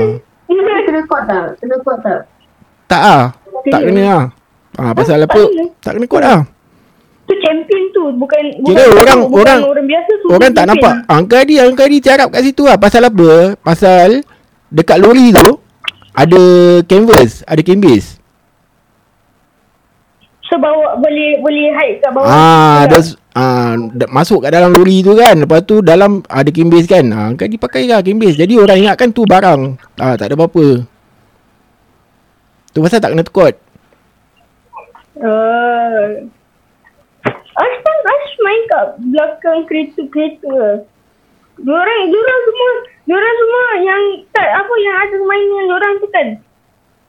Kena 0.60 1.00
kuat 1.08 1.22
tak? 1.24 1.46
Kena 1.60 1.76
kuat 1.80 1.98
tak? 2.04 2.20
Tak 2.88 3.02
ah. 3.02 3.24
Tak 3.68 3.80
kena 3.88 4.02
ah. 4.08 4.24
Ah 4.76 4.92
pasal 4.96 5.20
tak 5.24 5.28
apa? 5.32 5.42
Tak 5.80 5.92
kena 5.96 6.06
kuat 6.08 6.24
ah. 6.24 6.40
Tu 7.28 7.34
champion 7.38 7.82
tu 7.94 8.04
bukan 8.18 8.42
Kira 8.66 8.82
bukan 8.88 8.98
orang 8.98 9.18
bukan 9.30 9.56
orang 9.58 9.60
orang 9.68 9.86
biasa 9.88 10.10
tu. 10.20 10.26
Orang 10.32 10.50
tak 10.52 10.64
nampak. 10.68 10.94
Uncle 11.06 11.38
Adi, 11.38 11.54
Uncle 11.62 11.86
Adi 11.86 11.98
carap 12.02 12.28
kat 12.32 12.42
situ 12.44 12.62
lah. 12.66 12.76
Pasal 12.76 13.08
apa? 13.08 13.56
Pasal 13.60 14.26
dekat 14.72 14.98
lori 15.00 15.30
tu 15.32 15.60
ada 16.12 16.42
canvas, 16.84 17.44
ada 17.48 17.62
canvas. 17.64 18.21
So 20.52 20.60
bawa 20.60 21.00
boleh 21.00 21.40
boleh 21.40 21.72
hide 21.72 22.04
kat 22.04 22.12
bawah. 22.12 22.28
Ah, 22.28 22.84
ada 22.84 23.00
Juga. 23.00 23.16
ah 23.32 23.72
da- 23.88 24.12
masuk 24.12 24.44
kat 24.44 24.52
dalam 24.52 24.68
lori 24.76 25.00
tu 25.00 25.16
kan. 25.16 25.32
Lepas 25.32 25.64
tu 25.64 25.80
dalam 25.80 26.20
ada 26.28 26.50
canvas 26.52 26.84
kan. 26.84 27.08
Ah, 27.08 27.32
Uncle 27.32 27.48
Adi 27.48 27.56
pakai 27.56 27.88
lah 27.88 28.04
canvas. 28.04 28.36
Jadi 28.36 28.60
orang 28.60 28.84
ingatkan 28.84 29.16
tu 29.16 29.24
barang. 29.24 29.80
Ah, 29.96 30.12
tak 30.12 30.28
ada 30.28 30.36
apa-apa. 30.36 30.84
Tu 32.76 32.84
pasal 32.84 33.00
tak 33.00 33.16
kena 33.16 33.24
tekut. 33.24 33.56
Uh, 35.16 36.28
Ash 37.56 37.76
pun 37.80 37.96
Ash 38.12 38.32
main 38.44 38.60
kat 38.68 38.86
belakang 39.08 39.60
kereta-kereta. 39.64 40.84
Diorang, 41.64 42.02
diorang 42.12 42.40
semua, 42.44 42.70
diorang 43.08 43.36
semua 43.40 43.64
yang 43.80 44.02
tak 44.36 44.48
apa 44.52 44.74
yang 44.84 44.96
ada 45.00 45.16
mainan 45.16 45.64
diorang 45.64 45.94
tu 45.96 46.08
kan. 46.12 46.28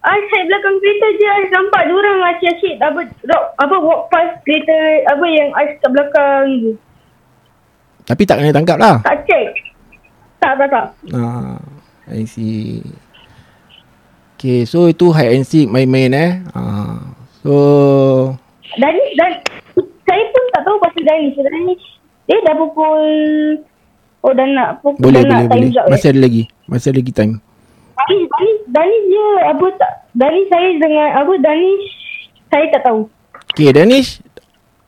Side 0.03 0.47
belakang 0.51 0.75
kereta 0.83 1.07
je 1.15 1.27
Ash 1.31 1.51
nampak 1.55 1.87
diorang 1.87 2.19
asyik-asyik 2.35 2.75
apa, 2.83 3.07
rock, 3.23 3.45
apa 3.55 3.75
walk 3.79 4.01
past 4.11 4.35
kereta 4.43 4.75
apa 5.07 5.25
yang 5.31 5.49
Ash 5.55 5.79
kat 5.79 5.89
belakang 5.95 6.45
tu. 6.59 6.71
Tapi 8.03 8.21
tak 8.27 8.43
kena 8.43 8.51
tangkap 8.51 8.77
lah. 8.83 8.99
Tak 8.99 9.23
check. 9.23 9.47
Tak, 10.43 10.59
tak, 10.59 10.67
tak. 10.67 10.87
Ah, 11.15 11.55
I 12.11 12.27
see. 12.27 12.83
Okay, 14.35 14.67
so 14.67 14.91
itu 14.91 15.07
hide 15.15 15.39
and 15.39 15.47
seek 15.47 15.71
main-main 15.71 16.11
eh. 16.11 16.31
Ah, 16.51 16.99
so 17.39 17.53
Danis, 18.75 19.11
dan 19.15 19.39
saya 20.03 20.23
pun 20.35 20.43
tak 20.51 20.61
tahu 20.67 20.75
pasal 20.83 21.03
Danis. 21.07 21.31
Danis, 21.39 21.79
dia 22.27 22.43
dah 22.43 22.55
pukul 22.59 22.99
Oh 24.23 24.31
dah 24.31 24.47
nak 24.47 24.79
pukul 24.79 24.99
boleh 24.99 25.23
dah 25.23 25.43
boleh 25.43 25.47
nak 25.47 25.51
time 25.51 25.67
boleh. 25.67 25.83
eh. 25.83 25.91
Masih 25.95 26.09
ada 26.11 26.19
lagi. 26.19 26.43
Masih 26.67 26.87
ada 26.91 26.99
lagi 26.99 27.11
time. 27.15 27.33
Danis, 28.03 28.27
Danis, 28.27 28.59
Danis 28.67 29.01
dia 29.07 29.27
apa 29.47 29.65
tak 29.79 29.91
Danis 30.11 30.45
saya 30.51 30.69
dengan 30.75 31.07
apa 31.15 31.33
Danis 31.39 31.81
saya 32.51 32.65
tak 32.69 32.81
tahu. 32.85 33.01
Okay, 33.53 33.69
Danish. 33.73 34.21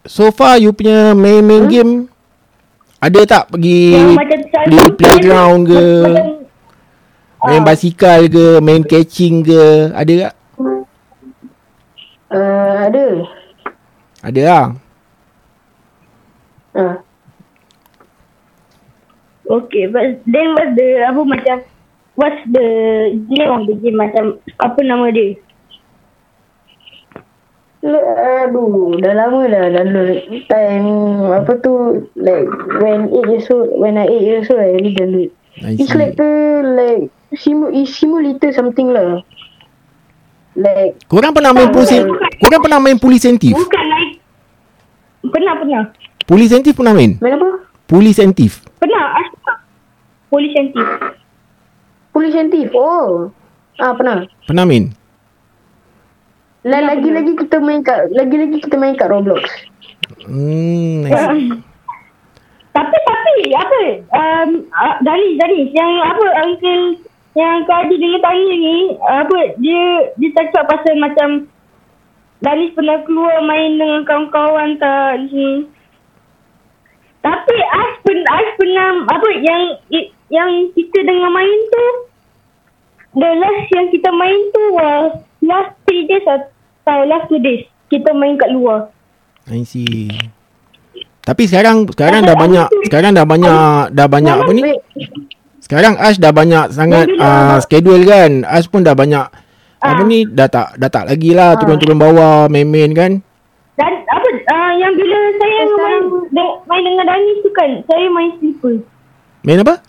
So 0.06 0.30
far 0.30 0.62
you 0.62 0.70
punya 0.70 1.18
main-main 1.18 1.66
hmm? 1.66 1.72
game 1.72 1.94
ada 3.06 3.22
tak 3.28 3.44
pergi 3.54 3.94
Yang 3.94 4.18
macam 4.18 4.40
play 4.66 4.90
playground 4.98 5.62
ke, 5.70 5.84
Macam, 6.02 6.26
main 7.46 7.62
ah. 7.62 7.66
basikal 7.66 8.20
ke, 8.26 8.46
main 8.66 8.82
catching 8.82 9.46
ke, 9.46 9.94
ada 9.94 10.14
tak? 10.26 10.34
Uh, 12.34 12.74
ada. 12.90 13.06
Ada 14.26 14.42
lah. 14.42 14.66
Uh. 16.76 16.98
okay, 19.48 19.86
but 19.88 20.20
then 20.28 20.52
what's 20.58 20.74
the 20.76 20.88
apa 21.06 21.22
macam 21.24 21.58
what's 22.16 22.42
the 22.52 22.68
name 23.30 23.52
of 23.52 23.64
the 23.68 23.76
game 23.80 24.00
macam 24.00 24.40
apa 24.60 24.80
nama 24.84 25.12
dia? 25.12 25.40
Aduh, 27.86 28.98
dah 28.98 29.14
lama 29.14 29.46
dah 29.46 29.70
lalu 29.70 30.26
time 30.50 30.90
apa 31.30 31.54
tu 31.62 32.02
like 32.18 32.50
when 32.82 33.14
8 33.14 33.30
years 33.30 33.46
old 33.54 33.70
when 33.78 33.94
I 34.02 34.10
8 34.10 34.26
years 34.26 34.50
old 34.50 34.58
I 34.58 34.74
really 34.74 34.98
download. 34.98 35.30
I 35.62 35.78
It's 35.78 35.94
like 35.94 36.18
the 36.18 36.66
like 36.66 37.14
simu 37.38 37.70
simulator 37.86 38.50
something 38.58 38.90
lah. 38.90 39.22
Like 40.58 40.98
Korang 41.06 41.36
pernah 41.36 41.52
main 41.52 41.70
polis 41.70 41.94
Korang 42.42 42.62
pernah 42.64 42.80
main 42.82 42.98
polis 42.98 43.22
sentif? 43.22 43.54
Bukan 43.54 43.86
like 43.86 44.18
pernah 45.30 45.54
pernah 45.60 45.82
Polis 46.26 46.50
sentif 46.50 46.74
pernah 46.74 46.98
main? 46.98 47.22
main 47.22 47.38
apa? 47.38 47.70
Polis 47.86 48.18
sentif. 48.18 48.66
pernah 48.82 49.14
Ash 49.14 49.30
pernah. 49.30 49.58
Polis 50.34 50.52
sentif. 50.58 50.86
Polis 52.16 52.32
sentif. 52.32 52.72
Oh. 52.72 53.28
Ah 53.76 53.92
pernah. 53.92 54.24
Pernah 54.48 54.64
main? 54.64 54.96
La- 56.64 56.96
lagi-lagi 56.96 57.36
kita 57.36 57.60
main 57.60 57.84
kat 57.84 58.08
lagi-lagi 58.16 58.64
kita 58.64 58.80
main 58.80 58.96
kat 58.96 59.12
Roblox. 59.12 59.44
Hmm, 60.24 61.06
see. 61.06 61.52
tapi 62.74 62.98
tapi 63.06 63.36
apa 63.54 63.80
um, 64.16 64.50
uh, 64.74 64.96
Danis 65.06 65.38
Danis 65.38 65.70
yang 65.76 65.94
apa 66.02 66.26
uncle 66.42 66.98
yang 67.38 67.68
kau 67.68 67.78
ada 67.78 67.94
dengan 67.94 68.22
tanya 68.24 68.54
ni 68.58 68.78
apa 68.98 69.38
dia 69.62 70.10
dia 70.18 70.30
cakap 70.40 70.66
pasal 70.72 70.96
macam 70.98 71.30
Danis 72.42 72.74
pernah 72.74 73.04
keluar 73.06 73.44
main 73.44 73.78
dengan 73.78 74.02
kawan-kawan 74.08 74.80
tak 74.80 75.28
ni. 75.30 75.68
Tapi 77.22 77.56
Ash 77.58 77.96
pen 78.06 78.22
Ash 78.30 78.52
pernah 78.58 79.06
apa 79.06 79.30
yang 79.42 79.62
yang 80.28 80.50
kita 80.72 81.00
dengan 81.00 81.30
main 81.30 81.60
tu 81.68 81.86
the 83.16 83.30
last 83.36 83.68
yang 83.72 83.88
kita 83.90 84.10
main 84.12 84.40
tu 84.50 84.64
was 84.72 85.10
last 85.40 85.72
three 85.86 86.04
days 86.06 86.26
atau 86.26 87.06
last 87.06 87.28
two 87.28 87.40
days 87.40 87.64
kita 87.88 88.12
main 88.12 88.36
kat 88.36 88.50
luar. 88.50 88.90
I 89.46 89.62
see. 89.62 90.10
Tapi 91.22 91.46
sekarang 91.46 91.86
sekarang 91.88 92.22
dah 92.22 92.34
banyak 92.34 92.68
sekarang 92.86 93.14
dah 93.14 93.26
banyak 93.26 93.54
dah 93.92 94.08
banyak 94.08 94.36
apa 94.36 94.52
ni? 94.52 94.62
Wait, 94.64 94.82
Sekarang 95.58 95.98
Ash 95.98 96.18
dah 96.18 96.30
banyak 96.30 96.70
sangat 96.70 97.10
uh, 97.12 97.58
schedule 97.58 98.06
kan. 98.06 98.46
Ash 98.46 98.66
pun 98.66 98.82
dah 98.82 98.94
banyak 98.94 99.26
apa 99.76 100.02
Ah. 100.02 100.06
ni 100.06 100.26
dah 100.26 100.46
tak 100.46 100.78
dah 100.78 100.90
tak 100.90 101.06
lagi 101.06 101.34
lah 101.34 101.54
turun-turun 101.56 101.98
bawah 101.98 102.46
main-main 102.46 102.90
kan. 102.90 103.12
Dan 103.74 103.94
apa 104.04 104.28
uh, 104.50 104.72
yang 104.76 104.94
bila 104.94 105.18
saya 105.36 105.54
Eh, 105.56 105.68
main 105.72 106.02
main 106.66 106.82
dengan 106.84 107.06
Dani 107.06 107.32
tu 107.40 107.50
kan 107.52 107.70
saya 107.86 108.06
main 108.08 108.30
slipper. 108.38 108.82
Main 109.42 109.62
apa? 109.62 109.82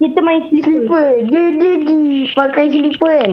Kita 0.00 0.18
main 0.24 0.48
slipper. 0.48 0.88
Slipper. 0.88 1.08
Dia 1.28 1.42
dia 1.60 1.72
di 1.84 1.98
pakai 2.32 2.72
slipper 2.72 3.14
kan. 3.20 3.32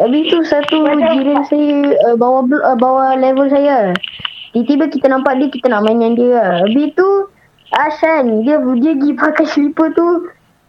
Habis 0.00 0.22
tu 0.32 0.38
satu 0.48 0.88
jiran 0.88 1.44
saya 1.46 1.92
uh, 2.08 2.16
bawah 2.16 2.48
bl- 2.48 2.64
uh, 2.64 2.76
bawah 2.80 3.12
level 3.20 3.46
saya. 3.52 3.92
Tiba-tiba 4.56 4.88
kita 4.88 5.06
nampak 5.12 5.36
dia 5.36 5.48
kita 5.52 5.68
nak 5.68 5.84
main 5.84 6.00
dengan 6.00 6.16
dia 6.16 6.30
lah. 6.32 6.52
Habis 6.64 6.88
tu 6.96 7.08
Ashan 7.72 8.44
dia 8.44 8.56
dia 8.56 8.96
pergi 8.96 9.10
pakai 9.16 9.46
slipper 9.48 9.92
tu 9.92 10.08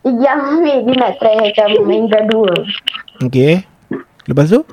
dia 0.03 0.35
ambil 0.35 0.83
dia 0.83 0.95
nak 0.99 1.15
try 1.23 1.35
macam 1.39 1.67
main 1.87 2.11
gaduh. 2.11 2.51
Okay. 3.23 3.63
Lepas 4.27 4.51
tu? 4.51 4.67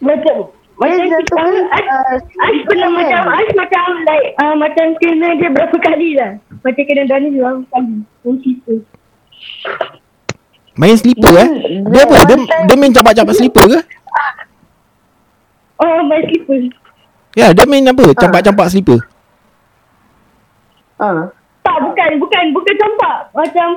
Macam 0.00 0.48
macam 0.74 1.06
Dia 1.06 1.06
satu 1.06 1.22
kita, 1.22 1.34
kali, 1.38 1.60
Ais, 1.70 1.86
uh, 1.86 2.16
Ais 2.42 2.60
pernah 2.66 2.90
kan? 2.90 2.98
macam 2.98 3.22
Ais 3.30 3.52
macam 3.54 3.86
like 4.08 4.28
uh, 4.42 4.54
macam 4.58 4.86
kena 4.98 5.28
dia 5.38 5.48
berapa 5.52 5.76
kali 5.78 6.08
lah. 6.18 6.30
Macam 6.64 6.82
kena 6.82 7.02
Dani 7.06 7.28
berapa 7.36 7.62
kali. 7.70 7.96
Main 8.24 8.36
slipper. 8.40 8.80
Main 10.74 10.98
slipper 10.98 11.34
eh? 11.38 11.48
Dia 11.86 12.02
apa? 12.02 12.14
Dia, 12.26 12.36
dia 12.66 12.74
main 12.74 12.90
campak-campak 12.90 13.34
slipper 13.38 13.64
ke? 13.70 13.80
Oh 15.78 16.02
main 16.02 16.22
slipper. 16.26 16.58
Ya, 17.34 17.54
dia 17.54 17.64
main 17.66 17.86
apa? 17.86 18.10
Campak-campak 18.14 18.66
slipper. 18.70 18.98
Ha. 20.98 21.30
Tak 21.62 21.76
bukan 21.82 22.10
bukan 22.18 22.44
bukan 22.54 22.74
campak. 22.74 23.16
Macam 23.34 23.68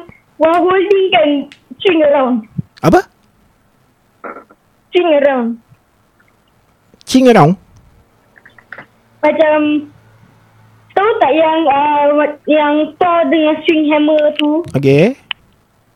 while 0.42 0.62
holding 0.62 1.06
kan 1.14 1.30
swing 1.82 2.02
around. 2.02 2.46
Apa? 2.82 3.06
Swing 4.94 5.10
around. 5.22 5.62
Ching 7.08 7.32
around? 7.32 7.56
Macam 9.24 9.88
tahu 10.92 11.10
tak 11.24 11.32
yang 11.34 11.60
uh, 11.70 12.10
yang 12.50 12.74
Thor 13.00 13.24
dengan 13.32 13.56
swing 13.64 13.86
hammer 13.88 14.34
tu 14.36 14.66
Okay. 14.76 15.16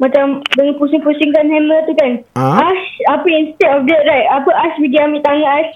Macam 0.01 0.41
dengan 0.57 0.73
pusing-pusingkan 0.81 1.45
hammer 1.45 1.79
tu 1.85 1.93
kan. 1.93 2.11
Ah. 2.33 2.65
Ash 2.65 2.85
apa 3.13 3.27
instead 3.29 3.69
of 3.69 3.85
that 3.85 4.01
right 4.09 4.27
apa 4.33 4.49
Ash 4.49 4.75
pergi 4.81 4.97
ambil 4.97 5.21
tangan 5.21 5.51
Ash 5.61 5.73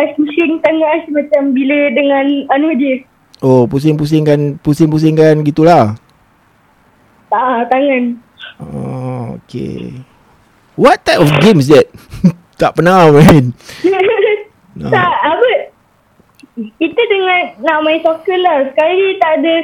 Ash 0.00 0.12
pusing 0.16 0.56
tangan 0.64 0.88
Ash 0.96 1.06
macam 1.12 1.52
bila 1.52 1.78
dengan 1.92 2.24
anu 2.56 2.72
je. 2.80 3.04
Oh, 3.44 3.68
pusing-pusingkan, 3.68 4.56
pusing-pusingkan 4.64 5.44
gitulah. 5.44 5.92
Tak 7.28 7.36
ah, 7.36 7.60
tangan. 7.68 8.16
Oh, 8.56 9.36
okay. 9.36 9.92
What 10.72 11.04
type 11.04 11.20
of 11.20 11.28
game 11.44 11.60
is 11.60 11.68
that? 11.68 11.84
tak 12.60 12.80
pernah 12.80 13.12
main. 13.12 13.52
No. 14.76 14.92
tak 14.92 15.08
apa 15.08 15.72
kita 16.56 17.02
dengan 17.08 17.40
nak 17.64 17.80
main 17.80 18.00
soccer 18.04 18.36
lah. 18.44 18.68
Sekali 18.68 19.16
tak 19.16 19.32
ada 19.40 19.54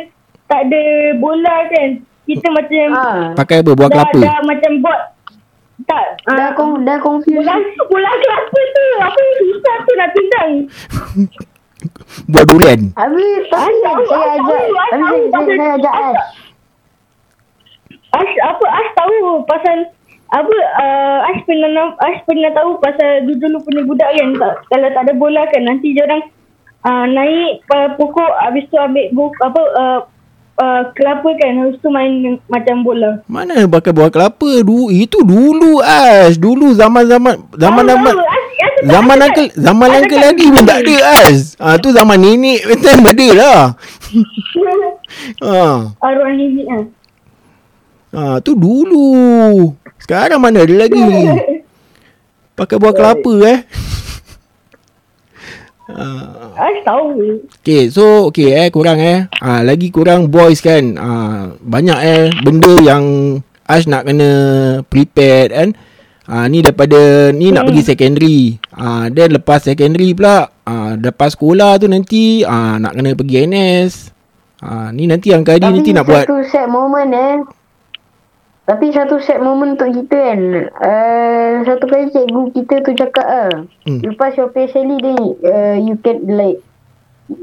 tak 0.48 0.60
ada 0.68 0.82
bola 1.20 1.56
kan. 1.68 2.00
Kita 2.22 2.48
macam 2.54 2.86
Ha. 2.94 3.06
Pakai 3.34 3.56
apa? 3.60 3.70
Buah 3.74 3.90
dah, 3.90 4.06
kelapa? 4.06 4.18
dah 4.22 4.38
macam 4.46 4.72
buat 4.78 5.00
tak 5.82 6.06
Dah 6.30 6.46
ah, 6.46 6.50
kong 6.54 6.86
dah 6.86 6.96
confused. 7.02 7.42
bola 7.42 7.58
bola 7.90 8.10
kelapa 8.22 8.58
tu 8.70 8.84
apa 9.02 9.18
yang 9.18 9.34
susah 9.42 9.76
tu 9.82 9.92
nak 9.98 10.10
tendang. 10.14 10.50
Buah 12.30 12.44
durian? 12.46 12.80
Habis 12.94 13.42
kan 13.50 13.74
tahu, 13.82 14.02
saya 14.06 14.26
ajak 14.38 14.62
tahu, 14.70 15.18
saya, 15.34 15.72
ajak 15.74 15.94
Ash. 15.98 16.22
Ash 18.12 18.34
apa 18.38 18.64
Ash 18.70 18.90
tahu 18.94 19.42
pasal 19.50 19.78
apa 20.30 20.56
uh, 20.78 21.18
Ash 21.26 21.40
pernah 21.42 21.90
Ash 22.06 22.20
pernah 22.22 22.50
tahu 22.54 22.78
pasal 22.78 23.26
dulu-dulu 23.26 23.58
punya 23.66 23.82
budak 23.88 24.10
kan 24.14 24.28
tak, 24.38 24.54
kalau 24.70 24.88
tak 24.94 25.02
ada 25.10 25.12
bola 25.18 25.42
kan 25.50 25.62
nanti 25.66 25.90
dia 25.90 26.06
orang 26.06 26.22
uh, 26.86 27.06
naik 27.10 27.66
uh, 27.74 27.88
pokok 27.98 28.32
habis 28.46 28.68
tu 28.70 28.78
ambil 28.78 29.10
buku 29.10 29.38
apa 29.42 29.62
uh, 29.74 29.98
uh, 30.56 30.82
kelapa 30.92 31.28
kan 31.36 31.52
habis 31.58 31.78
tu 31.78 31.88
main 31.88 32.12
macam 32.46 32.82
bola. 32.82 33.20
Mana 33.24 33.64
pakai 33.64 33.92
buah 33.92 34.08
kelapa? 34.08 34.60
Du 34.60 34.88
itu 34.88 35.20
dulu 35.22 35.80
Ash. 35.80 36.36
Dulu 36.36 36.72
zaman-zaman 36.72 37.40
zaman-zaman 37.54 38.14
zaman 38.82 39.16
uncle 39.18 39.48
tak- 39.48 39.56
zaman 39.56 39.88
uncle 39.94 40.18
tak- 40.18 40.24
lagi 40.32 40.46
pun 40.50 40.64
tak 40.64 40.78
ada 40.82 40.96
Ash. 41.22 41.54
Ah 41.56 41.76
tu 41.78 41.88
zaman 41.90 42.18
nenek 42.18 42.60
time 42.78 43.04
ada 43.06 43.28
lah. 43.40 43.60
Ah. 45.40 45.78
Arwah 45.98 46.32
nenek 46.32 46.66
ah. 46.68 46.84
Ah 48.12 48.36
tu 48.40 48.52
dulu. 48.52 49.72
Sekarang 49.96 50.42
mana 50.42 50.66
ada 50.66 50.74
lagi? 50.74 50.98
Pakai 52.58 52.76
buah 52.76 52.92
kelapa 52.92 53.32
eh. 53.48 53.58
Ah. 55.96 56.68
Ash 56.68 56.80
tahu. 56.84 57.40
Okay, 57.62 57.88
so 57.88 58.28
okay 58.28 58.56
eh 58.56 58.68
kurang 58.68 58.98
eh. 58.98 59.28
Ah 59.40 59.60
lagi 59.60 59.88
kurang 59.92 60.28
boys 60.28 60.60
kan. 60.60 60.96
Ah 60.96 61.52
banyak 61.60 61.98
eh 62.02 62.22
benda 62.42 62.74
yang 62.80 63.04
Ash 63.64 63.86
nak 63.86 64.04
kena 64.04 64.30
prepared 64.88 65.50
kan. 65.54 65.68
Ah 66.26 66.46
ni 66.46 66.62
daripada 66.62 67.30
ni 67.34 67.50
nak 67.50 67.66
Hmm. 67.66 67.68
pergi 67.72 67.82
secondary. 67.82 68.40
Ah 68.74 69.10
then 69.12 69.34
lepas 69.34 69.62
secondary 69.64 70.14
pula 70.14 70.50
ah 70.64 70.94
lepas 70.94 71.34
sekolah 71.34 71.78
tu 71.82 71.86
nanti 71.90 72.42
ah 72.46 72.78
nak 72.78 72.94
kena 72.94 73.14
pergi 73.14 73.36
NS. 73.48 73.92
Ah 74.62 74.94
ni 74.94 75.10
nanti 75.10 75.34
Angka 75.34 75.58
Adi 75.58 75.66
nanti 75.66 75.90
nak 75.90 76.06
buat 76.06 76.24
satu 76.24 76.42
set 76.46 76.66
moment 76.70 77.10
eh. 77.10 77.36
Tapi 78.72 78.88
satu 78.88 79.20
set 79.20 79.36
moment 79.36 79.76
untuk 79.76 79.92
kita 79.92 80.16
kan. 80.16 80.40
Uh, 80.80 81.52
satu 81.68 81.84
kali 81.84 82.08
cikgu 82.08 82.42
kita 82.56 82.74
tu 82.80 82.96
cakap 82.96 83.26
ah, 83.28 83.52
Hmm. 83.84 84.00
you 84.00 84.16
pass 84.16 84.32
your 84.40 84.48
PSLE 84.48 84.96
then 85.04 85.20
uh, 85.44 85.76
you 85.76 86.00
can 86.00 86.24
like 86.24 86.56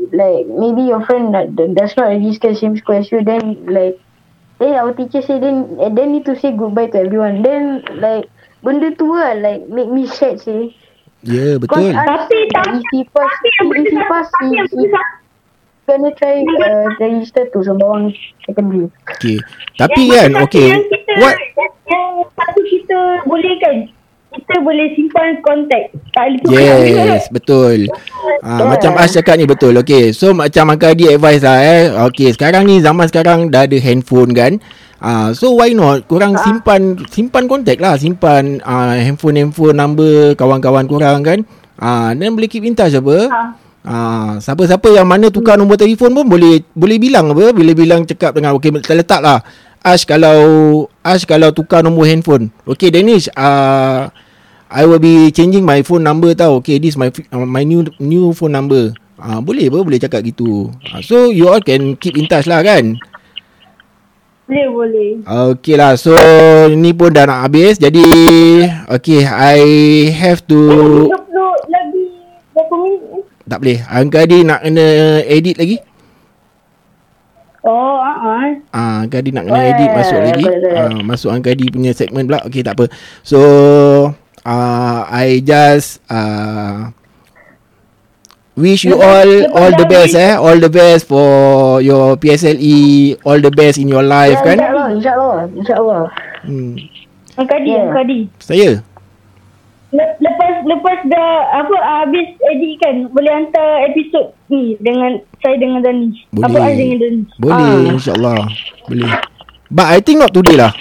like 0.09 0.49
maybe 0.49 0.89
your 0.89 1.05
friend 1.05 1.37
that, 1.37 1.53
does 1.53 1.93
not 1.93 2.09
register 2.09 2.57
same 2.57 2.73
school 2.81 2.97
as 2.97 3.13
you 3.13 3.21
then 3.21 3.61
like 3.69 4.01
then 4.57 4.73
our 4.73 4.89
teacher 4.97 5.21
say 5.21 5.37
then 5.37 5.69
eh, 5.77 5.93
then 5.93 6.17
need 6.17 6.25
to 6.25 6.33
say 6.33 6.49
goodbye 6.49 6.89
to 6.89 6.97
everyone. 6.97 7.45
Then 7.45 7.85
like 8.01 8.25
benda 8.65 8.97
tu 8.97 9.13
lah 9.13 9.37
like 9.37 9.69
make 9.69 9.93
me 9.93 10.09
sad 10.09 10.41
sih. 10.41 10.73
Ya 11.21 11.35
yeah, 11.35 11.53
betul. 11.61 11.93
Cause, 11.93 11.93
Tapi 11.93 12.37
tapi 12.57 12.81
if 12.81 12.89
he 12.89 13.01
pass 13.13 13.29
tapi 13.29 13.49
yang 13.53 13.67
if 13.69 13.69
he 13.69 13.93
benda 13.93 14.01
pass 14.09 14.27
tapi 14.33 14.89
gonna 15.89 16.13
try 16.13 16.45
uh, 16.45 16.85
register 17.01 17.49
to 17.49 17.65
Sembawang 17.65 18.13
Secondary. 18.45 18.85
Okay. 19.17 19.41
Tapi 19.81 20.13
yang 20.13 20.37
kan 20.37 20.45
satu 20.45 20.45
okay. 20.45 20.67
Yang 20.69 20.85
kita, 20.93 21.13
What 21.17 21.35
Yang 21.89 22.13
satu 22.37 22.59
kita 22.69 22.99
boleh 23.25 23.53
kan. 23.57 23.77
Kita 24.29 24.55
boleh 24.61 24.87
simpan 24.93 25.41
kontak. 25.41 25.89
Tak. 26.13 26.45
Yes, 26.53 27.25
betul. 27.35 27.89
Ah, 28.45 28.61
macam 28.69 28.93
Ash 29.01 29.17
cakap 29.17 29.41
ni 29.41 29.49
betul. 29.49 29.73
Okay, 29.81 30.13
so 30.13 30.37
macam 30.37 30.69
Uncle 30.69 30.93
Adi 30.93 31.09
advice 31.09 31.41
lah 31.41 31.57
eh. 31.65 31.89
Okay, 32.13 32.29
sekarang 32.29 32.69
ni 32.69 32.77
zaman 32.77 33.09
sekarang 33.09 33.49
dah 33.49 33.65
ada 33.65 33.77
handphone 33.81 34.37
kan. 34.37 34.61
Ah, 35.01 35.33
so 35.33 35.57
why 35.57 35.73
not 35.73 36.05
korang 36.05 36.37
simpan 36.45 36.99
simpan 37.09 37.49
kontak 37.49 37.81
lah, 37.81 37.97
simpan 37.97 38.61
ah, 38.61 38.93
handphone-handphone 38.99 39.73
number 39.73 40.37
kawan-kawan 40.37 40.85
korang 40.85 41.25
kan. 41.25 41.39
Ah, 41.81 42.13
then 42.13 42.37
boleh 42.37 42.51
keep 42.51 42.61
in 42.61 42.77
touch 42.77 42.93
apa. 42.93 43.17
Ha. 43.33 43.68
Ah, 43.79 44.35
siapa-siapa 44.43 44.91
yang 44.91 45.07
mana 45.07 45.31
tukar 45.31 45.55
nombor 45.55 45.79
telefon 45.79 46.11
pun 46.11 46.27
boleh 46.27 46.67
boleh 46.75 46.97
bilang 46.99 47.31
apa, 47.31 47.55
bila 47.55 47.71
bilang 47.71 48.03
cakap 48.03 48.35
dengan 48.35 48.53
okey 48.59 48.75
letak 48.75 49.23
lah. 49.23 49.39
Ash 49.79 50.03
kalau 50.03 50.85
Ash 50.99 51.23
kalau 51.23 51.55
tukar 51.55 51.79
nombor 51.79 52.03
handphone. 52.03 52.51
Okay 52.67 52.91
Danish, 52.91 53.31
uh, 53.39 54.11
I 54.67 54.83
will 54.83 54.99
be 54.99 55.31
changing 55.31 55.63
my 55.63 55.79
phone 55.81 56.03
number 56.03 56.35
tau. 56.35 56.59
Okay, 56.59 56.77
this 56.77 56.99
my 56.99 57.07
uh, 57.31 57.47
my 57.47 57.63
new 57.63 57.87
new 58.03 58.35
phone 58.35 58.51
number. 58.51 58.91
Ah, 59.15 59.37
uh, 59.37 59.39
boleh 59.39 59.71
apa? 59.71 59.79
Boleh 59.79 59.99
cakap 59.99 60.27
gitu. 60.27 60.71
Uh, 60.91 60.99
so 60.99 61.31
you 61.31 61.47
all 61.47 61.63
can 61.63 61.95
keep 61.95 62.19
in 62.19 62.27
touch 62.27 62.47
lah 62.51 62.59
kan? 62.59 62.99
Boleh, 64.49 64.65
boleh. 64.73 65.09
Okay 65.53 65.77
lah, 65.77 65.93
so 65.93 66.17
ni 66.73 66.89
pun 66.89 67.13
dah 67.13 67.29
nak 67.29 67.45
habis. 67.45 67.77
Jadi, 67.77 68.01
okay, 68.89 69.21
I 69.21 69.61
have 70.09 70.41
to... 70.49 70.57
Duduk, 71.05 71.21
duduk 71.29 71.57
lagi 71.69 72.05
berapa 72.57 72.73
minit 72.81 73.01
ni? 73.13 73.19
Tak 73.49 73.59
boleh. 73.65 73.79
Angka 73.89 74.21
Adi 74.21 74.45
nak 74.45 74.61
kena 74.61 74.85
edit 75.25 75.57
lagi. 75.57 75.77
Oh, 77.65 77.97
ah, 77.99 78.15
uh 78.23 78.45
Ah, 78.71 78.95
Angka 79.03 79.19
Adi 79.19 79.33
nak 79.33 79.49
kena 79.49 79.57
Oh, 79.57 79.69
edit 79.73 79.89
ya, 79.89 79.95
masuk 79.97 80.19
ya, 80.19 80.25
lagi. 80.29 80.45
Ah, 80.77 80.91
masuk 81.01 81.29
Angka 81.33 81.49
Adi 81.51 81.65
punya 81.73 81.91
segmen 81.97 82.29
pula. 82.29 82.45
Okay, 82.45 82.61
tak 82.61 82.77
apa. 82.77 82.85
So, 83.25 83.39
uh, 84.45 84.99
I 85.09 85.41
just 85.41 85.99
uh, 86.13 86.93
wish 88.53 88.85
you 88.85 89.01
all 89.01 89.29
all 89.57 89.71
the 89.73 89.87
best 89.89 90.13
eh. 90.13 90.37
All 90.37 90.61
the 90.61 90.69
best 90.69 91.09
for 91.09 91.81
your 91.81 92.15
PSLE. 92.21 93.17
All 93.25 93.41
the 93.41 93.51
best 93.51 93.81
in 93.81 93.89
your 93.89 94.05
life 94.05 94.37
Ya, 94.39 94.45
kan. 94.45 94.57
InsyaAllah, 94.61 94.87
insyaAllah, 94.93 95.39
insyaAllah. 95.57 96.03
Hmm. 96.45 96.73
Angkadi, 97.39 97.71
Yeah. 97.71 97.87
Angkadi. 97.87 98.19
Saya? 98.43 98.69
Le- 99.89 100.15
lepas 100.21 100.51
lepas 100.69 100.97
dah 101.09 101.29
apa 101.49 101.75
habis 101.81 102.29
edit 102.45 102.77
kan 102.77 103.09
boleh 103.09 103.33
hantar 103.33 103.89
episod 103.89 104.29
ni 104.47 104.77
dengan 104.79 105.17
saya 105.41 105.57
dengan 105.57 105.81
Dani. 105.81 106.13
Boleh. 106.29 106.45
Apa 106.45 106.57
dengan 106.69 106.97
Dani. 107.01 107.21
Boleh, 107.41 107.57
Ah. 107.57 107.93
insyaAllah. 107.97 108.37
Boleh. 108.85 109.09
But 109.67 109.87
I 109.89 109.97
think 109.99 110.21
not 110.21 110.29
today 110.29 110.53
lah. 110.53 110.73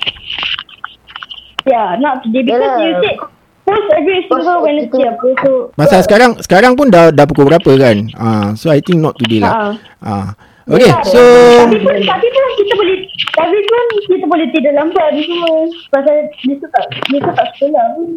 Yeah, 1.65 1.97
not 1.97 2.21
today 2.21 2.45
because 2.45 2.61
Yalah. 2.61 2.81
you 2.81 2.95
said 3.01 3.17
post 3.65 3.89
every 3.93 4.25
single 4.25 4.61
Wednesday 4.65 5.05
apa 5.05 5.29
so 5.45 5.51
Pasal 5.77 6.01
sekarang 6.01 6.31
sekarang 6.41 6.73
pun 6.73 6.89
dah 6.89 7.09
dah 7.09 7.25
pukul 7.25 7.49
berapa 7.49 7.69
kan? 7.77 8.09
Ah, 8.13 8.57
so 8.57 8.69
I 8.69 8.81
think 8.81 9.01
not 9.01 9.17
today 9.17 9.41
lah. 9.41 9.53
Ha. 9.53 9.69
Ah. 10.01 10.29
Okay, 10.69 10.93
so 11.09 11.17
Tapi 11.65 11.81
pun, 11.81 11.97
tapi 12.05 12.27
pun 12.29 12.45
kita 12.61 12.73
boleh, 12.77 12.97
tapi 13.33 13.57
pun 13.57 13.85
kita 14.05 14.25
boleh 14.29 14.47
tidur 14.53 14.73
lambat 14.77 15.07
ni 15.17 15.25
semua. 15.25 15.65
Pasal 15.89 16.17
dia 16.29 16.55
tu 16.61 16.69
tak, 16.69 16.85
dia 17.09 17.19
tu 17.19 17.33
tak 17.33 17.47
sekolah 17.57 17.85
pun. 17.97 18.09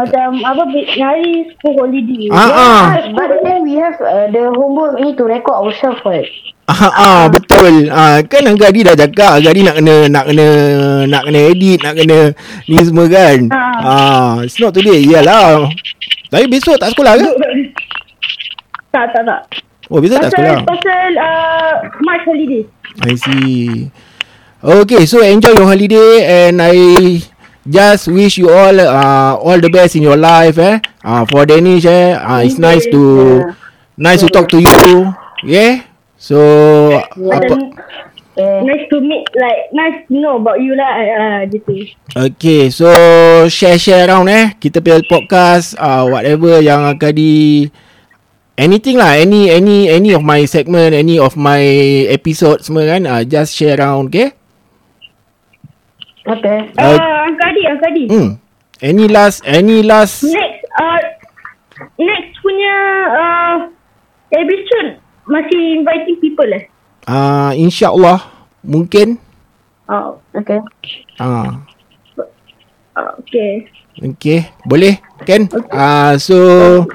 Macam 0.00 0.28
apa, 0.40 0.62
hari 0.96 1.52
school 1.52 1.76
holiday. 1.76 2.32
ah 2.32 2.48
ah 2.48 2.84
But 3.12 3.44
then 3.44 3.68
we 3.68 3.76
have 3.76 4.00
uh, 4.00 4.32
the 4.32 4.48
homework 4.56 4.96
ni 4.96 5.12
to 5.12 5.28
record 5.28 5.60
ourselves 5.60 6.00
right? 6.08 6.24
ah, 6.70 6.88
ah 6.88 7.22
betul. 7.28 7.92
Ah 7.92 8.24
kan 8.24 8.48
Angadi 8.48 8.80
dah 8.80 8.96
cakap 8.96 9.44
Angadi 9.44 9.60
nak 9.60 9.76
kena 9.76 10.08
nak 10.08 10.24
kena 10.24 10.46
nak 11.04 11.22
kena 11.28 11.40
edit, 11.52 11.78
nak 11.84 11.94
kena 12.00 12.18
ni 12.64 12.80
semua 12.80 13.06
kan. 13.12 13.38
Ah. 13.52 13.76
Ah, 13.84 14.32
it's 14.40 14.56
not 14.56 14.72
today. 14.72 15.04
Iyalah. 15.04 15.68
Tapi 16.32 16.48
besok 16.48 16.80
tak 16.80 16.96
sekolah 16.96 17.20
ke? 17.20 17.30
Tak, 18.94 19.04
tak, 19.12 19.22
tak. 19.22 19.40
Oh, 19.90 20.00
besok 20.00 20.22
tak 20.22 20.30
sekolah. 20.32 20.64
Pasal, 20.64 20.78
pasal 20.80 21.10
uh, 21.18 21.72
March 22.06 22.24
holiday. 22.24 22.62
I 23.04 23.14
see. 23.18 23.90
Okay, 24.60 25.08
so 25.08 25.24
enjoy 25.24 25.56
your 25.56 25.64
holiday 25.64 26.20
and 26.26 26.60
I 26.60 26.76
just 27.68 28.08
wish 28.08 28.38
you 28.38 28.48
all 28.48 28.76
uh, 28.76 29.36
all 29.36 29.58
the 29.60 29.70
best 29.70 29.96
in 29.96 30.02
your 30.02 30.16
life 30.16 30.56
eh. 30.56 30.80
Uh, 31.04 31.24
for 31.28 31.44
Danish 31.44 31.84
eh, 31.84 32.16
uh, 32.16 32.40
it's 32.40 32.58
nice 32.58 32.86
to 32.88 33.52
nice 33.96 34.20
to 34.20 34.28
talk 34.28 34.48
to 34.48 34.60
you. 34.60 35.12
Yeah. 35.44 35.88
So 36.20 36.36
apa 37.00 37.56
Macam, 37.56 37.74
Eh, 38.40 38.60
nice 38.64 38.88
to 38.88 39.04
meet, 39.04 39.28
like, 39.36 39.68
nice 39.74 40.06
to 40.08 40.16
know 40.16 40.40
about 40.40 40.64
you 40.64 40.72
lah. 40.72 40.96
Uh, 40.96 41.40
gitu. 41.50 41.92
Okay, 42.14 42.72
so 42.72 42.88
share-share 43.50 44.08
around 44.08 44.32
eh. 44.32 44.56
Kita 44.56 44.80
punya 44.80 45.04
podcast, 45.04 45.76
uh, 45.76 46.08
whatever 46.08 46.62
yang 46.64 46.88
akan 46.88 47.12
di... 47.12 47.66
Anything 48.60 49.00
lah, 49.00 49.16
any 49.16 49.48
any 49.48 49.88
any 49.88 50.12
of 50.12 50.20
my 50.20 50.44
segment, 50.44 50.92
any 50.92 51.16
of 51.16 51.32
my 51.32 51.64
episode 52.12 52.60
semua 52.60 52.84
kan, 52.84 53.08
uh, 53.08 53.24
just 53.24 53.56
share 53.56 53.80
around, 53.80 54.12
okay? 54.12 54.36
Okay. 56.26 56.58
Uh, 56.76 56.96
Uh, 56.98 57.18
Angkadi, 57.28 57.62
Angkadi. 57.66 58.04
Hmm. 58.10 58.30
Any 58.80 59.06
last, 59.08 59.44
any 59.44 59.84
last... 59.84 60.24
Next, 60.24 60.64
uh, 60.80 61.00
next 62.00 62.32
punya 62.40 62.76
uh, 63.12 63.56
episode 64.32 65.00
masih 65.28 65.80
inviting 65.80 66.16
people 66.20 66.48
eh. 66.48 66.64
Uh, 67.04 67.52
InsyaAllah, 67.56 68.24
mungkin. 68.64 69.20
Oh, 69.90 70.20
Okay. 70.32 70.60
Uh, 71.18 71.60
uh, 72.96 73.10
okay. 73.20 73.66
Okay, 74.02 74.48
boleh 74.64 74.98
kan? 75.28 75.46
Uh, 75.68 76.16
so, 76.16 76.36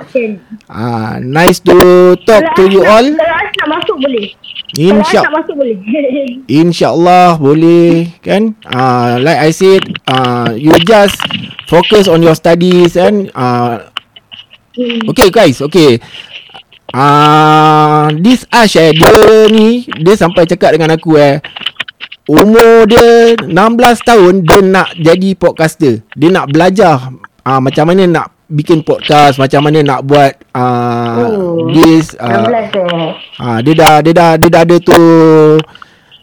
Okay. 0.09 0.41
uh, 0.69 1.21
nice 1.21 1.61
to 1.61 1.77
talk 2.25 2.43
to 2.57 2.65
you 2.65 2.81
nak, 2.81 2.91
all. 2.91 3.07
Kalau 3.13 3.37
nak 3.65 3.67
masuk 3.81 3.97
boleh. 4.01 4.27
Kalau 4.75 4.91
Insya 4.99 5.21
nak 5.23 5.35
masuk 5.39 5.55
boleh. 5.55 5.77
InsyaAllah 6.59 7.39
boleh 7.39 8.11
kan 8.19 8.59
uh, 8.67 9.15
Like 9.23 9.39
I 9.39 9.51
said 9.55 9.87
uh, 10.03 10.51
You 10.51 10.75
just 10.83 11.15
Focus 11.65 12.11
on 12.11 12.19
your 12.19 12.35
studies 12.35 12.99
and 12.99 13.31
uh, 13.31 13.87
Okay 15.09 15.31
guys 15.31 15.63
Okay 15.63 16.03
uh, 16.91 18.11
This 18.19 18.43
Ash 18.51 18.75
eh 18.75 18.91
Dia 18.91 19.47
ni 19.47 19.87
Dia 20.03 20.19
sampai 20.19 20.43
cakap 20.43 20.75
dengan 20.75 20.93
aku 20.99 21.15
eh 21.17 21.39
Umur 22.25 22.89
dia 22.89 23.37
16 23.37 23.53
tahun 24.01 24.33
Dia 24.41 24.61
nak 24.65 24.97
jadi 24.97 25.29
podcaster 25.37 26.01
Dia 26.17 26.33
nak 26.33 26.49
belajar 26.49 27.13
uh, 27.45 27.59
Macam 27.61 27.85
mana 27.93 28.09
nak 28.09 28.27
Bikin 28.49 28.81
podcast 28.81 29.37
Macam 29.37 29.69
mana 29.69 29.85
nak 29.85 30.01
buat 30.09 30.33
uh, 30.57 31.21
Oh, 31.21 31.69
This 31.69 32.17
uh, 32.17 32.49
16 32.49 32.81
eh. 32.81 33.11
Ha, 33.37 33.61
dia 33.61 33.73
dah 33.77 33.93
dia 34.01 34.13
dah 34.13 34.31
dia 34.41 34.49
dah 34.49 34.61
ada 34.65 34.77
tu 34.81 34.99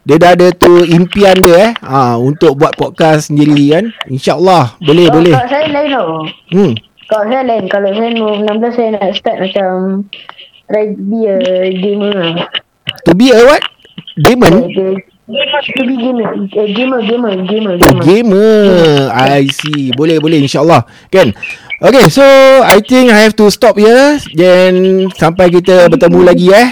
dia 0.03 0.19
dah 0.19 0.35
ada 0.35 0.51
tu 0.51 0.83
impian 0.83 1.39
dia 1.39 1.71
eh 1.71 1.71
ha, 1.79 2.19
untuk 2.19 2.59
buat 2.59 2.75
podcast 2.75 3.31
sendiri 3.31 3.71
kan. 3.71 3.85
InsyaAllah 4.11 4.75
boleh 4.83 5.07
Kalau- 5.07 5.15
boleh. 5.15 5.35
Kalau 5.39 5.47
saya 5.47 5.67
lain 5.71 5.89
tau. 5.95 6.09
Hmm. 6.51 6.73
Kalau 7.07 7.25
saya 7.31 7.43
lain. 7.47 7.65
Kalau 7.71 7.91
saya 7.95 8.09
umur 8.11 8.35
16 8.43 8.75
saya 8.75 8.89
nak 8.99 9.11
start 9.15 9.37
macam 9.39 9.71
try 10.67 10.85
to 10.91 11.03
be 11.07 11.21
a 11.31 11.39
gamer. 11.71 12.19
To 13.07 13.11
be 13.15 13.31
a 13.31 13.47
what? 13.47 13.63
Demon? 14.19 14.55
Like, 14.67 14.75
to 14.75 14.87
be 15.33 15.97
gamer. 15.97 16.29
A 16.33 16.65
gamer, 16.73 17.01
gamer, 17.03 17.33
gamer, 17.49 17.73
Oh, 17.75 17.79
gamer. 17.81 18.03
gamer. 18.05 19.09
I 19.13 19.49
see. 19.49 19.89
Boleh 19.97 20.21
boleh 20.21 20.45
insyaAllah. 20.45 20.85
Kan? 21.09 21.33
Okay, 21.83 22.07
so 22.13 22.23
I 22.63 22.79
think 22.85 23.09
I 23.11 23.25
have 23.27 23.35
to 23.41 23.49
stop 23.49 23.81
here. 23.81 24.21
Then 24.37 25.09
sampai 25.17 25.49
kita 25.49 25.89
bertemu 25.89 26.21
lagi 26.23 26.49
eh. 26.53 26.69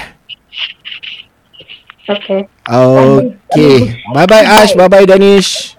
Okay. 2.10 2.40
Okay. 2.66 3.76
Bye 4.12 4.26
bye 4.26 4.44
Ash. 4.44 4.74
Bye 4.74 4.90
bye 4.90 5.06
Danish. 5.06 5.78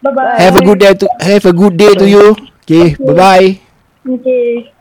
Bye-bye. 0.00 0.40
Have 0.40 0.56
a 0.56 0.64
good 0.64 0.80
day 0.80 0.96
to 0.96 1.06
have 1.20 1.44
a 1.44 1.52
good 1.52 1.76
day 1.76 1.92
to 1.92 2.08
you. 2.08 2.32
Okay, 2.64 2.96
bye 2.96 3.12
bye. 3.12 3.48
Okay. 4.08 4.72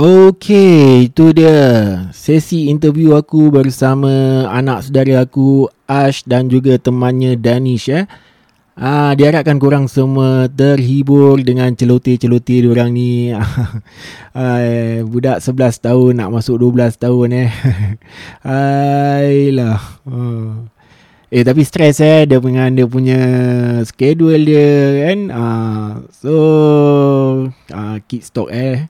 Okey, 0.00 1.12
itu 1.12 1.28
dia 1.36 1.60
sesi 2.16 2.72
interview 2.72 3.12
aku 3.12 3.52
bersama 3.52 4.08
anak 4.48 4.88
saudara 4.88 5.28
aku 5.28 5.68
Ash 5.84 6.24
dan 6.24 6.48
juga 6.48 6.80
temannya 6.80 7.36
Danish 7.36 7.92
ya. 7.92 8.08
Ah, 8.80 9.12
diharapkan 9.12 9.60
korang 9.60 9.92
semua 9.92 10.48
terhibur 10.48 11.36
dengan 11.44 11.76
celoteh-celoteh 11.76 12.64
diorang 12.64 12.96
ni. 12.96 13.36
Ay, 14.32 15.04
budak 15.04 15.44
11 15.44 15.84
tahun 15.84 16.12
nak 16.16 16.32
masuk 16.32 16.64
12 16.64 16.96
tahun 16.96 17.28
eh. 17.36 17.50
Ailah. 18.48 19.84
Oh. 20.08 20.64
Eh 21.28 21.44
tapi 21.44 21.60
stres 21.62 22.00
eh 22.00 22.24
dia 22.26 22.40
dengan 22.40 22.72
dia 22.72 22.88
punya 22.88 23.20
schedule 23.84 24.48
dia 24.48 25.12
kan. 25.12 25.20
Ah, 25.28 25.90
so 26.08 26.34
ah, 27.68 28.00
keep 28.08 28.24
stock 28.24 28.48
eh. 28.48 28.88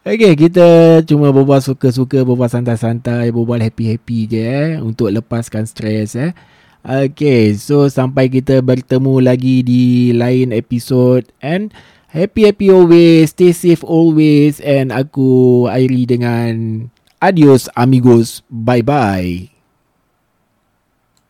Okay, 0.00 0.32
kita 0.32 0.64
cuma 1.04 1.28
berbual 1.28 1.60
suka-suka, 1.60 2.24
berbual 2.24 2.48
santai-santai, 2.48 3.28
berbual 3.36 3.60
happy-happy 3.60 4.32
je 4.32 4.40
eh 4.40 4.70
untuk 4.80 5.12
lepaskan 5.12 5.68
stres 5.68 6.16
eh. 6.16 6.32
Okay, 6.80 7.52
so 7.60 7.84
sampai 7.84 8.32
kita 8.32 8.64
bertemu 8.64 9.20
lagi 9.20 9.60
di 9.60 10.16
lain 10.16 10.56
episod 10.56 11.28
and 11.44 11.76
happy-happy 12.16 12.72
always, 12.72 13.36
stay 13.36 13.52
safe 13.52 13.84
always 13.84 14.56
and 14.64 14.88
aku 14.88 15.68
Airi 15.68 16.08
dengan 16.08 16.88
adios 17.20 17.68
amigos, 17.76 18.40
bye-bye. 18.48 19.59